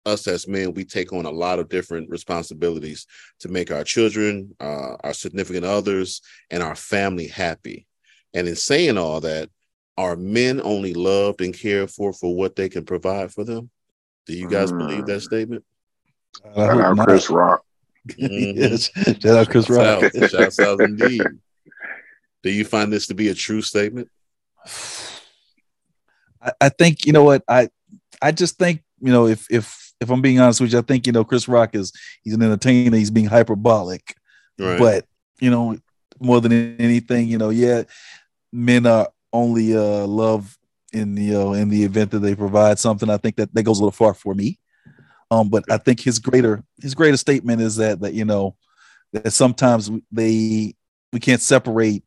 us 0.06 0.28
as 0.28 0.48
men, 0.48 0.74
we 0.74 0.86
take 0.86 1.12
on 1.12 1.26
a 1.26 1.32
lot 1.32 1.60
of 1.60 1.70
different 1.70 2.10
responsibilities 2.10 3.08
to 3.40 3.50
make 3.50 3.72
our 3.72 3.84
children, 3.84 4.56
uh, 4.60 4.96
our 5.04 5.14
significant 5.14 5.66
others, 5.66 6.22
and 6.50 6.64
our 6.64 6.76
family 6.76 7.28
happy. 7.28 7.88
And 8.34 8.48
in 8.48 8.56
saying 8.56 8.98
all 8.98 9.22
that, 9.22 9.50
are 9.98 10.16
men 10.16 10.60
only 10.64 10.94
loved 10.94 11.42
and 11.42 11.58
cared 11.58 11.92
for 11.92 12.14
for 12.14 12.36
what 12.36 12.56
they 12.56 12.68
can 12.68 12.84
provide 12.84 13.32
for 13.32 13.44
them? 13.44 13.70
Do 14.26 14.34
you 14.34 14.48
guys 14.50 14.72
believe 14.72 15.06
that 15.08 15.22
statement? 15.22 15.64
I 16.56 16.66
Shout 16.66 16.82
out 16.82 16.96
not. 16.98 17.08
Chris 17.08 17.30
Rock. 17.30 17.64
Mhm. 18.10 18.56
Yes. 18.58 18.90
Shout 19.22 19.26
out 19.38 19.50
Chris 19.50 19.70
Rock. 19.70 20.02
Shouts 20.02 20.18
out, 20.18 20.30
shouts 20.32 20.60
out 20.60 20.82
indeed. 20.82 21.22
Do 22.44 22.52
you 22.52 22.66
find 22.66 22.92
this 22.92 23.08
to 23.08 23.14
be 23.14 23.30
a 23.30 23.34
true 23.34 23.62
statement? 23.62 24.10
I, 26.42 26.52
I 26.62 26.70
think 26.70 27.06
you 27.06 27.14
know 27.14 27.24
what 27.24 27.44
I 27.48 27.70
I 28.22 28.32
just 28.32 28.58
think 28.58 28.84
you 29.00 29.12
know 29.12 29.28
if 29.28 29.48
if 29.50 29.94
if 30.02 30.10
I'm 30.10 30.22
being 30.22 30.40
honest 30.40 30.60
with 30.60 30.74
you, 30.74 30.80
I 30.80 30.82
think 30.82 31.08
you 31.08 31.14
know 31.14 31.24
Chris 31.24 31.48
Rock 31.48 31.76
is 31.76 31.94
he's 32.24 32.34
an 32.34 32.42
entertainer. 32.42 32.98
He's 32.98 33.12
being 33.12 33.28
hyperbolic, 33.28 34.16
Right. 34.60 34.78
but 34.80 35.06
you 35.40 35.50
know 35.50 35.78
more 36.20 36.42
than 36.42 36.52
anything, 36.80 37.28
you 37.28 37.38
know, 37.38 37.50
yeah, 37.50 37.84
men 38.52 38.86
are 38.86 39.10
only 39.32 39.76
uh 39.76 40.06
love 40.06 40.58
in 40.94 41.16
the 41.16 41.24
you 41.24 41.34
know 41.34 41.54
in 41.54 41.70
the 41.70 41.84
event 41.84 42.12
that 42.12 42.20
they 42.20 42.36
provide 42.36 42.80
something. 42.80 43.10
I 43.10 43.18
think 43.18 43.36
that 43.38 43.54
that 43.54 43.64
goes 43.64 43.80
a 43.80 43.82
little 43.82 43.92
far 43.92 44.14
for 44.14 44.34
me. 44.34 44.60
Um, 45.32 45.50
but 45.50 45.64
I 45.72 45.78
think 45.78 46.00
his 46.00 46.20
greater 46.20 46.64
his 46.82 46.94
greater 46.94 47.18
statement 47.18 47.62
is 47.62 47.78
that 47.78 48.00
that 48.02 48.14
you 48.14 48.26
know 48.26 48.56
that 49.14 49.34
sometimes 49.34 49.90
they 50.12 50.76
we 51.12 51.20
can't 51.20 51.42
separate 51.42 52.04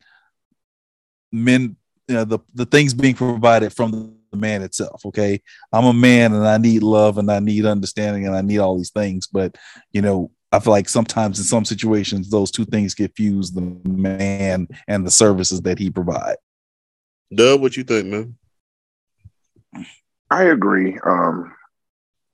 men 1.33 1.77
you 2.09 2.15
know, 2.15 2.25
the 2.25 2.39
the 2.55 2.67
things 2.67 2.95
being 2.95 3.15
provided 3.15 3.73
from 3.73 4.17
the 4.31 4.37
man 4.37 4.63
itself. 4.63 5.05
Okay, 5.07 5.43
I'm 5.73 5.87
a 5.87 5.93
man 5.93 6.33
and 6.35 6.47
I 6.47 6.59
need 6.59 6.83
love 6.83 7.19
and 7.19 7.31
I 7.31 7.41
need 7.41 7.67
understanding 7.67 8.27
and 8.27 8.37
I 8.37 8.43
need 8.43 8.59
all 8.59 8.77
these 8.77 8.91
things, 8.91 9.27
but 9.27 9.57
you 9.93 10.03
know. 10.03 10.31
I 10.53 10.61
feel 10.61 10.73
like 10.73 10.89
sometimes 10.89 11.39
in 11.39 11.45
some 11.45 11.65
situations 11.65 12.31
those 12.31 12.53
two 12.53 12.65
things 12.65 12.95
get 12.95 13.15
fused: 13.17 13.57
the 13.57 13.91
man 13.91 14.69
and 14.87 15.05
the 15.05 15.11
services 15.11 15.61
that 15.63 15.79
he 15.79 15.91
provides. 15.91 16.39
Dub, 17.35 17.61
what 17.61 17.77
you 17.77 17.83
think, 17.83 18.07
man? 18.07 18.37
I 20.31 20.45
agree 20.45 20.99
um, 21.05 21.53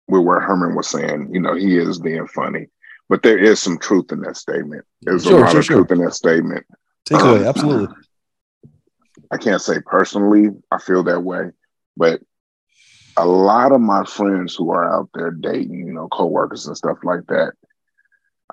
with 0.09 0.23
what 0.25 0.43
Herman 0.43 0.75
was 0.75 0.89
saying. 0.89 1.31
You 1.33 1.41
know, 1.41 1.55
he 1.55 1.77
is 1.77 1.99
being 1.99 2.27
funny, 2.29 2.67
but 3.09 3.23
there 3.23 3.39
is 3.39 3.61
some 3.61 3.79
truth 3.79 4.13
in 4.13 4.21
that 4.23 4.37
statement. 4.37 4.85
There's 5.03 5.25
Sure, 5.25 5.39
a 5.39 5.41
lot 5.41 5.51
sure, 5.51 5.59
of 5.61 5.65
sure. 5.65 5.77
truth 5.79 5.91
in 5.93 6.05
that 6.05 6.15
statement. 6.15 6.67
Take 7.05 7.21
Um, 7.21 7.29
away, 7.29 7.47
absolutely. 7.47 7.95
I 9.31 9.37
can't 9.37 9.61
say 9.63 9.79
personally 9.85 10.51
I 10.71 10.79
feel 10.79 11.03
that 11.05 11.21
way, 11.23 11.51
but 11.97 12.21
a 13.17 13.27
lot 13.27 13.73
of 13.73 13.81
my 13.81 14.05
friends 14.05 14.55
who 14.55 14.71
are 14.73 14.91
out 14.91 15.09
there 15.15 15.31
dating, 15.31 15.87
you 15.87 15.93
know, 15.93 16.09
coworkers 16.09 16.67
and 16.67 16.77
stuff 16.77 16.99
like 17.03 17.27
that, 17.29 17.53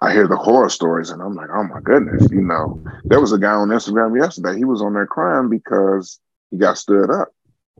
I 0.02 0.12
hear 0.14 0.28
the 0.28 0.36
horror 0.38 0.70
stories 0.70 1.10
and 1.12 1.22
I'm 1.22 1.36
like, 1.36 1.50
oh 1.54 1.64
my 1.64 1.80
goodness, 1.82 2.28
you 2.32 2.42
know, 2.42 2.82
there 3.06 3.20
was 3.22 3.32
a 3.34 3.38
guy 3.38 3.52
on 3.52 3.70
Instagram 3.70 4.18
yesterday. 4.20 4.58
He 4.58 4.66
was 4.66 4.82
on 4.82 4.94
there 4.94 5.08
crying 5.08 5.50
because 5.50 6.20
he 6.52 6.58
got 6.58 6.78
stood 6.78 7.10
up. 7.10 7.30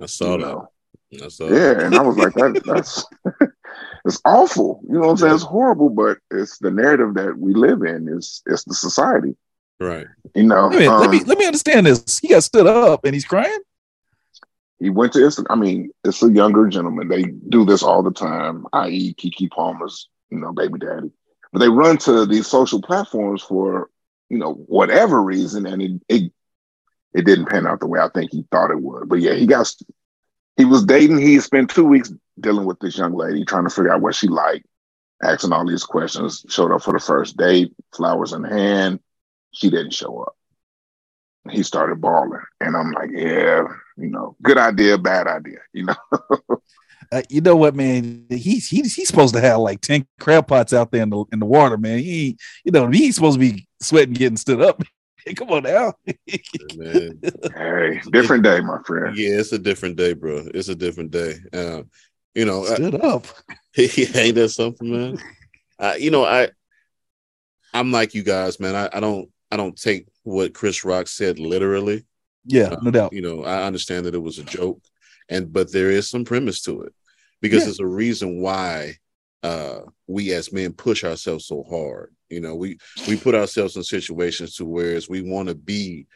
I 0.02 0.06
saw 0.06 0.34
you 0.36 0.38
that. 0.40 0.46
know. 0.48 0.68
I 1.14 1.28
saw 1.30 1.50
Yeah, 1.50 1.80
and 1.82 1.96
I 1.96 2.02
was 2.02 2.18
like, 2.18 2.34
that, 2.36 2.62
that's 2.66 3.06
it's 4.06 4.22
awful. 4.26 4.82
You 4.88 4.94
know 4.96 5.00
what 5.02 5.10
I'm 5.12 5.18
saying? 5.18 5.34
It's 5.36 5.44
horrible, 5.44 5.90
but 5.90 6.18
it's 6.32 6.58
the 6.60 6.72
narrative 6.72 7.16
that 7.16 7.38
we 7.38 7.54
live 7.54 7.82
in. 7.84 8.08
Is 8.10 8.42
it's 8.46 8.64
the 8.66 8.74
society. 8.76 9.36
Right. 9.80 10.08
You 10.36 10.44
know, 10.44 10.68
Let 10.68 10.80
me, 10.80 10.88
let 10.88 11.06
um, 11.06 11.12
me 11.12 11.24
let 11.24 11.38
me 11.38 11.46
understand 11.46 11.86
this. 11.86 12.20
He 12.20 12.28
got 12.30 12.44
stood 12.44 12.68
up 12.68 13.06
and 13.06 13.14
he's 13.14 13.26
crying. 13.26 13.60
he 14.80 14.90
went 14.90 15.14
to 15.14 15.20
Insta- 15.20 15.46
I 15.50 15.56
mean, 15.56 15.92
it's 16.04 16.22
a 16.22 16.32
younger 16.32 16.68
gentleman. 16.68 17.08
They 17.08 17.24
do 17.24 17.66
this 17.66 17.82
all 17.84 18.04
the 18.04 18.12
time, 18.12 18.66
i.e., 18.74 19.14
Keke 19.16 19.50
Palmer's, 19.52 20.08
you 20.30 20.38
know, 20.40 20.52
baby 20.52 20.80
daddy. 20.80 21.12
But 21.52 21.60
they 21.60 21.70
run 21.70 21.98
to 22.00 22.26
these 22.26 22.48
social 22.48 22.82
platforms 22.82 23.42
for, 23.42 23.90
you 24.30 24.38
know, 24.38 24.54
whatever 24.54 25.22
reason, 25.24 25.66
and 25.66 25.82
it 25.82 25.92
it, 26.08 26.32
it 27.14 27.26
didn't 27.26 27.50
pan 27.50 27.66
out 27.66 27.80
the 27.80 27.88
way 27.88 28.00
I 28.00 28.10
think 28.10 28.32
he 28.32 28.46
thought 28.52 28.72
it 28.72 28.82
would. 28.82 29.10
But 29.10 29.20
yeah, 29.22 29.34
he 29.34 29.48
got 29.48 29.74
he 30.60 30.66
was 30.66 30.84
dating. 30.84 31.20
He 31.20 31.40
spent 31.40 31.70
two 31.70 31.86
weeks 31.86 32.12
dealing 32.38 32.66
with 32.66 32.80
this 32.80 32.98
young 32.98 33.14
lady, 33.16 33.46
trying 33.46 33.64
to 33.64 33.70
figure 33.70 33.94
out 33.94 34.02
what 34.02 34.14
she 34.14 34.28
liked, 34.28 34.66
asking 35.24 35.54
all 35.54 35.66
these 35.66 35.86
questions. 35.86 36.46
Showed 36.50 36.74
up 36.74 36.84
for 36.84 36.92
the 36.92 37.00
first 37.00 37.38
date, 37.38 37.74
flowers 37.96 38.34
in 38.34 38.44
hand. 38.44 39.00
She 39.54 39.70
didn't 39.70 39.94
show 39.94 40.20
up. 40.20 40.36
He 41.50 41.64
started 41.64 42.02
bawling, 42.02 42.42
and 42.60 42.76
I'm 42.76 42.92
like, 42.92 43.10
yeah, 43.14 43.64
you 43.96 44.10
know, 44.10 44.36
good 44.44 44.58
idea, 44.58 44.98
bad 44.98 45.28
idea, 45.28 45.60
you 45.72 45.86
know. 45.86 45.96
uh, 47.14 47.22
you 47.30 47.40
know 47.40 47.56
what, 47.56 47.74
man? 47.74 48.26
He's 48.30 48.68
he's 48.68 48.94
he's 48.94 49.08
supposed 49.08 49.36
to 49.36 49.42
have 49.42 49.60
like 49.60 49.80
ten 49.80 50.06
crab 50.20 50.46
pots 50.46 50.74
out 50.74 50.92
there 50.92 51.04
in 51.04 51.10
the 51.10 51.24
in 51.32 51.40
the 51.40 51.46
water, 51.46 51.78
man. 51.78 52.00
He, 52.00 52.38
you 52.66 52.74
know, 52.74 52.90
he's 52.90 53.16
supposed 53.16 53.40
to 53.40 53.50
be 53.50 53.66
sweating, 53.80 54.14
getting 54.14 54.36
stood 54.36 54.62
up. 54.62 54.84
Come 55.36 55.52
on 55.52 55.64
now. 55.64 55.94
hey, 56.26 58.02
different 58.12 58.44
day, 58.44 58.62
my 58.62 58.82
friend. 58.84 59.16
Yeah, 59.18 59.40
it's 59.40 59.52
a 59.52 59.60
different 59.60 59.96
day, 59.96 60.14
bro. 60.14 60.44
It's 60.54 60.70
a 60.70 60.76
different 60.76 61.12
day. 61.12 61.36
Uh, 61.54 61.84
you 62.34 62.46
know, 62.46 62.64
stood 62.66 63.04
I, 63.04 63.08
up. 63.08 63.28
ain't 63.78 64.36
that 64.36 64.52
something, 64.54 64.92
man? 64.92 65.20
I, 65.78 65.96
you 65.96 66.12
know, 66.12 66.26
I, 66.26 66.50
I'm 67.74 67.92
like 67.92 68.14
you 68.14 68.24
guys, 68.24 68.60
man. 68.60 68.76
I, 68.76 68.90
I 68.94 69.00
don't, 69.00 69.30
I 69.52 69.58
don't 69.58 69.80
take 69.80 70.08
what 70.24 70.54
Chris 70.54 70.84
Rock 70.84 71.08
said 71.08 71.40
literally. 71.40 72.06
Yeah, 72.46 72.76
no 72.82 72.92
doubt. 72.92 73.14
You 73.14 73.22
know, 73.22 73.44
I 73.44 73.64
understand 73.64 74.06
that 74.06 74.16
it 74.16 74.22
was 74.22 74.40
a 74.40 74.44
joke, 74.44 74.82
and 75.28 75.52
but 75.52 75.72
there 75.72 75.92
is 75.92 76.10
some 76.10 76.26
premise 76.26 76.62
to 76.64 76.82
it 76.82 76.94
because 77.42 77.60
yeah. 77.60 77.66
there's 77.66 77.80
a 77.80 77.86
reason 77.86 78.42
why 78.42 78.96
uh, 79.44 79.82
we 80.08 80.34
as 80.34 80.52
men 80.52 80.74
push 80.74 81.04
ourselves 81.04 81.46
so 81.46 81.64
hard. 81.64 82.14
You 82.30 82.42
know, 82.42 82.56
we 82.56 82.78
we 83.08 83.18
put 83.18 83.36
ourselves 83.36 83.76
in 83.76 83.84
situations 83.84 84.56
to 84.56 84.66
whereas 84.66 85.10
we 85.10 85.22
want 85.22 85.50
to 85.50 85.56
be 85.56 86.08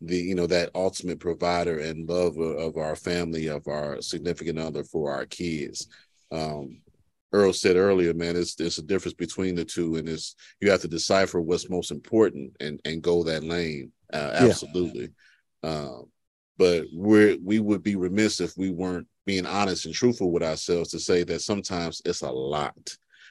the 0.00 0.16
you 0.16 0.34
know 0.34 0.46
that 0.46 0.70
ultimate 0.74 1.20
provider 1.20 1.78
and 1.78 2.08
love 2.08 2.38
of, 2.38 2.56
of, 2.56 2.76
our 2.76 2.96
family, 2.96 3.48
of 3.48 3.66
our 3.68 4.00
significant 4.00 4.58
other 4.58 4.84
for 4.84 5.12
our 5.12 5.26
kids. 5.26 5.88
Um, 6.32 6.80
Earl 7.32 7.52
said 7.52 7.76
earlier, 7.76 8.12
man, 8.12 8.34
it's 8.34 8.54
there's 8.54 8.78
a 8.78 8.82
difference 8.82 9.14
between 9.14 9.54
the 9.54 9.64
two, 9.64 9.96
and 9.96 10.08
it's 10.08 10.34
you 10.60 10.70
have 10.70 10.80
to 10.80 10.88
decipher 10.88 11.40
what's 11.40 11.70
most 11.70 11.90
important 11.90 12.56
and 12.60 12.80
and 12.84 13.02
go 13.02 13.22
that 13.24 13.44
lane. 13.44 13.92
Uh, 14.12 14.32
absolutely. 14.34 15.10
Yeah. 15.62 15.70
Um, 15.70 16.04
but 16.58 16.86
we're 16.92 17.38
we 17.42 17.60
would 17.60 17.82
be 17.82 17.96
remiss 17.96 18.40
if 18.40 18.56
we 18.56 18.70
weren't 18.70 19.06
being 19.26 19.46
honest 19.46 19.86
and 19.86 19.94
truthful 19.94 20.32
with 20.32 20.42
ourselves 20.42 20.90
to 20.90 20.98
say 20.98 21.22
that 21.22 21.40
sometimes 21.40 22.02
it's 22.04 22.22
a 22.22 22.30
lot 22.30 22.74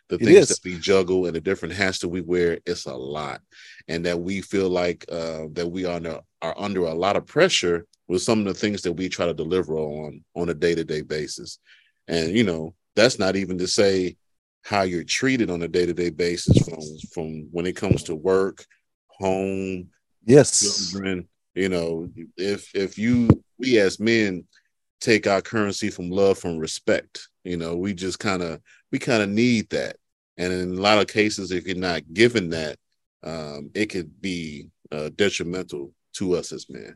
the 0.10 0.16
it 0.16 0.26
things 0.26 0.38
is. 0.38 0.48
that 0.50 0.60
we 0.66 0.78
juggle 0.78 1.26
and 1.26 1.36
the 1.36 1.42
different 1.42 1.74
hats 1.74 2.00
that 2.00 2.10
we 2.10 2.22
wear 2.22 2.60
it's 2.66 2.86
a 2.86 2.96
lot. 2.96 3.42
And 3.88 4.06
that 4.06 4.20
we 4.20 4.42
feel 4.42 4.70
like 4.70 5.06
uh, 5.12 5.46
that 5.54 5.68
we 5.68 5.86
are 5.86 5.96
under, 5.96 6.20
are 6.42 6.56
under 6.58 6.86
a 6.86 6.94
lot 6.94 7.16
of 7.16 7.26
pressure 7.26 7.86
with 8.08 8.22
some 8.22 8.40
of 8.40 8.46
the 8.46 8.54
things 8.54 8.82
that 8.82 8.94
we 8.94 9.08
try 9.08 9.26
to 9.26 9.34
deliver 9.34 9.78
on 9.78 10.24
on 10.36 10.50
a 10.50 10.54
day-to-day 10.54 11.02
basis. 11.02 11.60
And 12.08 12.36
you 12.36 12.44
know 12.44 12.74
that's 12.96 13.20
not 13.20 13.36
even 13.36 13.58
to 13.60 13.68
say 13.68 14.18
how 14.64 14.82
you're 14.82 15.04
treated 15.04 15.50
on 15.50 15.62
a 15.62 15.68
day-to-day 15.68 16.10
basis 16.10 16.58
from 16.68 16.82
from 17.14 17.48
when 17.52 17.66
it 17.66 17.76
comes 17.76 18.04
to 18.04 18.16
work 18.16 18.66
home 19.08 19.90
yes. 20.26 20.92
children 20.92 21.28
you 21.56 21.70
know 21.70 22.10
if 22.38 22.74
if 22.76 22.98
you 22.98 23.30
we 23.58 23.80
as 23.80 24.00
men 24.00 24.46
take 25.02 25.28
our 25.28 25.42
currency 25.42 25.90
from 25.90 26.10
love 26.10 26.38
from 26.38 26.58
respect 26.58 27.30
you 27.44 27.58
know 27.58 27.76
we 27.76 27.94
just 27.94 28.20
kind 28.20 28.42
of 28.42 28.62
we 28.92 29.00
kind 29.00 29.24
of 29.24 29.30
need 29.30 29.70
that. 29.70 29.98
And 30.38 30.54
in 30.54 30.78
a 30.78 30.82
lot 30.82 31.00
of 31.00 31.08
cases 31.08 31.52
if 31.52 31.68
you're 31.68 31.76
not 31.76 32.14
given 32.14 32.50
that 32.52 32.78
um, 33.24 33.72
it 33.74 33.88
could 33.88 34.22
be 34.22 34.70
uh, 34.92 35.10
detrimental 35.16 35.94
to 36.14 36.36
us 36.36 36.52
as 36.52 36.70
men. 36.70 36.96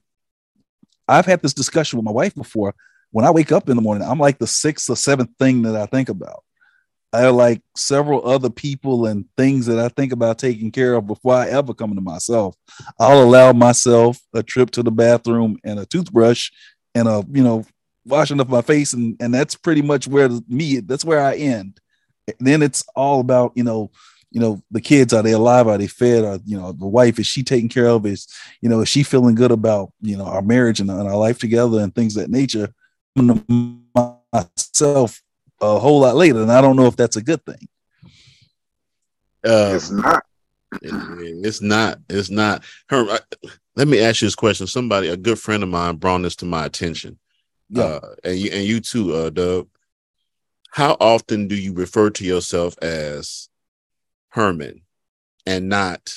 I've 1.07 1.25
had 1.25 1.41
this 1.41 1.53
discussion 1.53 1.97
with 1.97 2.05
my 2.05 2.11
wife 2.11 2.33
before. 2.35 2.73
When 3.11 3.25
i 3.25 3.31
wake 3.31 3.51
up 3.51 3.69
in 3.69 3.75
the 3.75 3.81
morning 3.81 4.07
i'm 4.07 4.17
like 4.17 4.39
the 4.39 4.47
sixth 4.47 4.89
or 4.89 4.95
seventh 4.95 5.29
thing 5.37 5.61
that 5.63 5.75
i 5.75 5.85
think 5.85 6.09
about. 6.09 6.43
I 7.15 7.27
like 7.27 7.61
several 7.77 8.27
other 8.27 8.49
people 8.49 9.05
and 9.05 9.25
things 9.37 9.67
that 9.67 9.77
i 9.77 9.87
think 9.89 10.13
about 10.13 10.39
taking 10.39 10.71
care 10.71 10.95
of 10.95 11.05
before 11.05 11.35
i 11.35 11.47
ever 11.47 11.75
come 11.75 11.93
to 11.93 12.01
myself. 12.01 12.55
I'll 12.99 13.23
allow 13.23 13.53
myself 13.53 14.19
a 14.33 14.41
trip 14.41 14.71
to 14.71 14.83
the 14.83 14.91
bathroom 14.91 15.59
and 15.63 15.79
a 15.79 15.85
toothbrush 15.85 16.49
and 16.95 17.07
a 17.07 17.23
you 17.31 17.43
know 17.43 17.65
washing 18.05 18.41
up 18.41 18.49
my 18.49 18.61
face 18.61 18.93
and 18.93 19.15
and 19.19 19.31
that's 19.31 19.55
pretty 19.55 19.83
much 19.83 20.07
where 20.07 20.29
me 20.47 20.79
that's 20.79 21.05
where 21.05 21.23
i 21.23 21.35
end 21.35 21.79
then 22.39 22.61
it's 22.61 22.83
all 22.95 23.19
about 23.19 23.51
you 23.55 23.63
know 23.63 23.91
you 24.31 24.39
know 24.39 24.61
the 24.71 24.81
kids 24.81 25.13
are 25.13 25.21
they 25.21 25.31
alive? 25.31 25.67
Are 25.67 25.77
they 25.77 25.87
fed? 25.87 26.23
Are 26.23 26.39
you 26.45 26.57
know 26.57 26.71
the 26.71 26.87
wife 26.87 27.19
is 27.19 27.27
she 27.27 27.43
taken 27.43 27.69
care 27.69 27.87
of? 27.87 28.05
Is 28.05 28.27
you 28.61 28.69
know 28.69 28.81
is 28.81 28.89
she 28.89 29.03
feeling 29.03 29.35
good 29.35 29.51
about 29.51 29.91
you 30.01 30.17
know 30.17 30.25
our 30.25 30.41
marriage 30.41 30.79
and, 30.79 30.89
and 30.89 31.07
our 31.07 31.17
life 31.17 31.39
together 31.39 31.79
and 31.79 31.93
things 31.93 32.15
that 32.15 32.29
nature? 32.29 32.73
Myself 33.15 35.21
a 35.61 35.79
whole 35.79 36.01
lot 36.01 36.15
later 36.15 36.41
and 36.41 36.51
i 36.51 36.59
don't 36.59 36.75
know 36.75 36.87
if 36.87 36.95
that's 36.95 37.15
a 37.15 37.21
good 37.21 37.45
thing. 37.45 37.67
Uh, 39.45 39.73
it's 39.75 39.91
not. 39.91 40.23
It's 40.81 41.61
not 41.61 41.99
it's 42.09 42.29
not. 42.29 42.63
Her 42.89 43.19
let 43.75 43.87
me 43.87 43.99
ask 43.99 44.21
you 44.21 44.27
this 44.27 44.35
question. 44.35 44.67
Somebody 44.67 45.09
a 45.09 45.17
good 45.17 45.39
friend 45.39 45.63
of 45.63 45.69
mine 45.69 45.97
brought 45.97 46.21
this 46.21 46.35
to 46.37 46.45
my 46.45 46.65
attention. 46.65 47.19
Yeah. 47.69 47.83
Uh, 47.83 48.15
and 48.23 48.37
you 48.37 48.51
and 48.51 48.63
you 48.63 48.79
too, 48.79 49.13
uh, 49.13 49.29
Dub. 49.29 49.67
How 50.73 50.97
often 50.99 51.47
do 51.47 51.55
you 51.55 51.71
refer 51.71 52.09
to 52.09 52.25
yourself 52.25 52.75
as 52.81 53.47
Herman 54.29 54.81
and 55.45 55.69
not 55.69 56.15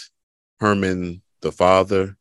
Herman 0.61 1.21
the 1.43 1.53
father, 1.53 2.17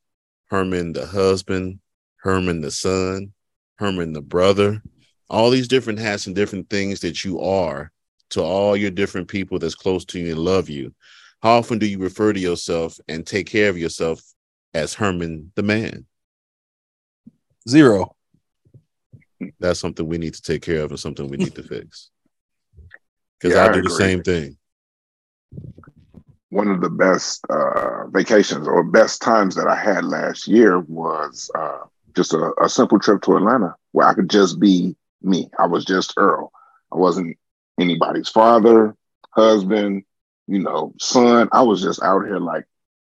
Herman 0.47 0.91
the 0.91 1.05
husband, 1.05 1.79
Herman 2.17 2.59
the 2.59 2.71
son, 2.71 3.31
Herman 3.77 4.11
the 4.11 4.21
brother? 4.21 4.83
All 5.29 5.49
these 5.49 5.69
different 5.69 5.99
hats 5.99 6.27
and 6.27 6.35
different 6.35 6.69
things 6.69 6.99
that 6.99 7.23
you 7.23 7.39
are 7.39 7.89
to 8.31 8.41
all 8.41 8.75
your 8.75 8.91
different 8.91 9.29
people 9.29 9.57
that's 9.57 9.73
close 9.73 10.03
to 10.03 10.19
you 10.19 10.31
and 10.31 10.39
love 10.39 10.67
you. 10.67 10.93
How 11.41 11.59
often 11.59 11.79
do 11.79 11.85
you 11.85 11.99
refer 11.99 12.33
to 12.33 12.39
yourself 12.39 12.99
and 13.07 13.25
take 13.25 13.47
care 13.47 13.69
of 13.69 13.77
yourself 13.77 14.21
as 14.73 14.93
Herman 14.93 15.53
the 15.55 15.63
man? 15.63 16.05
Zero 17.69 18.13
that's 19.59 19.79
something 19.79 20.07
we 20.07 20.17
need 20.17 20.33
to 20.33 20.41
take 20.41 20.61
care 20.61 20.81
of 20.81 20.91
and 20.91 20.99
something 20.99 21.29
we 21.29 21.37
need 21.37 21.55
to 21.55 21.63
fix. 21.63 22.09
Because 23.39 23.55
yeah, 23.55 23.65
I 23.65 23.71
do 23.71 23.79
I 23.79 23.81
the 23.81 23.89
same 23.89 24.23
thing. 24.23 24.57
One 26.49 26.69
of 26.69 26.81
the 26.81 26.89
best 26.89 27.45
uh, 27.49 28.07
vacations 28.07 28.67
or 28.67 28.83
best 28.83 29.21
times 29.21 29.55
that 29.55 29.67
I 29.67 29.75
had 29.75 30.05
last 30.05 30.47
year 30.47 30.79
was 30.79 31.51
uh, 31.55 31.79
just 32.15 32.33
a, 32.33 32.53
a 32.61 32.69
simple 32.69 32.99
trip 32.99 33.21
to 33.23 33.35
Atlanta 33.35 33.75
where 33.91 34.07
I 34.07 34.13
could 34.13 34.29
just 34.29 34.59
be 34.59 34.95
me. 35.21 35.49
I 35.59 35.67
was 35.67 35.83
just 35.85 36.13
Earl. 36.17 36.51
I 36.93 36.97
wasn't 36.97 37.37
anybody's 37.79 38.29
father, 38.29 38.95
husband, 39.31 40.03
you 40.47 40.59
know, 40.59 40.93
son. 40.99 41.49
I 41.51 41.63
was 41.63 41.81
just 41.81 42.01
out 42.01 42.25
here 42.25 42.39
like, 42.39 42.65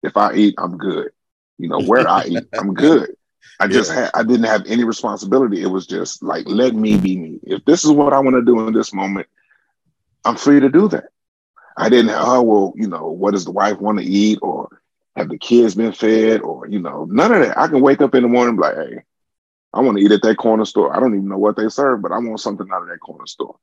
if 0.03 0.15
I 0.15 0.33
eat, 0.33 0.55
I'm 0.57 0.77
good. 0.77 1.09
You 1.57 1.69
know, 1.69 1.81
where 1.81 2.07
I 2.07 2.25
eat, 2.25 2.43
I'm 2.53 2.73
good. 2.73 3.15
I 3.59 3.67
just 3.67 3.91
yeah. 3.91 4.01
had 4.01 4.11
I 4.13 4.23
didn't 4.23 4.45
have 4.45 4.65
any 4.67 4.83
responsibility. 4.83 5.61
It 5.61 5.67
was 5.67 5.87
just 5.87 6.21
like 6.21 6.45
let 6.47 6.75
me 6.75 6.97
be 6.97 7.17
me. 7.17 7.39
If 7.43 7.63
this 7.65 7.85
is 7.85 7.91
what 7.91 8.13
I 8.13 8.19
want 8.19 8.35
to 8.35 8.41
do 8.41 8.67
in 8.67 8.73
this 8.73 8.93
moment, 8.93 9.27
I'm 10.25 10.35
free 10.35 10.59
to 10.59 10.69
do 10.69 10.87
that. 10.89 11.05
I 11.77 11.89
didn't 11.89 12.11
oh 12.15 12.41
well, 12.41 12.73
you 12.75 12.87
know, 12.87 13.09
what 13.09 13.31
does 13.31 13.45
the 13.45 13.51
wife 13.51 13.79
want 13.79 13.99
to 13.99 14.05
eat 14.05 14.39
or 14.41 14.81
have 15.15 15.29
the 15.29 15.37
kids 15.37 15.75
been 15.75 15.91
fed 15.91 16.41
or 16.41 16.67
you 16.67 16.79
know, 16.79 17.05
none 17.05 17.31
of 17.31 17.41
that. 17.41 17.57
I 17.57 17.67
can 17.67 17.81
wake 17.81 18.01
up 18.01 18.15
in 18.15 18.23
the 18.23 18.29
morning 18.29 18.57
like, 18.57 18.75
hey, 18.75 19.03
I 19.73 19.81
want 19.81 19.97
to 19.97 20.03
eat 20.03 20.11
at 20.11 20.21
that 20.23 20.37
corner 20.37 20.65
store. 20.65 20.95
I 20.95 20.99
don't 20.99 21.15
even 21.15 21.27
know 21.27 21.37
what 21.37 21.57
they 21.57 21.69
serve, 21.69 22.01
but 22.01 22.11
I 22.11 22.17
want 22.17 22.39
something 22.39 22.67
out 22.73 22.81
of 22.81 22.89
that 22.89 22.99
corner 22.99 23.27
store. 23.27 23.57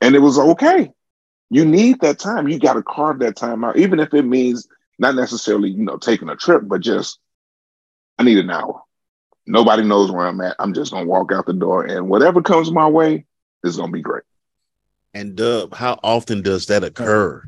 And 0.00 0.14
it 0.14 0.20
was 0.20 0.38
okay. 0.38 0.92
You 1.50 1.64
need 1.64 2.00
that 2.00 2.18
time. 2.18 2.48
You 2.48 2.58
got 2.58 2.74
to 2.74 2.82
carve 2.82 3.20
that 3.20 3.36
time 3.36 3.64
out, 3.64 3.76
even 3.76 4.00
if 4.00 4.12
it 4.14 4.22
means 4.22 4.68
not 4.98 5.14
necessarily, 5.14 5.70
you 5.70 5.82
know, 5.84 5.96
taking 5.96 6.28
a 6.28 6.36
trip, 6.36 6.62
but 6.64 6.80
just 6.80 7.18
I 8.18 8.24
need 8.24 8.38
an 8.38 8.50
hour. 8.50 8.82
Nobody 9.46 9.82
knows 9.82 10.10
where 10.10 10.26
I'm 10.26 10.40
at. 10.40 10.56
I'm 10.58 10.74
just 10.74 10.92
gonna 10.92 11.06
walk 11.06 11.32
out 11.32 11.46
the 11.46 11.54
door, 11.54 11.84
and 11.84 12.08
whatever 12.08 12.42
comes 12.42 12.70
my 12.70 12.86
way 12.86 13.24
is 13.64 13.76
gonna 13.76 13.92
be 13.92 14.02
great. 14.02 14.24
And 15.14 15.36
Dub, 15.36 15.74
how 15.74 15.98
often 16.02 16.42
does 16.42 16.66
that 16.66 16.84
occur? 16.84 17.42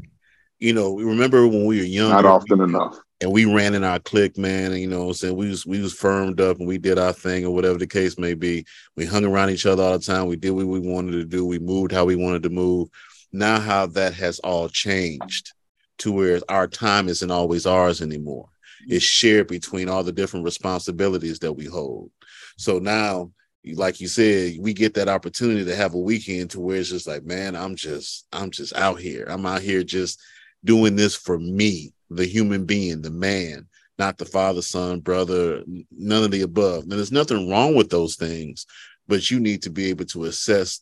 You 0.59 0.73
know, 0.73 0.93
we 0.93 1.05
remember 1.05 1.47
when 1.47 1.67
we 1.67 1.79
were 1.79 1.85
young? 1.85 2.11
Not 2.11 2.27
often 2.27 2.59
we, 2.59 2.65
enough. 2.65 2.99
And 3.21 3.33
we 3.33 3.45
ran 3.45 3.75
in 3.75 3.85
our 3.85 3.99
clique, 3.99 4.39
man. 4.39 4.73
And, 4.73 4.81
you 4.81 4.89
know, 4.89 5.13
saying 5.13 5.37
we 5.37 5.49
was 5.49 5.67
we 5.67 5.81
was 5.81 5.93
firmed 5.93 6.41
up 6.41 6.59
and 6.59 6.67
we 6.69 6.79
did 6.79 6.99
our 6.99 7.13
thing 7.13 7.45
or 7.45 7.55
whatever 7.55 7.79
the 7.79 7.87
case 7.87 8.19
may 8.19 8.35
be. 8.35 8.65
We 8.97 9.07
hung 9.07 9.25
around 9.25 9.51
each 9.51 9.67
other 9.67 9.83
all 9.83 9.99
the 9.99 10.05
time. 10.05 10.27
We 10.27 10.37
did 10.37 10.51
what 10.51 10.67
we 10.67 10.81
wanted 10.81 11.13
to 11.13 11.25
do. 11.25 11.45
We 11.47 11.59
moved 11.59 11.93
how 11.93 12.05
we 12.05 12.17
wanted 12.17 12.43
to 12.45 12.51
move. 12.51 12.89
Now, 13.33 13.61
how 13.61 13.87
that 13.87 14.15
has 14.15 14.39
all 14.41 14.69
changed 14.69 15.53
to 15.99 16.13
where 16.13 16.41
our 16.49 16.67
time 16.67 17.09
isn't 17.09 17.31
always 17.31 17.67
ours 17.67 18.01
anymore 18.01 18.49
It's 18.87 19.05
shared 19.05 19.49
between 19.49 19.89
all 19.89 20.03
the 20.03 20.13
different 20.13 20.47
responsibilities 20.47 21.39
that 21.41 21.53
we 21.53 21.67
hold. 21.67 22.11
So 22.57 22.79
now, 22.79 23.33
like 23.75 24.01
you 24.01 24.09
said, 24.09 24.55
we 24.59 24.73
get 24.73 24.95
that 24.95 25.09
opportunity 25.09 25.65
to 25.65 25.77
have 25.77 25.95
a 25.95 25.99
weekend 25.99 26.51
to 26.51 26.61
where 26.61 26.79
it's 26.79 26.89
just 26.89 27.07
like, 27.07 27.25
man, 27.25 27.55
I'm 27.55 27.77
just, 27.77 28.27
I'm 28.33 28.51
just 28.51 28.75
out 28.75 29.01
here. 29.01 29.27
I'm 29.29 29.45
out 29.47 29.63
here 29.63 29.83
just 29.83 30.21
doing 30.65 30.97
this 30.97 31.15
for 31.15 31.39
me, 31.39 31.93
the 32.09 32.27
human 32.27 32.65
being, 32.65 33.03
the 33.03 33.11
man, 33.11 33.69
not 33.99 34.19
the 34.19 34.25
father, 34.25 34.63
son, 34.63 35.01
brother, 35.01 35.63
none 35.91 36.25
of 36.25 36.31
the 36.31 36.43
above. 36.43 36.87
Now, 36.87 36.97
there's 36.97 37.13
nothing 37.13 37.51
wrong 37.51 37.75
with 37.75 37.91
those 37.91 38.17
things, 38.17 38.67
but 39.07 39.31
you 39.31 39.41
need 39.41 39.63
to 39.63 39.71
be 39.71 39.91
able 39.91 40.07
to 40.07 40.25
assess 40.25 40.81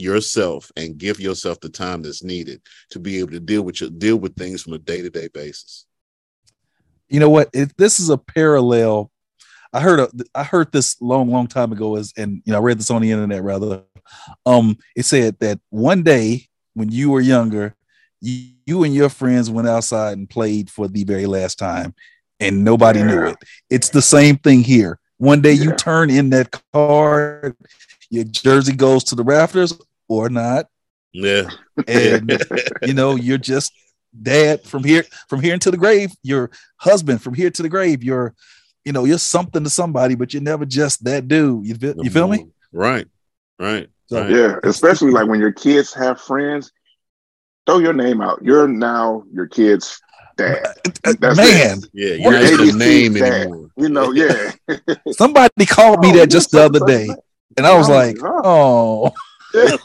yourself 0.00 0.70
and 0.76 0.98
give 0.98 1.20
yourself 1.20 1.60
the 1.60 1.68
time 1.68 2.02
that's 2.02 2.22
needed 2.22 2.60
to 2.90 2.98
be 2.98 3.18
able 3.18 3.30
to 3.30 3.40
deal 3.40 3.62
with 3.62 3.80
your 3.80 3.90
deal 3.90 4.16
with 4.16 4.36
things 4.36 4.62
from 4.62 4.72
a 4.72 4.78
day-to-day 4.78 5.28
basis 5.34 5.86
you 7.08 7.18
know 7.18 7.28
what 7.28 7.48
if 7.52 7.74
this 7.76 7.98
is 7.98 8.08
a 8.08 8.18
parallel 8.18 9.10
i 9.72 9.80
heard 9.80 10.00
a, 10.00 10.08
i 10.34 10.42
heard 10.42 10.70
this 10.72 11.00
long 11.00 11.30
long 11.30 11.46
time 11.46 11.72
ago 11.72 11.96
as 11.96 12.12
and 12.16 12.42
you 12.44 12.52
know 12.52 12.58
i 12.58 12.62
read 12.62 12.78
this 12.78 12.90
on 12.90 13.02
the 13.02 13.10
internet 13.10 13.42
rather. 13.42 13.82
Um 14.46 14.78
it 14.96 15.04
said 15.04 15.38
that 15.40 15.60
one 15.70 16.02
day 16.02 16.48
when 16.74 16.90
you 16.90 17.10
were 17.10 17.20
younger 17.20 17.74
you, 18.20 18.52
you 18.66 18.82
and 18.84 18.94
your 18.94 19.08
friends 19.10 19.50
went 19.50 19.68
outside 19.68 20.16
and 20.16 20.28
played 20.28 20.70
for 20.70 20.88
the 20.88 21.04
very 21.04 21.26
last 21.26 21.58
time 21.58 21.94
and 22.40 22.64
nobody 22.64 23.00
yeah. 23.00 23.06
knew 23.06 23.26
it. 23.26 23.36
It's 23.68 23.90
the 23.90 24.02
same 24.02 24.36
thing 24.36 24.62
here. 24.62 24.98
One 25.18 25.42
day 25.42 25.52
yeah. 25.52 25.64
you 25.64 25.72
turn 25.74 26.10
in 26.10 26.30
that 26.30 26.58
card 26.72 27.56
your 28.10 28.24
jersey 28.24 28.72
goes 28.72 29.04
to 29.04 29.14
the 29.14 29.24
rafters 29.24 29.78
or 30.08 30.30
not. 30.30 30.66
Yeah. 31.12 31.50
And 31.86 32.42
you 32.82 32.94
know 32.94 33.16
you're 33.16 33.38
just 33.38 33.72
dad 34.22 34.64
from 34.64 34.84
here 34.84 35.04
from 35.28 35.40
here 35.40 35.54
into 35.54 35.70
the 35.70 35.76
grave 35.76 36.10
your 36.22 36.50
husband 36.78 37.22
from 37.22 37.34
here 37.34 37.50
to 37.50 37.62
the 37.62 37.68
grave 37.68 38.02
you're 38.02 38.34
you 38.84 38.92
know 38.92 39.04
you're 39.04 39.18
something 39.18 39.64
to 39.64 39.70
somebody 39.70 40.14
but 40.14 40.32
you're 40.32 40.42
never 40.42 40.64
just 40.64 41.04
that 41.04 41.28
dude. 41.28 41.66
You 41.66 41.74
feel, 41.74 41.94
you 41.98 42.10
feel 42.10 42.28
me? 42.28 42.46
right 42.72 43.06
right, 43.58 43.88
so, 44.06 44.20
right. 44.20 44.30
yeah 44.30 44.56
especially 44.64 45.10
like 45.10 45.28
when 45.28 45.40
your 45.40 45.52
kids 45.52 45.92
have 45.94 46.20
friends 46.20 46.72
throw 47.66 47.78
your 47.78 47.92
name 47.92 48.22
out. 48.22 48.40
You're 48.42 48.66
now 48.66 49.24
your 49.32 49.46
kids 49.46 50.00
dad. 50.36 50.64
Uh, 51.04 51.14
That's 51.20 51.36
man. 51.36 51.78
it. 51.78 51.90
yeah 51.92 52.14
you're 52.14 52.32
not 52.32 52.44
even 52.44 52.78
name 52.78 53.16
anymore. 53.16 53.70
You 53.76 53.88
know 53.88 54.12
yeah. 54.12 54.52
Somebody 55.10 55.66
called 55.66 56.00
me 56.00 56.12
oh, 56.12 56.16
that 56.16 56.30
just 56.30 56.50
the 56.50 56.62
other 56.62 56.80
day 56.80 57.08
and 57.56 57.66
i 57.66 57.76
was 57.76 57.88
like 57.88 58.16
oh. 58.22 59.12
That's 59.52 59.78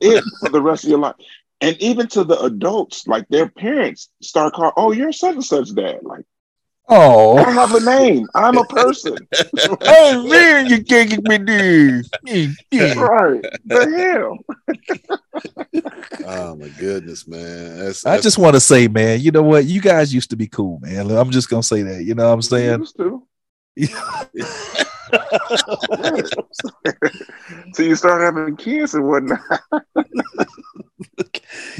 it 0.00 0.24
for 0.40 0.50
the 0.50 0.60
rest 0.60 0.84
of 0.84 0.90
your 0.90 0.98
life. 0.98 1.14
And 1.62 1.76
even 1.78 2.06
to 2.08 2.24
the 2.24 2.38
adults, 2.40 3.06
like 3.06 3.26
their 3.28 3.48
parents 3.48 4.08
start 4.22 4.54
calling, 4.54 4.72
"Oh, 4.76 4.92
you're 4.92 5.12
such 5.12 5.34
and 5.34 5.44
such 5.44 5.74
dad." 5.74 6.00
Like, 6.02 6.24
oh, 6.90 7.38
I 7.38 7.50
have 7.50 7.74
a 7.74 7.80
name. 7.80 8.26
I'm 8.34 8.58
a 8.58 8.64
person. 8.64 9.16
oh 9.82 10.28
man, 10.28 10.66
you 10.66 10.84
can't 10.84 11.10
get 11.10 11.22
me 11.22 11.38
this. 11.38 12.10
right? 12.96 13.42
The 13.64 13.90
hell. 13.96 14.38
oh 16.26 16.56
my 16.56 16.68
goodness, 16.78 17.26
man. 17.26 17.78
That's, 17.78 18.04
I 18.04 18.20
just 18.20 18.38
want 18.38 18.54
to 18.54 18.60
say, 18.60 18.88
man. 18.88 19.20
You 19.20 19.30
know 19.30 19.42
what? 19.42 19.64
You 19.64 19.80
guys 19.80 20.12
used 20.12 20.30
to 20.30 20.36
be 20.36 20.46
cool, 20.46 20.78
man. 20.80 21.10
I'm 21.10 21.30
just 21.30 21.48
gonna 21.48 21.62
say 21.62 21.82
that. 21.82 22.04
You 22.04 22.14
know 22.14 22.28
what 22.28 22.34
I'm 22.34 22.42
saying? 22.42 22.80
Used 22.80 22.96
to. 22.98 23.26
so 27.72 27.82
you 27.82 27.94
start 27.94 28.20
having 28.20 28.56
kids 28.56 28.94
and 28.94 29.06
whatnot. 29.06 29.40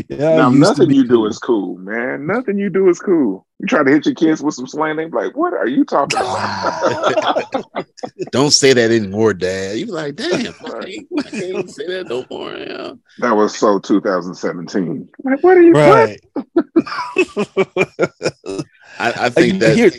yeah, 0.09 0.37
now 0.37 0.51
nothing 0.51 0.91
you 0.91 1.07
cool. 1.07 1.25
do 1.25 1.27
is 1.27 1.39
cool, 1.39 1.77
man. 1.79 2.27
Nothing 2.27 2.59
you 2.59 2.71
do 2.71 2.89
is 2.89 3.01
cool. 3.01 3.47
You 3.61 3.67
try 3.67 3.85
to 3.85 3.91
hit 3.91 4.07
your 4.07 4.15
kids 4.15 4.43
with 4.43 4.55
some 4.55 4.67
slang, 4.67 4.97
they 4.97 5.07
like, 5.07 5.37
"What 5.37 5.53
are 5.53 5.67
you 5.67 5.85
talking 5.85 6.19
about?" 6.19 7.87
Don't 8.33 8.53
say 8.53 8.73
that 8.73 8.91
anymore, 8.91 9.35
Dad. 9.35 9.77
You 9.77 9.85
like, 9.87 10.17
damn, 10.17 10.31
I 10.65 11.03
can't, 11.31 11.71
say 11.71 11.87
that 11.89 12.07
no 12.09 12.25
more. 12.31 12.55
Yeah. 12.55 12.93
That 13.19 13.37
was 13.37 13.59
so 13.59 13.79
2017. 13.79 15.09
Like, 15.25 15.43
what 15.43 15.59
are 15.59 15.63
you? 15.63 15.73
Right. 15.73 16.19
I, 18.99 19.27
I, 19.27 19.29
think 19.29 19.61
that. 19.61 19.77
Here, 19.77 19.91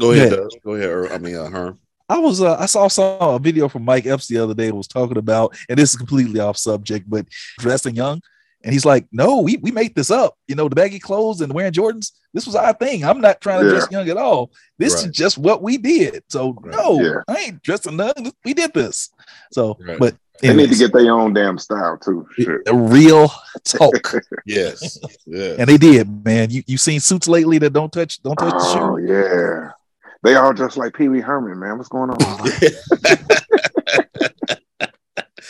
go 0.00 0.12
ahead. 0.12 0.32
Yeah. 0.32 0.58
Go 0.64 0.72
ahead. 0.72 1.12
I 1.12 1.18
mean, 1.18 1.36
uh, 1.36 1.50
Herm. 1.50 1.78
I 2.08 2.16
was 2.16 2.40
uh, 2.40 2.56
I 2.58 2.64
saw 2.64 2.88
saw 2.88 3.36
a 3.36 3.38
video 3.38 3.68
from 3.68 3.84
Mike 3.84 4.06
Epps 4.06 4.28
the 4.28 4.38
other 4.38 4.54
day 4.54 4.72
was 4.72 4.88
talking 4.88 5.18
about, 5.18 5.54
and 5.68 5.78
this 5.78 5.90
is 5.90 5.96
completely 5.96 6.40
off 6.40 6.56
subject, 6.56 7.08
but 7.08 7.26
dressing 7.58 7.96
young. 7.96 8.22
And 8.64 8.72
he's 8.72 8.84
like, 8.84 9.06
No, 9.12 9.40
we, 9.40 9.56
we 9.58 9.70
made 9.70 9.94
this 9.94 10.10
up. 10.10 10.36
You 10.46 10.54
know, 10.54 10.68
the 10.68 10.76
baggy 10.76 10.98
clothes 10.98 11.40
and 11.40 11.52
wearing 11.52 11.72
Jordans. 11.72 12.12
This 12.34 12.46
was 12.46 12.54
our 12.54 12.72
thing. 12.72 13.04
I'm 13.04 13.20
not 13.20 13.40
trying 13.40 13.60
to 13.60 13.66
yeah. 13.66 13.72
dress 13.72 13.90
young 13.90 14.08
at 14.08 14.16
all. 14.16 14.50
This 14.78 14.94
right. 14.94 15.06
is 15.06 15.16
just 15.16 15.38
what 15.38 15.62
we 15.62 15.78
did. 15.78 16.22
So 16.28 16.54
right. 16.54 16.74
no, 16.74 17.00
yeah. 17.00 17.20
I 17.28 17.36
ain't 17.36 17.62
dressing 17.62 17.98
young. 17.98 18.32
We 18.44 18.54
did 18.54 18.72
this. 18.74 19.10
So, 19.52 19.76
right. 19.80 19.98
but 19.98 20.16
anyways, 20.42 20.56
they 20.56 20.66
need 20.66 20.72
to 20.72 20.78
get 20.78 20.92
their 20.92 21.12
own 21.12 21.32
damn 21.32 21.58
style 21.58 21.98
too. 21.98 22.26
Sure. 22.38 22.62
A 22.66 22.74
real 22.74 23.30
talk. 23.64 24.14
yes. 24.46 24.98
Yeah. 25.26 25.56
And 25.58 25.68
they 25.68 25.78
did, 25.78 26.24
man. 26.24 26.50
You 26.50 26.62
you 26.66 26.78
seen 26.78 27.00
suits 27.00 27.28
lately 27.28 27.58
that 27.58 27.72
don't 27.72 27.92
touch 27.92 28.22
don't 28.22 28.36
touch 28.36 28.54
oh, 28.56 28.96
the 28.96 29.06
shoe? 29.06 29.12
Yeah. 29.12 29.70
They 30.22 30.34
all 30.34 30.52
just 30.52 30.76
like 30.76 30.94
Pee 30.94 31.08
Wee 31.08 31.20
Herman, 31.20 31.60
man. 31.60 31.78
What's 31.78 31.88
going 31.88 32.10
on? 32.10 32.18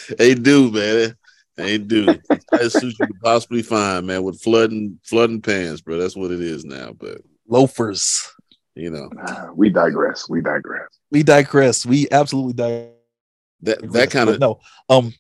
they 0.19 0.35
do, 0.35 0.71
man. 0.71 1.17
They 1.59 1.77
do. 1.77 2.07
That 2.07 2.71
suit 2.71 2.95
you 3.01 3.07
could 3.07 3.21
possibly 3.21 3.63
find, 3.63 4.07
man, 4.07 4.23
with 4.23 4.41
flooding 4.41 5.01
flooding 5.03 5.43
pants, 5.43 5.81
bro. 5.81 5.99
That's 5.99 6.17
what 6.17 6.31
it 6.31 6.41
is 6.41 6.65
now. 6.65 6.93
But 6.93 7.19
loafers. 7.49 8.31
You 8.77 8.91
know. 8.91 9.11
we 9.57 9.69
digress. 9.69 10.29
We 10.29 10.41
digress. 10.41 10.89
We 11.11 11.25
digress. 11.25 11.85
We 11.85 12.07
absolutely 12.13 12.53
digress. 12.53 12.93
That 13.63 13.93
that 13.93 14.11
kind 14.13 14.31
of 14.31 14.39
no. 14.39 14.61
Um 14.89 15.13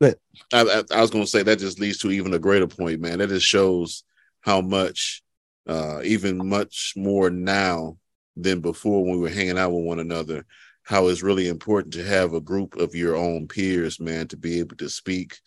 but 0.00 0.18
I, 0.50 0.62
I, 0.62 0.96
I 0.96 1.00
was 1.02 1.10
gonna 1.10 1.26
say 1.26 1.42
that 1.42 1.58
just 1.58 1.78
leads 1.78 1.98
to 1.98 2.10
even 2.10 2.32
a 2.32 2.38
greater 2.38 2.66
point, 2.66 3.00
man. 3.00 3.18
That 3.18 3.28
just 3.28 3.46
shows 3.46 4.02
how 4.40 4.62
much 4.62 5.22
uh 5.68 6.00
even 6.04 6.48
much 6.48 6.94
more 6.96 7.28
now 7.28 7.98
than 8.34 8.60
before 8.60 9.04
when 9.04 9.16
we 9.16 9.20
were 9.20 9.28
hanging 9.28 9.58
out 9.58 9.72
with 9.72 9.84
one 9.84 9.98
another 9.98 10.46
how 10.84 11.08
it's 11.08 11.22
really 11.22 11.48
important 11.48 11.92
to 11.92 12.04
have 12.04 12.32
a 12.32 12.40
group 12.40 12.76
of 12.76 12.94
your 12.94 13.16
own 13.16 13.48
peers 13.48 13.98
man 13.98 14.28
to 14.28 14.36
be 14.36 14.60
able 14.60 14.76
to 14.76 14.88
speak 14.88 15.38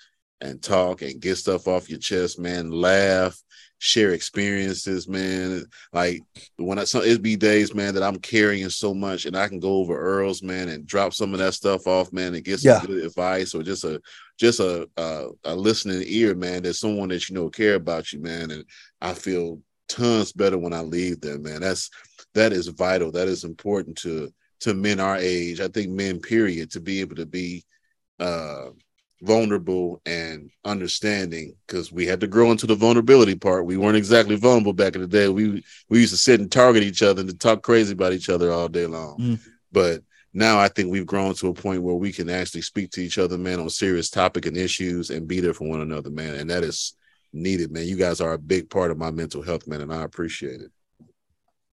and 0.41 0.61
talk 0.61 1.01
and 1.01 1.21
get 1.21 1.35
stuff 1.35 1.67
off 1.67 1.89
your 1.89 1.99
chest 1.99 2.39
man 2.39 2.71
laugh 2.71 3.41
share 3.81 4.11
experiences 4.11 5.07
man 5.07 5.63
like 5.93 6.21
when 6.57 6.77
i 6.77 6.83
saw 6.83 6.99
it 6.99 7.21
be 7.21 7.37
days 7.37 7.73
man 7.73 7.93
that 7.93 8.03
i'm 8.03 8.17
carrying 8.17 8.69
so 8.69 8.93
much 8.93 9.25
and 9.25 9.37
i 9.37 9.47
can 9.47 9.59
go 9.59 9.77
over 9.77 9.97
earls 9.97 10.43
man 10.43 10.67
and 10.67 10.85
drop 10.85 11.13
some 11.13 11.33
of 11.33 11.39
that 11.39 11.53
stuff 11.53 11.87
off 11.87 12.11
man 12.11 12.35
and 12.35 12.43
get 12.43 12.59
some 12.59 12.73
yeah. 12.73 12.85
good 12.85 13.05
advice 13.05 13.53
or 13.53 13.63
just 13.63 13.85
a 13.85 14.01
just 14.37 14.59
a, 14.59 14.87
a 14.97 15.27
a 15.45 15.55
listening 15.55 16.03
ear 16.07 16.35
man 16.35 16.63
there's 16.63 16.79
someone 16.79 17.07
that 17.07 17.29
you 17.29 17.35
know 17.35 17.49
care 17.49 17.75
about 17.75 18.11
you 18.11 18.19
man 18.19 18.51
and 18.51 18.65
i 19.01 19.13
feel 19.13 19.61
tons 19.87 20.33
better 20.33 20.57
when 20.57 20.73
i 20.73 20.81
leave 20.81 21.21
them 21.21 21.41
man 21.41 21.61
that's 21.61 21.89
that 22.33 22.53
is 22.53 22.67
vital. 22.67 23.11
That 23.11 23.27
is 23.27 23.43
important 23.43 23.97
to 23.99 24.31
to 24.61 24.73
men 24.73 24.99
our 24.99 25.17
age. 25.17 25.61
I 25.61 25.67
think 25.67 25.89
men, 25.89 26.19
period, 26.19 26.71
to 26.71 26.79
be 26.79 26.99
able 27.01 27.15
to 27.15 27.25
be 27.25 27.63
uh, 28.19 28.69
vulnerable 29.21 30.01
and 30.05 30.49
understanding 30.63 31.53
because 31.67 31.91
we 31.91 32.05
had 32.05 32.19
to 32.21 32.27
grow 32.27 32.51
into 32.51 32.67
the 32.67 32.75
vulnerability 32.75 33.35
part. 33.35 33.65
We 33.65 33.77
weren't 33.77 33.97
exactly 33.97 34.35
vulnerable 34.35 34.73
back 34.73 34.95
in 34.95 35.01
the 35.01 35.07
day. 35.07 35.27
We 35.29 35.63
we 35.89 35.99
used 35.99 36.13
to 36.13 36.17
sit 36.17 36.39
and 36.39 36.51
target 36.51 36.83
each 36.83 37.03
other 37.03 37.21
and 37.21 37.29
to 37.29 37.37
talk 37.37 37.61
crazy 37.61 37.93
about 37.93 38.13
each 38.13 38.29
other 38.29 38.51
all 38.51 38.67
day 38.67 38.85
long. 38.85 39.17
Mm. 39.19 39.39
But 39.71 40.01
now 40.33 40.59
I 40.59 40.67
think 40.67 40.91
we've 40.91 41.05
grown 41.05 41.33
to 41.35 41.49
a 41.49 41.53
point 41.53 41.83
where 41.83 41.95
we 41.95 42.11
can 42.11 42.29
actually 42.29 42.61
speak 42.61 42.91
to 42.91 43.01
each 43.01 43.17
other, 43.17 43.37
man, 43.37 43.59
on 43.59 43.69
serious 43.69 44.09
topic 44.09 44.45
and 44.45 44.55
issues 44.55 45.09
and 45.09 45.27
be 45.27 45.39
there 45.39 45.53
for 45.53 45.67
one 45.67 45.81
another, 45.81 46.09
man. 46.09 46.35
And 46.35 46.49
that 46.49 46.63
is 46.63 46.93
needed, 47.33 47.71
man. 47.71 47.87
You 47.87 47.97
guys 47.97 48.21
are 48.21 48.33
a 48.33 48.39
big 48.39 48.69
part 48.69 48.91
of 48.91 48.97
my 48.97 49.11
mental 49.11 49.41
health, 49.41 49.67
man, 49.67 49.81
and 49.81 49.93
I 49.93 50.03
appreciate 50.03 50.61
it. 50.61 50.71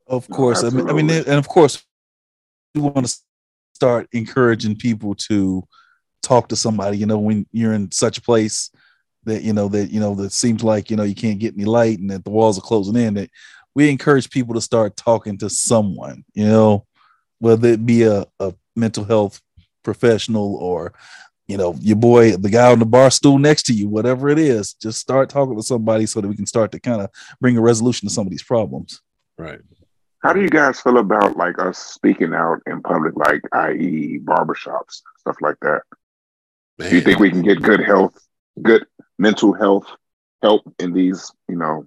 Of 0.06 0.28
course. 0.28 0.64
I 0.64 0.70
mean, 0.70 0.88
I 0.88 0.92
mean, 0.92 1.10
and 1.10 1.28
of 1.28 1.48
course, 1.48 1.84
we 2.74 2.80
want 2.80 3.06
to 3.06 3.16
start 3.74 4.08
encouraging 4.12 4.76
people 4.76 5.14
to 5.14 5.62
talk 6.26 6.48
to 6.48 6.56
somebody. 6.56 6.98
You 6.98 7.06
know, 7.06 7.18
when 7.18 7.46
you're 7.52 7.72
in 7.72 7.90
such 7.92 8.18
a 8.18 8.22
place 8.22 8.70
that 9.24 9.42
you 9.42 9.52
know 9.52 9.68
that 9.68 9.90
you 9.90 10.00
know 10.00 10.14
that 10.16 10.32
seems 10.32 10.62
like 10.62 10.90
you 10.90 10.96
know 10.96 11.02
you 11.02 11.14
can't 11.14 11.38
get 11.38 11.54
any 11.54 11.64
light 11.64 11.98
and 11.98 12.10
that 12.10 12.24
the 12.24 12.30
walls 12.30 12.58
are 12.58 12.62
closing 12.62 12.96
in. 12.96 13.14
That 13.14 13.30
we 13.74 13.90
encourage 13.90 14.30
people 14.30 14.54
to 14.54 14.60
start 14.60 14.96
talking 14.96 15.38
to 15.38 15.50
someone. 15.50 16.24
You 16.34 16.46
know, 16.46 16.86
whether 17.38 17.68
it 17.68 17.86
be 17.86 18.02
a, 18.02 18.26
a 18.40 18.54
mental 18.74 19.04
health 19.04 19.40
professional 19.82 20.56
or 20.56 20.92
you 21.46 21.56
know 21.56 21.74
your 21.80 21.96
boy 21.96 22.36
the 22.36 22.50
guy 22.50 22.72
on 22.72 22.80
the 22.80 22.86
bar 22.86 23.10
stool 23.10 23.38
next 23.38 23.62
to 23.66 23.72
you 23.72 23.88
whatever 23.88 24.28
it 24.28 24.38
is 24.38 24.74
just 24.74 24.98
start 24.98 25.30
talking 25.30 25.54
to 25.54 25.62
somebody 25.62 26.04
so 26.04 26.20
that 26.20 26.26
we 26.26 26.34
can 26.34 26.44
start 26.44 26.72
to 26.72 26.80
kind 26.80 27.00
of 27.00 27.08
bring 27.40 27.56
a 27.56 27.60
resolution 27.60 28.08
to 28.08 28.12
some 28.12 28.26
of 28.26 28.32
these 28.32 28.42
problems 28.42 29.00
right 29.38 29.60
how 30.26 30.32
do 30.32 30.40
you 30.40 30.50
guys 30.50 30.80
feel 30.80 30.98
about 30.98 31.36
like 31.36 31.60
us 31.60 31.78
speaking 31.78 32.34
out 32.34 32.60
in 32.66 32.82
public, 32.82 33.14
like 33.14 33.42
i.e. 33.52 34.18
barbershops, 34.24 35.02
stuff 35.18 35.36
like 35.40 35.54
that? 35.62 35.82
Man. 36.78 36.90
Do 36.90 36.96
you 36.96 37.02
think 37.02 37.18
we 37.18 37.30
can 37.30 37.42
get 37.42 37.62
good 37.62 37.80
health, 37.80 38.14
good 38.60 38.86
mental 39.18 39.52
health 39.54 39.86
help 40.42 40.62
in 40.78 40.92
these, 40.92 41.32
you 41.48 41.56
know, 41.56 41.86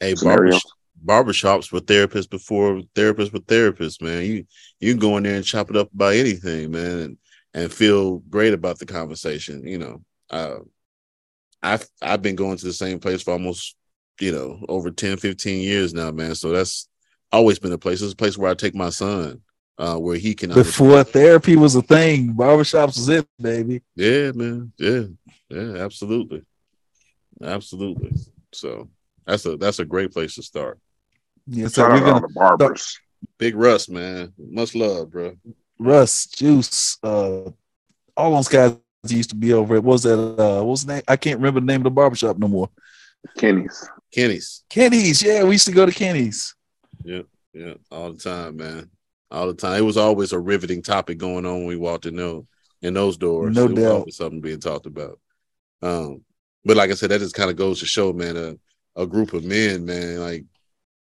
hey, 0.00 0.14
scenarios? 0.14 0.62
barbershops 1.04 1.72
with 1.72 1.86
therapists 1.86 2.28
before 2.28 2.80
therapists 2.94 3.32
with 3.32 3.46
therapists, 3.46 4.00
man. 4.00 4.24
You 4.24 4.46
you 4.80 4.96
go 4.96 5.16
in 5.16 5.22
there 5.24 5.36
and 5.36 5.44
chop 5.44 5.70
it 5.70 5.76
up 5.76 5.92
about 5.92 6.14
anything, 6.14 6.70
man, 6.70 6.98
and, 6.98 7.18
and 7.52 7.72
feel 7.72 8.18
great 8.18 8.54
about 8.54 8.78
the 8.78 8.86
conversation. 8.86 9.66
You 9.66 9.78
know, 9.78 10.04
uh, 10.30 10.58
I've 11.62 11.86
I've 12.02 12.22
been 12.22 12.36
going 12.36 12.56
to 12.58 12.64
the 12.64 12.72
same 12.72 12.98
place 12.98 13.22
for 13.22 13.32
almost, 13.32 13.76
you 14.20 14.32
know, 14.32 14.64
over 14.68 14.90
10, 14.90 15.16
15 15.16 15.60
years 15.62 15.94
now, 15.94 16.10
man. 16.10 16.34
So 16.34 16.50
that's 16.50 16.88
always 17.32 17.58
been 17.58 17.72
a 17.72 17.78
place. 17.78 18.00
It's 18.02 18.12
a 18.12 18.16
place 18.16 18.38
where 18.38 18.50
I 18.50 18.54
take 18.54 18.74
my 18.74 18.90
son. 18.90 19.40
Uh, 19.78 19.96
where 19.96 20.16
he 20.16 20.34
can 20.34 20.52
before 20.52 21.04
therapy 21.04 21.56
was 21.56 21.74
a 21.74 21.82
thing. 21.82 22.34
Barbershops 22.34 22.96
was 22.96 23.08
it, 23.08 23.26
baby. 23.40 23.82
Yeah, 23.96 24.32
man. 24.32 24.72
Yeah, 24.78 25.04
yeah, 25.48 25.84
absolutely, 25.84 26.42
absolutely. 27.42 28.12
So 28.52 28.88
that's 29.26 29.44
a 29.46 29.56
that's 29.56 29.78
a 29.78 29.84
great 29.84 30.12
place 30.12 30.34
to 30.36 30.42
start. 30.42 30.78
Yeah, 31.46 31.68
so 31.68 31.88
we're 31.88 32.00
gonna 32.00 32.28
barbers. 32.28 32.82
Start. 32.82 33.00
Big 33.38 33.56
Russ, 33.56 33.88
man. 33.88 34.32
Much 34.38 34.74
love, 34.74 35.10
bro. 35.10 35.36
Russ, 35.78 36.26
Juice, 36.26 36.98
uh, 37.02 37.50
all 38.16 38.34
those 38.34 38.48
guys 38.48 38.76
used 39.08 39.30
to 39.30 39.36
be 39.36 39.52
over. 39.52 39.76
It 39.76 39.84
was 39.84 40.02
that 40.04 40.18
uh, 40.18 40.58
what 40.58 40.66
was 40.66 40.86
the 40.86 40.94
name? 40.94 41.02
I 41.08 41.16
can't 41.16 41.38
remember 41.38 41.60
the 41.60 41.66
name 41.66 41.80
of 41.80 41.84
the 41.84 41.90
barbershop 41.90 42.38
no 42.38 42.48
more. 42.48 42.68
Kenny's. 43.36 43.88
Kenny's. 44.12 44.64
Kenny's. 44.68 45.22
Yeah, 45.22 45.44
we 45.44 45.52
used 45.52 45.66
to 45.66 45.72
go 45.72 45.86
to 45.86 45.92
Kenny's. 45.92 46.54
Yeah, 47.02 47.22
yeah, 47.52 47.74
all 47.90 48.12
the 48.12 48.18
time, 48.18 48.56
man. 48.56 48.90
All 49.34 49.48
the 49.48 49.54
time. 49.54 49.78
It 49.78 49.84
was 49.84 49.96
always 49.96 50.32
a 50.32 50.38
riveting 50.38 50.82
topic 50.82 51.18
going 51.18 51.44
on 51.44 51.58
when 51.58 51.66
we 51.66 51.76
walked 51.76 52.06
in 52.06 52.16
those 52.16 52.44
in 52.82 52.94
those 52.94 53.16
doors. 53.16 53.56
No 53.56 53.66
doubt. 53.66 54.12
something 54.12 54.40
being 54.40 54.60
talked 54.60 54.86
about. 54.86 55.18
Um, 55.82 56.22
but 56.64 56.76
like 56.76 56.90
I 56.90 56.94
said, 56.94 57.10
that 57.10 57.18
just 57.18 57.34
kind 57.34 57.50
of 57.50 57.56
goes 57.56 57.80
to 57.80 57.86
show, 57.86 58.12
man, 58.12 58.36
a, 58.36 58.56
a 58.94 59.06
group 59.06 59.32
of 59.32 59.44
men, 59.44 59.84
man, 59.84 60.20
like 60.20 60.44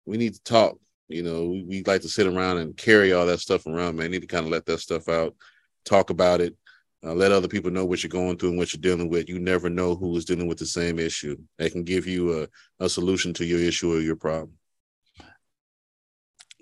we 0.06 0.18
need 0.18 0.34
to 0.34 0.44
talk. 0.44 0.78
You 1.08 1.24
know, 1.24 1.46
we, 1.46 1.64
we 1.64 1.84
like 1.84 2.02
to 2.02 2.10
sit 2.10 2.28
around 2.28 2.58
and 2.58 2.76
carry 2.76 3.14
all 3.14 3.26
that 3.28 3.40
stuff 3.40 3.66
around, 3.66 3.96
man. 3.96 4.12
Need 4.12 4.22
to 4.22 4.28
kind 4.28 4.46
of 4.46 4.52
let 4.52 4.66
that 4.66 4.80
stuff 4.80 5.08
out, 5.08 5.36
talk 5.86 6.10
about 6.10 6.42
it, 6.42 6.54
uh, 7.04 7.14
let 7.14 7.32
other 7.32 7.48
people 7.48 7.72
know 7.72 7.86
what 7.86 8.04
you're 8.04 8.10
going 8.10 8.38
through 8.38 8.50
and 8.50 8.58
what 8.58 8.74
you're 8.74 8.82
dealing 8.82 9.10
with. 9.10 9.30
You 9.30 9.40
never 9.40 9.70
know 9.70 9.96
who 9.96 10.16
is 10.18 10.26
dealing 10.26 10.48
with 10.48 10.58
the 10.58 10.66
same 10.66 11.00
issue. 11.00 11.38
They 11.58 11.70
can 11.70 11.84
give 11.84 12.08
you 12.08 12.44
a, 12.44 12.84
a 12.84 12.90
solution 12.90 13.34
to 13.36 13.46
your 13.46 13.60
issue 13.60 13.94
or 13.94 14.00
your 14.00 14.16
problem. 14.16 14.54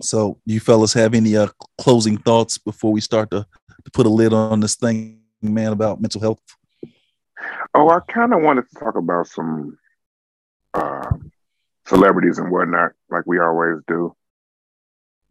So, 0.01 0.39
you 0.45 0.59
fellas 0.59 0.93
have 0.93 1.13
any 1.13 1.37
uh, 1.37 1.47
closing 1.77 2.17
thoughts 2.17 2.57
before 2.57 2.91
we 2.91 3.01
start 3.01 3.31
to, 3.31 3.45
to 3.83 3.91
put 3.91 4.05
a 4.05 4.09
lid 4.09 4.33
on 4.33 4.59
this 4.59 4.75
thing, 4.75 5.21
man, 5.41 5.71
about 5.71 6.01
mental 6.01 6.21
health? 6.21 6.41
Oh, 7.73 7.89
I 7.89 7.99
kind 8.11 8.33
of 8.33 8.41
wanted 8.41 8.65
to 8.69 8.79
talk 8.79 8.95
about 8.95 9.27
some 9.27 9.77
uh, 10.73 11.11
celebrities 11.87 12.37
and 12.37 12.51
whatnot, 12.51 12.91
like 13.09 13.23
we 13.25 13.39
always 13.39 13.77
do. 13.87 14.15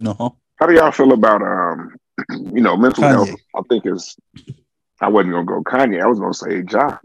Uh-huh. 0.05 0.31
How 0.57 0.67
do 0.67 0.75
y'all 0.75 0.93
feel 0.93 1.13
about 1.13 1.43
um, 1.43 1.97
you 2.55 2.61
know, 2.61 2.77
mental 2.77 3.05
Kanye. 3.05 3.27
health? 3.27 3.41
I 3.55 3.61
think 3.69 3.87
is 3.87 4.17
I 5.01 5.09
wasn't 5.09 5.33
gonna 5.33 5.47
go 5.47 5.63
Kanye. 5.63 6.03
I 6.03 6.07
was 6.07 6.21
gonna 6.21 6.35
say 6.35 6.63
Ja. 6.71 6.99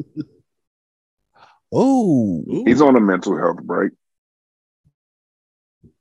oh, 1.71 2.43
he's 2.65 2.81
on 2.81 2.95
a 2.95 3.01
mental 3.01 3.37
health 3.37 3.61
break. 3.63 3.91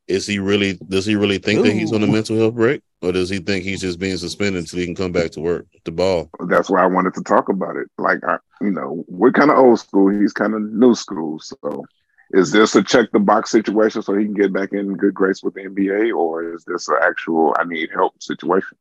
Is 0.09 0.27
he 0.27 0.39
really? 0.39 0.79
Does 0.89 1.05
he 1.05 1.17
really 1.17 1.39
think 1.39 1.61
Ooh. 1.61 1.63
that 1.65 1.73
he's 1.73 1.93
on 1.93 2.03
a 2.03 2.07
mental 2.07 2.37
health 2.37 2.55
break, 2.55 2.83
or 3.03 3.13
does 3.13 3.29
he 3.29 3.39
think 3.39 3.63
he's 3.63 3.83
just 3.83 3.99
being 3.99 4.17
suspended 4.17 4.61
until 4.61 4.79
he 4.79 4.87
can 4.87 4.95
come 4.95 5.13
back 5.13 5.31
to 5.33 5.41
work? 5.41 5.67
The 5.85 5.93
ball. 5.93 6.31
That's 6.49 6.71
why 6.71 6.83
I 6.83 6.87
wanted 6.87 7.13
to 7.15 7.23
talk 7.23 7.51
about 7.51 7.77
it. 7.77 7.89
Like, 7.99 8.25
I, 8.25 8.39
you 8.63 8.71
know, 8.71 9.05
we're 9.07 9.33
kind 9.33 9.51
of 9.51 9.59
old 9.59 9.81
school. 9.81 10.09
He's 10.09 10.33
kind 10.33 10.55
of 10.55 10.63
new 10.63 10.95
school. 10.95 11.39
So, 11.41 11.85
is 12.31 12.51
this 12.51 12.75
a 12.75 12.83
check 12.83 13.11
the 13.13 13.21
box 13.21 13.51
situation 13.51 14.01
so 14.01 14.17
he 14.17 14.25
can 14.25 14.35
get 14.35 14.53
back 14.53 14.73
in 14.73 14.97
good 14.97 15.13
grace 15.13 15.43
with 15.43 15.55
the 15.55 15.65
NBA, 15.65 16.17
or 16.17 16.55
is 16.55 16.65
this 16.65 16.89
an 16.89 16.97
actual 17.03 17.55
I 17.59 17.65
need 17.65 17.91
help 17.93 18.23
situation? 18.23 18.79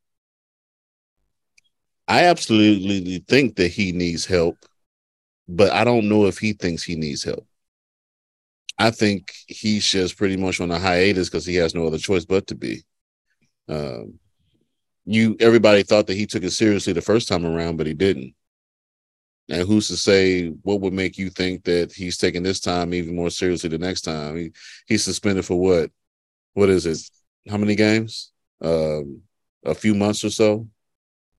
I 2.08 2.24
absolutely 2.24 3.22
think 3.28 3.56
that 3.56 3.68
he 3.68 3.92
needs 3.92 4.24
help, 4.24 4.56
but 5.46 5.72
I 5.72 5.84
don't 5.84 6.08
know 6.08 6.24
if 6.24 6.38
he 6.38 6.54
thinks 6.54 6.82
he 6.82 6.96
needs 6.96 7.22
help. 7.22 7.46
I 8.76 8.90
think 8.90 9.32
he's 9.46 9.86
just 9.86 10.16
pretty 10.16 10.36
much 10.36 10.60
on 10.60 10.70
a 10.70 10.78
hiatus 10.78 11.28
because 11.28 11.46
he 11.46 11.56
has 11.56 11.74
no 11.74 11.86
other 11.86 11.98
choice 11.98 12.24
but 12.24 12.46
to 12.48 12.54
be. 12.54 12.82
Um, 13.68 14.18
you 15.04 15.36
everybody 15.40 15.82
thought 15.82 16.06
that 16.06 16.16
he 16.16 16.26
took 16.26 16.42
it 16.42 16.50
seriously 16.50 16.92
the 16.92 17.00
first 17.00 17.28
time 17.28 17.46
around, 17.46 17.76
but 17.76 17.86
he 17.86 17.94
didn't. 17.94 18.34
And 19.50 19.66
who's 19.66 19.88
to 19.88 19.96
say 19.96 20.48
what 20.48 20.80
would 20.82 20.92
make 20.92 21.16
you 21.16 21.30
think 21.30 21.64
that 21.64 21.92
he's 21.92 22.18
taking 22.18 22.42
this 22.42 22.60
time 22.60 22.92
even 22.92 23.16
more 23.16 23.30
seriously 23.30 23.70
the 23.70 23.78
next 23.78 24.02
time? 24.02 24.36
He, 24.36 24.52
he's 24.86 25.04
suspended 25.04 25.46
for 25.46 25.58
what? 25.58 25.90
What 26.52 26.68
is 26.68 26.84
it? 26.84 26.98
How 27.48 27.56
many 27.56 27.74
games? 27.74 28.32
Um, 28.60 29.22
a 29.64 29.74
few 29.74 29.94
months 29.94 30.22
or 30.24 30.30
so. 30.30 30.68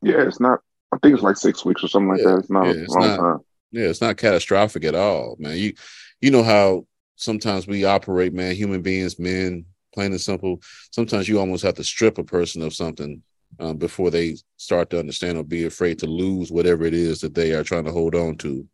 Yeah, 0.01 0.21
it's 0.21 0.39
not. 0.39 0.59
I 0.91 0.97
think 0.97 1.13
it's 1.13 1.23
like 1.23 1.37
six 1.37 1.63
weeks 1.63 1.83
or 1.83 1.87
something 1.87 2.09
like 2.09 2.21
yeah, 2.21 2.31
that. 2.31 2.37
It's 2.39 2.49
not 2.49 2.65
yeah, 2.65 2.71
a 2.71 2.75
it's 2.75 2.95
long 2.95 3.07
not, 3.07 3.17
time. 3.17 3.39
Yeah, 3.71 3.85
it's 3.85 4.01
not 4.01 4.17
catastrophic 4.17 4.85
at 4.85 4.95
all, 4.95 5.35
man. 5.37 5.57
You 5.57 5.73
you 6.21 6.31
know 6.31 6.43
how 6.43 6.85
sometimes 7.19 7.67
we 7.67 7.85
operate, 7.85 8.33
man. 8.33 8.55
Human 8.55 8.81
beings, 8.81 9.19
men, 9.19 9.65
plain 9.93 10.11
and 10.11 10.21
simple. 10.21 10.61
Sometimes 10.91 11.27
you 11.27 11.39
almost 11.39 11.63
have 11.63 11.75
to 11.75 11.83
strip 11.83 12.17
a 12.17 12.23
person 12.23 12.61
of 12.61 12.73
something 12.73 13.21
um, 13.59 13.77
before 13.77 14.09
they 14.09 14.37
start 14.57 14.89
to 14.89 14.99
understand 14.99 15.37
or 15.37 15.43
be 15.43 15.65
afraid 15.65 15.99
to 15.99 16.07
lose 16.07 16.51
whatever 16.51 16.85
it 16.85 16.93
is 16.93 17.19
that 17.21 17.35
they 17.35 17.53
are 17.53 17.63
trying 17.63 17.85
to 17.85 17.91
hold 17.91 18.15
on 18.15 18.37
to 18.37 18.65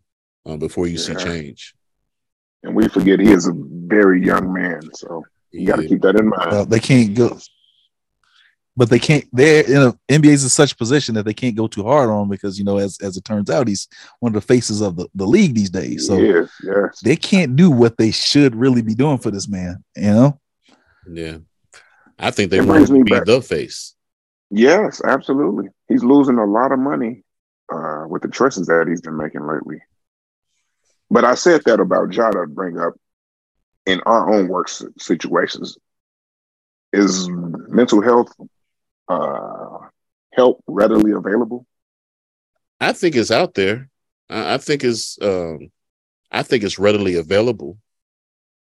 um, 0.45 0.59
before 0.59 0.87
you 0.87 0.97
yeah. 0.97 0.99
see 0.99 1.15
change. 1.15 1.73
And 2.63 2.75
we 2.75 2.87
forget 2.87 3.19
he 3.19 3.31
is 3.31 3.47
a 3.47 3.53
very 3.55 4.23
young 4.23 4.51
man, 4.51 4.81
so 4.93 5.23
you 5.51 5.67
got 5.67 5.77
to 5.77 5.87
keep 5.87 6.01
that 6.01 6.15
in 6.15 6.27
mind. 6.27 6.51
Uh, 6.51 6.65
they 6.65 6.79
can't 6.79 7.13
go 7.13 7.37
but 8.77 8.89
they 8.89 8.99
can't. 8.99 9.25
They're 9.31 9.63
in 9.63 9.81
a 9.81 9.93
NBA's 10.11 10.43
in 10.43 10.49
such 10.49 10.77
position 10.77 11.15
that 11.15 11.23
they 11.23 11.33
can't 11.33 11.55
go 11.55 11.67
too 11.67 11.83
hard 11.83 12.09
on 12.09 12.23
him 12.23 12.29
because 12.29 12.59
you 12.59 12.65
know, 12.65 12.77
as 12.77 12.97
as 13.01 13.15
it 13.17 13.23
turns 13.23 13.49
out, 13.49 13.67
he's 13.67 13.87
one 14.19 14.31
of 14.35 14.41
the 14.41 14.45
faces 14.45 14.81
of 14.81 14.97
the, 14.97 15.07
the 15.15 15.25
league 15.25 15.55
these 15.55 15.69
days. 15.69 16.07
So 16.07 16.17
yes, 16.17 16.49
yes. 16.63 16.99
they 17.01 17.15
can't 17.15 17.55
do 17.55 17.71
what 17.71 17.97
they 17.97 18.11
should 18.11 18.55
really 18.55 18.81
be 18.81 18.95
doing 18.95 19.17
for 19.17 19.31
this 19.31 19.47
man. 19.47 19.83
You 19.95 20.03
know? 20.03 20.39
Yeah, 21.07 21.37
I 22.19 22.31
think 22.31 22.51
they 22.51 22.61
want 22.61 22.87
to 22.87 23.03
be 23.03 23.09
back. 23.09 23.25
the 23.25 23.41
face. 23.41 23.95
Yes, 24.51 25.01
absolutely. 25.03 25.69
He's 25.87 26.03
losing 26.03 26.37
a 26.37 26.45
lot 26.45 26.71
of 26.71 26.79
money 26.79 27.23
uh, 27.73 28.05
with 28.07 28.21
the 28.21 28.29
choices 28.29 28.67
that 28.67 28.87
he's 28.87 29.01
been 29.01 29.17
making 29.17 29.45
lately. 29.47 29.77
But 31.09 31.23
I 31.23 31.35
said 31.35 31.61
that 31.65 31.79
about 31.79 32.09
Jada 32.09 32.47
bring 32.47 32.79
up 32.79 32.93
in 33.85 34.01
our 34.05 34.33
own 34.33 34.47
work 34.47 34.67
situations. 34.99 35.77
Is 36.93 37.27
mental 37.29 38.01
health 38.01 38.33
uh, 39.07 39.77
help 40.33 40.63
readily 40.67 41.11
available? 41.11 41.65
I 42.79 42.93
think 42.93 43.15
it's 43.15 43.31
out 43.31 43.53
there. 43.53 43.89
I, 44.29 44.55
I 44.55 44.57
think 44.57 44.83
it's 44.83 45.17
um, 45.21 45.71
I 46.31 46.43
think 46.43 46.63
it's 46.63 46.79
readily 46.79 47.15
available. 47.15 47.77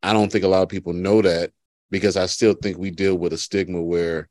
I 0.01 0.13
don't 0.13 0.31
think 0.31 0.43
a 0.43 0.49
lot 0.49 0.63
of 0.63 0.69
people 0.69 0.93
know 0.93 1.21
that 1.21 1.51
because 1.89 2.17
I 2.17 2.25
still 2.25 2.53
think 2.53 2.77
we 2.77 2.91
deal 2.91 3.15
with 3.15 3.33
a 3.33 3.37
stigma 3.37 3.81
where 3.81 4.29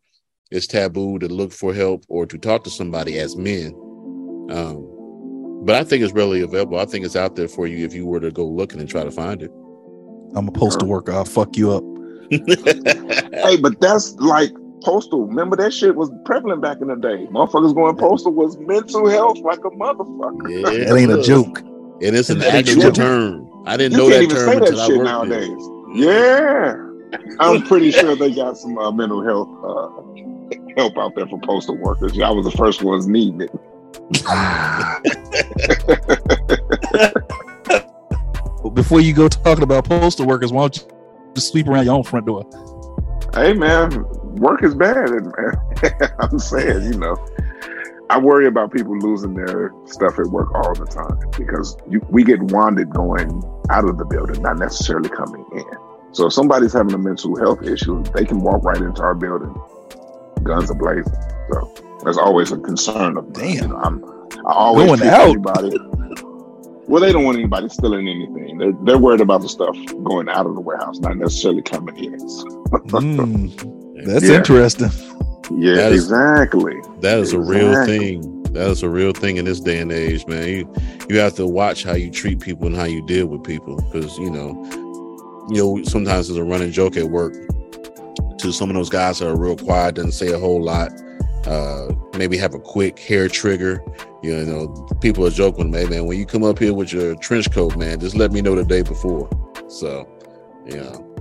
it's 0.51 0.67
taboo 0.67 1.19
to 1.19 1.29
look 1.29 1.53
for 1.53 1.73
help 1.73 2.05
or 2.09 2.27
to 2.27 2.37
talk 2.37 2.65
to 2.65 2.71
somebody 2.71 3.19
as 3.19 3.37
men. 3.37 3.73
Um, 4.51 5.63
but 5.65 5.77
I 5.77 5.85
think 5.85 6.03
it's 6.03 6.13
readily 6.13 6.43
available. 6.43 6.79
I 6.79 6.85
think 6.85 7.05
it's 7.07 7.17
out 7.17 7.37
there 7.37 7.49
for 7.49 7.67
you 7.67 7.87
if 7.87 7.95
you 7.95 8.05
were 8.05 8.21
to 8.21 8.31
go 8.31 8.47
looking 8.47 8.81
and 8.81 8.89
try 8.89 9.05
to 9.05 9.11
find 9.11 9.43
it. 9.43 9.51
I'm 10.35 10.49
a 10.49 10.53
postal 10.53 10.89
worker. 10.89 11.13
I'll 11.13 11.25
fuck 11.25 11.57
you 11.57 11.73
up. 11.73 11.85
hey, 12.31 13.57
but 13.57 13.81
that's 13.81 14.15
like 14.15 14.51
postal. 14.83 15.27
Remember 15.27 15.57
that 15.57 15.73
shit 15.73 15.95
was 15.95 16.11
prevalent 16.25 16.61
back 16.63 16.81
in 16.81 16.89
the 16.89 16.97
day. 16.97 17.27
Motherfuckers 17.27 17.75
going 17.75 17.97
postal 17.97 18.33
was 18.33 18.59
mental 18.59 19.09
health 19.09 19.39
like 19.39 19.61
a 19.61 19.71
motherfucker. 19.71 20.51
Yeah, 20.51 20.85
that 20.85 20.97
ain't 20.97 21.13
a 21.13 21.23
joke. 21.23 21.61
And 21.61 22.17
it's 22.17 22.31
an 22.31 22.43
actual 22.43 22.91
term. 22.93 23.49
I 23.67 23.77
didn't 23.77 23.93
you 23.93 23.99
know 23.99 24.11
that 24.11 24.31
term 24.31 24.63
until 24.63 24.81
I 24.81 24.89
worked 24.89 25.05
nowadays. 25.05 25.69
Yeah, 25.95 26.75
I'm 27.39 27.63
pretty 27.63 27.91
sure 27.93 28.17
they 28.17 28.35
got 28.35 28.57
some 28.57 28.79
uh, 28.79 28.91
mental 28.91 29.23
health 29.23 29.49
uh, 29.65 29.91
help 30.77 30.99
out 30.99 31.15
there 31.15 31.27
for 31.27 31.39
postal 31.41 31.77
workers. 31.77 32.19
I 32.21 32.31
was 32.31 32.45
the 32.45 32.51
first 32.53 32.83
ones 32.83 33.07
needing 33.07 33.43
it. 33.43 33.51
Before 38.75 39.01
you 39.01 39.13
go 39.13 39.29
talking 39.29 39.63
about 39.63 39.85
postal 39.85 40.27
workers, 40.27 40.53
why 40.53 40.63
don't 40.63 40.77
you 40.77 40.83
just 41.35 41.53
sweep 41.53 41.69
around 41.69 41.85
your 41.85 41.95
own 41.95 42.05
front 42.05 42.27
door? 42.27 42.45
Hey 43.35 43.53
man, 43.53 44.05
work 44.41 44.63
is 44.63 44.75
bad. 44.75 45.11
And 45.83 46.13
I'm 46.19 46.39
saying, 46.39 46.93
you 46.93 46.99
know, 46.99 47.17
I 48.11 48.19
worry 48.19 48.47
about 48.47 48.73
people 48.73 48.99
losing 48.99 49.35
their 49.35 49.73
stuff 49.87 50.19
at 50.19 50.27
work 50.27 50.55
all 50.55 50.75
the 50.75 50.85
time 50.85 51.19
because 51.37 51.77
you, 51.89 52.01
we 52.11 52.25
get 52.25 52.43
wanted 52.43 52.91
going 52.91 53.43
out 53.71 53.89
of 53.89 53.97
the 53.97 54.05
building, 54.05 54.43
not 54.43 54.59
necessarily 54.59 55.09
coming 55.09 55.45
in. 55.53 55.65
So 56.13 56.27
if 56.27 56.35
somebody's 56.35 56.75
having 56.75 56.93
a 56.93 56.99
mental 56.99 57.37
health 57.37 57.63
issue, 57.63 58.03
they 58.15 58.27
can 58.27 58.41
walk 58.41 58.65
right 58.65 58.77
into 58.77 59.03
our 59.03 59.15
building, 59.15 59.55
guns 60.43 60.71
are 60.71 60.75
blazing. 60.75 61.15
So 61.51 61.75
there's 62.05 62.19
always 62.19 62.53
a 62.53 62.59
concern 62.59 63.17
of 63.17 63.33
damn. 63.33 63.55
You 63.55 63.69
know, 63.69 63.77
I'm 63.77 64.05
I 64.47 64.53
always 64.53 64.87
going 64.89 65.09
out. 65.09 65.31
Anybody, 65.31 65.79
well, 66.87 67.01
they 67.01 67.13
don't 67.13 67.25
want 67.25 67.39
anybody 67.39 67.71
stealing 67.71 68.09
anything. 68.09 68.59
They're 68.59 68.75
they're 68.85 68.99
worried 68.99 69.23
about 69.23 69.41
the 69.41 69.49
stuff 69.49 69.75
going 70.05 70.29
out 70.29 70.45
of 70.45 70.55
the 70.55 70.61
warehouse, 70.61 70.99
not 70.99 71.17
necessarily 71.17 71.63
coming 71.63 71.97
in. 71.97 72.13
mm. 72.21 73.82
That's 74.05 74.25
yeah. 74.29 74.37
interesting. 74.37 74.91
Yeah, 75.51 75.75
that 75.75 75.93
is, 75.93 76.05
exactly. 76.05 76.75
That 77.01 77.19
is 77.19 77.33
exactly. 77.33 77.61
a 77.61 77.71
real 77.71 77.87
thing. 77.87 78.43
That 78.53 78.69
is 78.69 78.83
a 78.83 78.89
real 78.89 79.13
thing 79.13 79.37
in 79.39 79.45
this 79.45 79.61
day 79.61 79.79
and 79.79 79.91
age, 79.93 80.27
man. 80.27 80.49
You 80.49 80.75
you 81.09 81.19
have 81.19 81.35
to 81.37 81.47
watch 81.47 81.85
how 81.85 81.95
you 81.95 82.11
treat 82.11 82.41
people 82.41 82.67
and 82.67 82.77
how 82.77 82.85
you 82.85 83.05
deal 83.07 83.27
with 83.27 83.43
people 83.45 83.77
because 83.77 84.17
you 84.19 84.31
know, 84.31 84.53
you 85.51 85.57
know, 85.63 85.83
sometimes 85.85 86.29
there's 86.29 86.39
a 86.39 86.45
running 86.45 86.71
joke 86.71 86.97
at 86.97 87.07
work 87.07 87.35
to 88.39 88.53
some 88.53 88.71
of 88.71 88.75
those 88.75 88.91
guys 88.91 89.19
that 89.19 89.29
are 89.29 89.37
real 89.37 89.57
quiet, 89.57 89.97
doesn't 89.97 90.13
say 90.13 90.33
a 90.33 90.39
whole 90.39 90.63
lot. 90.63 90.91
uh, 91.47 91.93
maybe 92.17 92.37
have 92.37 92.55
a 92.55 92.59
quick 92.59 92.99
hair 92.99 93.29
trigger. 93.29 93.83
You 94.23 94.45
know, 94.45 94.69
people 95.01 95.27
are 95.27 95.31
joking, 95.31 95.71
man, 95.71 95.91
man, 95.91 96.07
when 96.07 96.19
you 96.19 96.27
come 96.27 96.45
up 96.45 96.59
here 96.59 96.73
with 96.73 96.93
your 96.93 97.17
trench 97.17 97.51
coat, 97.51 97.77
man, 97.77 97.99
just 98.01 98.15
let 98.15 98.33
me 98.33 98.41
know 98.41 98.55
the 98.55 98.65
day 98.65 98.83
before. 98.83 99.29
So, 99.69 100.09
you 100.65 100.77
know, 100.77 101.12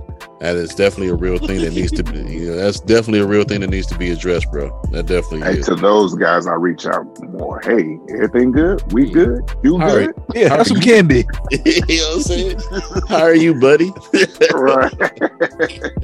that 0.42 0.56
is 0.56 0.74
definitely 0.74 1.08
a 1.08 1.14
real 1.14 1.38
thing 1.38 1.60
that 1.60 1.72
needs 1.72 1.92
to 1.92 2.02
be, 2.02 2.18
you 2.18 2.50
know, 2.50 2.56
that's 2.56 2.80
definitely 2.80 3.20
a 3.20 3.26
real 3.26 3.44
thing 3.44 3.60
that 3.60 3.70
needs 3.70 3.86
to 3.86 3.96
be 3.96 4.10
addressed, 4.10 4.50
bro. 4.50 4.70
That 4.90 5.06
definitely 5.06 5.42
Hey, 5.42 5.60
is. 5.60 5.66
to 5.66 5.76
those 5.76 6.14
guys, 6.16 6.48
I 6.48 6.54
reach 6.54 6.84
out 6.84 7.06
more. 7.30 7.60
Hey, 7.62 7.96
everything 8.10 8.50
good? 8.50 8.82
We 8.92 9.08
good? 9.08 9.48
You 9.62 9.74
All 9.80 9.88
good? 9.88 10.12
Yeah, 10.34 10.48
have 10.56 10.66
some 10.66 10.80
candy. 10.80 11.24
you 11.52 11.58
know 11.64 11.82
what 11.86 12.14
I'm 12.16 12.22
saying? 12.22 12.60
How 13.08 13.22
are 13.22 13.36
you, 13.36 13.54
buddy? 13.60 13.92
right. 14.52 14.92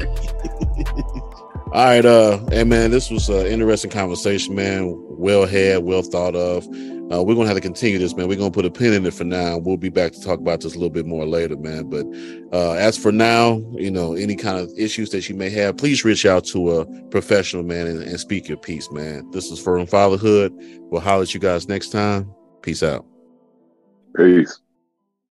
All 1.72 1.84
right, 1.84 2.04
uh, 2.04 2.38
hey 2.50 2.64
man, 2.64 2.90
this 2.92 3.10
was 3.10 3.28
an 3.28 3.44
interesting 3.46 3.90
conversation, 3.90 4.54
man. 4.54 4.94
Well 5.10 5.46
had, 5.46 5.82
well 5.84 6.00
thought 6.02 6.34
of. 6.34 6.64
Uh, 7.10 7.22
we're 7.22 7.34
gonna 7.34 7.46
have 7.46 7.56
to 7.56 7.62
continue 7.62 7.98
this, 7.98 8.14
man. 8.14 8.28
We're 8.28 8.36
gonna 8.36 8.50
put 8.50 8.66
a 8.66 8.70
pin 8.70 8.92
in 8.92 9.06
it 9.06 9.14
for 9.14 9.24
now. 9.24 9.56
We'll 9.56 9.78
be 9.78 9.88
back 9.88 10.12
to 10.12 10.20
talk 10.20 10.40
about 10.40 10.60
this 10.60 10.74
a 10.74 10.76
little 10.76 10.90
bit 10.90 11.06
more 11.06 11.24
later, 11.24 11.56
man. 11.56 11.88
But 11.88 12.06
uh, 12.52 12.72
as 12.72 12.98
for 12.98 13.10
now, 13.12 13.62
you 13.72 13.90
know, 13.90 14.14
any 14.14 14.36
kind 14.36 14.58
of 14.58 14.70
issues 14.76 15.10
that 15.10 15.28
you 15.28 15.34
may 15.34 15.48
have, 15.50 15.78
please 15.78 16.04
reach 16.04 16.26
out 16.26 16.44
to 16.46 16.70
a 16.72 16.86
professional, 17.08 17.62
man, 17.62 17.86
and, 17.86 18.02
and 18.02 18.20
speak 18.20 18.46
your 18.46 18.58
piece, 18.58 18.90
man. 18.90 19.30
This 19.30 19.50
is 19.50 19.58
Firm 19.58 19.86
Fatherhood. 19.86 20.52
We'll 20.90 21.00
holler 21.00 21.22
at 21.22 21.32
you 21.32 21.40
guys 21.40 21.66
next 21.68 21.90
time. 21.90 22.30
Peace 22.62 22.82
out. 22.82 23.06
Peace. 24.14 24.60